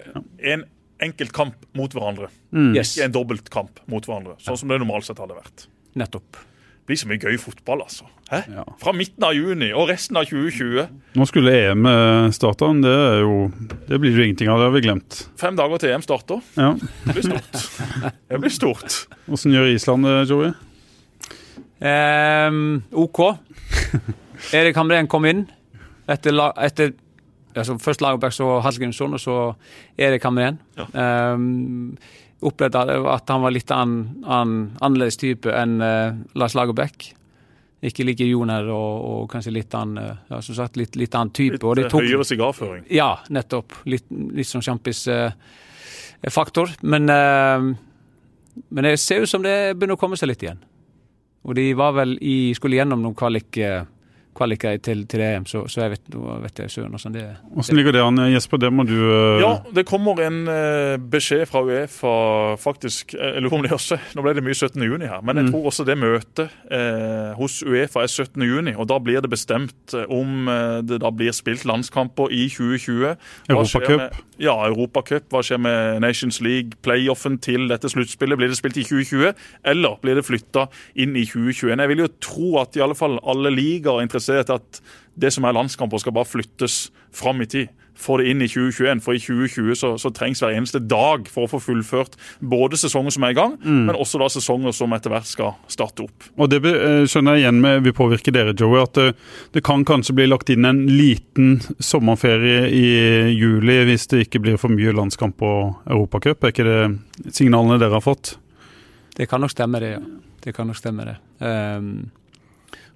en 0.54 0.64
enkelt 1.00 1.32
kamp 1.32 1.54
mot 1.78 1.92
hverandre. 1.96 2.28
Mm. 2.52 2.72
Yes, 2.76 2.96
Ikke 2.96 3.06
en 3.08 3.12
dobbeltkamp 3.14 3.80
mot 3.88 4.04
hverandre, 4.08 4.34
sånn 4.42 4.58
som 4.58 4.68
det 4.72 4.80
normalt 4.82 5.06
sett 5.06 5.20
hadde 5.22 5.36
vært. 5.38 5.66
nettopp. 5.94 6.36
Det 6.90 6.96
blir 6.96 6.98
så 7.04 7.08
mye 7.10 7.20
gøy 7.22 7.36
fotball, 7.38 7.82
altså. 7.84 8.06
Hæ? 8.32 8.38
Ja. 8.50 8.62
Fra 8.82 8.90
midten 8.96 9.22
av 9.22 9.34
juni 9.36 9.68
og 9.70 9.84
resten 9.90 10.16
av 10.18 10.24
2020. 10.26 10.88
Nå 11.14 11.26
skulle 11.30 11.52
EM 11.70 11.86
starte, 12.34 12.66
men 12.66 12.80
det 12.82 12.90
er 12.94 13.20
jo 13.22 13.36
Det 13.86 14.00
blir 14.02 14.16
jo 14.16 14.24
ingenting 14.24 14.50
av, 14.50 14.58
det 14.58 14.66
har 14.66 14.74
vi 14.74 14.82
glemt. 14.88 15.18
Fem 15.38 15.54
dager 15.58 15.78
til 15.78 15.92
EM 15.94 16.02
starter. 16.02 16.40
Ja. 16.58 16.72
Det 17.06 17.14
blir 17.14 17.28
stort. 17.28 17.60
Det 18.30 18.40
blir 18.42 18.50
stort. 18.54 18.96
Åssen 19.30 19.54
gjør 19.54 19.70
Island 19.70 20.06
det, 20.08 20.16
Joey? 20.32 20.50
Ehm, 21.80 22.82
OK. 22.92 23.20
Erik 24.52 24.76
Hamren 24.76 25.06
kom 25.10 25.24
inn 25.30 25.44
etter, 26.10 26.34
la- 26.34 26.52
etter 26.66 26.92
altså 27.54 27.78
Først 27.82 28.02
Lagerbäck, 28.02 28.34
så 28.34 28.58
Hallgrímsson, 28.64 29.14
og 29.14 29.20
så 29.22 29.36
Erik 29.98 30.22
Hamren. 30.26 30.58
Ehm, 30.94 31.96
opplevde 32.46 32.78
at 33.12 33.30
han 33.30 33.42
var 33.44 33.52
litt 33.54 33.70
an, 33.74 33.90
an, 34.24 34.76
annerledes 34.80 35.16
type 35.20 35.50
enn 35.52 35.80
uh, 35.82 36.14
Lars 36.38 36.54
Lagerbäck. 36.56 37.14
Ikke 37.80 38.04
like 38.04 38.26
joner 38.28 38.68
og, 38.68 39.04
og 39.08 39.30
kanskje 39.32 39.52
litt 39.56 39.74
annen 39.76 39.98
eh, 40.02 40.16
ja, 40.28 40.40
som 40.44 40.54
sagt, 40.58 40.76
litt, 40.76 40.96
litt 41.00 41.14
annen 41.16 41.32
type. 41.32 41.56
Litt 41.56 41.86
eh, 41.86 41.88
tok, 41.88 42.04
høyere 42.04 42.24
sigarføring. 42.28 42.84
Ja, 42.92 43.24
nettopp. 43.32 43.72
Litt, 43.88 44.04
litt 44.10 44.48
sånn 44.50 44.60
sjampis-faktor. 44.66 46.68
men, 46.84 47.08
uh, 47.08 47.72
men 48.68 48.84
det 48.84 49.00
ser 49.00 49.24
ut 49.24 49.32
som 49.32 49.40
det 49.46 49.72
begynner 49.78 49.96
å 49.96 50.02
komme 50.02 50.16
seg 50.20 50.28
litt 50.28 50.44
igjen. 50.44 50.60
Og 51.48 51.56
de 51.56 51.70
var 51.78 51.94
vel 51.96 52.18
i, 52.20 52.52
skulle 52.56 52.76
gjennom 52.76 53.00
noen 53.00 53.16
kvalik, 53.16 53.56
eh, 53.56 53.84
kvaliker 54.40 54.80
til, 54.82 55.04
til 55.10 55.20
EM, 55.26 55.44
så, 55.46 55.62
så 55.68 55.84
jeg 55.84 55.92
vet, 55.98 56.10
vet 56.46 56.62
jeg 56.64 56.72
søren 56.72 56.96
åssen 56.96 57.12
det 57.14 57.22
er. 57.26 57.36
Åssen 57.60 57.76
ligger 57.78 57.92
det 57.94 58.00
an, 58.02 58.16
Jesper? 58.32 58.60
Det 58.64 58.70
må 58.72 58.86
du 58.88 58.96
uh... 58.96 59.40
Ja, 59.42 59.52
det 59.76 59.84
kommer 59.88 60.18
en 60.24 60.40
uh, 60.48 60.96
beskjed 61.12 61.44
fra 61.50 61.60
Uefa 61.66 62.14
faktisk. 62.60 63.14
eh, 63.18 63.34
Jeg 63.36 63.44
lurer 63.44 63.58
om 63.58 63.66
det 63.66 63.72
også 63.76 63.98
Nå 64.16 64.24
ble 64.24 64.32
det 64.38 64.44
mye 64.46 64.56
17. 64.56 64.80
juni 64.88 65.06
her, 65.10 65.20
men 65.22 65.36
jeg 65.36 65.46
Mm. 65.50 65.52
tror 65.54 65.66
også 65.70 65.84
det 65.88 65.96
møtet 66.00 66.50
uh, 66.72 67.32
hos 67.38 67.60
Uefa 67.66 68.02
er 68.04 68.10
17. 68.10 68.42
juni. 68.48 68.74
Og 68.76 68.88
da 68.90 68.98
blir 69.02 69.20
det 69.24 69.30
bestemt 69.32 69.94
om 70.08 70.48
det 70.86 70.98
da 71.02 71.10
blir 71.12 71.32
spilt 71.36 71.64
landskamper 71.68 72.30
i 72.32 72.46
2020. 72.52 73.16
Hva 73.50 73.64
skjer 73.66 73.84
Europacup. 73.84 74.20
Ja, 74.40 74.54
Europacup. 74.68 75.26
Hva 75.32 75.42
skjer 75.44 75.60
med 75.60 76.00
Nations 76.04 76.40
League, 76.44 76.78
playoffen 76.84 77.36
til 77.42 77.66
dette 77.70 77.90
sluttspillet? 77.92 78.38
Blir 78.40 78.48
det 78.52 78.58
spilt 78.60 78.78
i 78.80 78.84
2020, 78.86 79.34
eller 79.74 79.98
blir 80.02 80.16
det 80.20 80.24
flytta 80.28 80.68
inn 80.96 81.12
i 81.18 81.26
2021? 81.28 81.76
Jeg 81.82 81.92
vil 81.92 82.04
jo 82.04 82.08
tro 82.24 82.50
at 82.62 82.78
i 82.78 82.84
alle 82.84 82.96
fall 82.96 83.18
alle 83.28 83.50
ligaer 83.52 83.98
er 84.00 84.06
interessert 84.06 84.28
i 84.38 84.40
at 84.42 84.80
det 85.20 85.32
som 85.34 85.44
er 85.44 85.56
landskamper, 85.56 86.00
skal 86.00 86.14
bare 86.16 86.28
flyttes 86.28 86.88
fram 87.12 87.42
i 87.42 87.48
tid. 87.50 87.68
Få 88.00 88.16
det 88.16 88.30
inn 88.30 88.40
i 88.40 88.46
2021, 88.48 89.02
for 89.04 89.12
i 89.12 89.20
2020 89.20 89.76
så, 89.76 89.90
så 90.00 90.08
trengs 90.16 90.40
hver 90.40 90.54
eneste 90.56 90.80
dag 90.80 91.26
for 91.28 91.44
å 91.44 91.50
få 91.50 91.58
fullført 91.60 92.14
både 92.40 92.78
sesonger 92.80 93.12
som 93.12 93.26
er 93.26 93.34
i 93.34 93.36
gang, 93.36 93.58
men 93.60 93.92
også 93.92 94.22
da 94.22 94.30
sesonger 94.32 94.72
som 94.72 94.94
etter 94.96 95.12
hvert 95.12 95.28
skal 95.28 95.52
starte 95.68 96.06
opp. 96.06 96.30
Og 96.40 96.48
det 96.48 96.62
eh, 96.70 97.02
skjønner 97.10 97.36
jeg 97.36 97.44
igjen 97.44 97.60
med 97.60 97.84
vil 97.84 97.96
påvirke 97.98 98.32
dere, 98.32 98.54
Joey, 98.56 98.80
at 98.80 98.96
det, 98.96 99.10
det 99.52 99.64
kan 99.66 99.84
kanskje 99.84 100.16
bli 100.16 100.30
lagt 100.30 100.48
inn 100.54 100.68
en 100.68 100.86
liten 100.88 101.58
sommerferie 101.76 102.70
i 102.72 102.86
juli 103.36 103.82
hvis 103.90 104.08
det 104.14 104.24
ikke 104.24 104.40
blir 104.46 104.60
for 104.60 104.72
mye 104.72 104.96
landskamp 104.96 105.44
og 105.44 105.90
Europacup. 105.90 106.40
Er 106.40 106.54
ikke 106.54 106.68
det 106.70 107.34
signalene 107.36 107.76
dere 107.82 107.98
har 107.98 108.06
fått? 108.06 108.38
Det 109.18 109.28
kan 109.28 109.44
nok 109.44 109.52
stemme, 109.52 109.82
det. 109.82 109.94
ja. 109.98 110.02
Det 110.40 110.54
kan 110.56 110.70
nok 110.70 110.76
stemme, 110.78 111.04
det. 111.04 111.18
Ehm, 111.44 112.08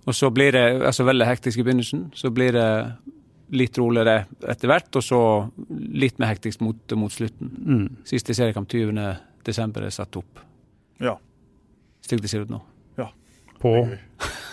og 0.05 0.16
så 0.16 0.30
blir 0.34 0.52
det 0.52 0.64
altså 0.84 1.07
veldig 1.09 1.28
hektisk 1.28 1.61
i 1.61 1.66
begynnelsen. 1.66 2.09
Så 2.16 2.30
blir 2.34 2.52
det 2.57 2.68
litt 3.55 3.78
roligere 3.78 4.24
etter 4.50 4.70
hvert, 4.70 4.90
og 4.98 5.05
så 5.05 5.20
litt 5.70 6.18
mer 6.20 6.32
hektisk 6.32 6.64
mot, 6.64 6.96
mot 6.98 7.12
slutten. 7.12 7.50
Mm. 7.64 7.86
Siste 8.09 8.36
seriekamp 8.36 8.68
20. 8.72 9.00
desember 9.46 9.86
er 9.86 9.94
satt 9.94 10.16
opp. 10.20 10.44
Ja. 11.02 11.16
Slik 12.05 12.24
det 12.24 12.32
ser 12.32 12.44
ut 12.44 12.52
nå. 12.52 12.62
På 13.64 13.88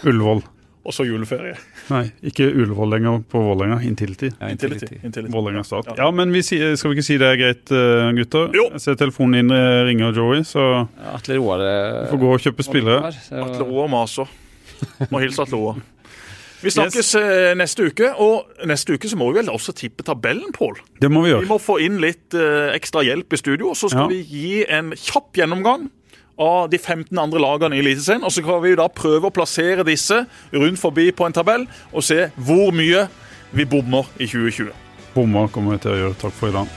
Ullevål. 0.08 0.44
Og 0.82 0.94
så 0.96 1.04
juleferie. 1.06 1.54
Nei, 1.92 2.08
ikke 2.26 2.48
Ullevål 2.48 2.94
lenger, 2.96 3.18
på 3.30 3.42
Vålerenga. 3.44 3.82
Intility. 3.86 4.32
Ja, 4.40 4.48
Intility. 4.50 4.96
Intility. 5.04 5.30
Vålerenga 5.34 5.62
start. 5.68 5.92
Ja. 5.92 5.98
Ja, 6.06 6.08
men 6.16 6.32
vi 6.34 6.42
skal 6.42 6.90
vi 6.90 6.96
ikke 6.96 7.06
si 7.06 7.18
det 7.22 7.28
er 7.28 7.38
greit, 7.38 7.74
eh, 7.76 8.08
gutter? 8.18 8.48
Jo. 8.58 8.64
Jeg 8.74 8.82
ser 8.82 8.98
telefonen 8.98 9.36
din 9.38 9.54
eh, 9.54 9.82
ringer, 9.90 10.16
Joey, 10.16 10.42
så 10.48 10.88
Atle 11.12 11.38
Roar 11.38 11.62
vi 11.62 12.08
får 12.16 12.22
gå 12.24 12.32
og 12.34 12.48
kjøpe 12.48 12.66
spillere. 12.66 13.12
Atle 13.44 13.68
Roar 13.68 13.92
maser. 13.94 14.32
Må 15.12 15.22
hilse 15.24 15.44
Atle 15.46 15.58
Roar. 15.60 15.82
Vi 16.62 16.70
snakkes 16.70 17.08
yes. 17.18 17.56
neste 17.58 17.88
uke, 17.90 18.12
og 18.22 18.68
neste 18.70 18.94
uke 18.94 19.10
så 19.10 19.18
må 19.18 19.32
vi 19.32 19.40
vel 19.40 19.50
også 19.50 19.74
tippe 19.74 20.06
tabellen, 20.06 20.52
Pål. 20.54 20.78
Det 21.02 21.10
må 21.10 21.24
vi 21.26 21.32
gjøre. 21.32 21.42
Vi 21.42 21.50
må 21.50 21.58
få 21.58 21.80
inn 21.82 21.98
litt 22.04 22.36
eh, 22.38 22.70
ekstra 22.76 23.02
hjelp 23.08 23.34
i 23.34 23.40
studio, 23.42 23.72
så 23.74 23.90
skal 23.90 24.06
Ja. 24.06 24.12
vi 24.12 24.20
gi 24.22 24.62
en 24.70 24.92
kjapp 24.94 25.34
gjennomgang 25.42 25.88
av 26.42 26.70
de 26.70 26.78
15 26.78 27.18
andre 27.18 27.42
lagene 27.42 27.76
i 27.78 27.82
Eliteserien. 27.82 28.24
Og 28.24 28.32
så 28.32 28.44
kan 28.46 28.62
vi 28.62 28.76
da 28.78 28.86
prøve 28.94 29.32
å 29.32 29.34
plassere 29.34 29.84
disse 29.88 30.22
rundt 30.54 30.80
forbi 30.82 31.10
på 31.12 31.26
en 31.26 31.34
tabell 31.34 31.66
og 31.92 32.06
se 32.06 32.30
hvor 32.38 32.70
mye 32.78 33.08
vi 33.58 33.66
bommer 33.66 34.06
i 34.20 34.30
2020. 34.30 34.70
Bommer 35.16 35.50
kommer 35.52 35.76
vi 35.76 35.84
til 35.84 35.96
å 35.96 36.00
gjøre. 36.04 36.20
Takk 36.22 36.38
for 36.38 36.54
i 36.54 36.56
dag. 36.56 36.68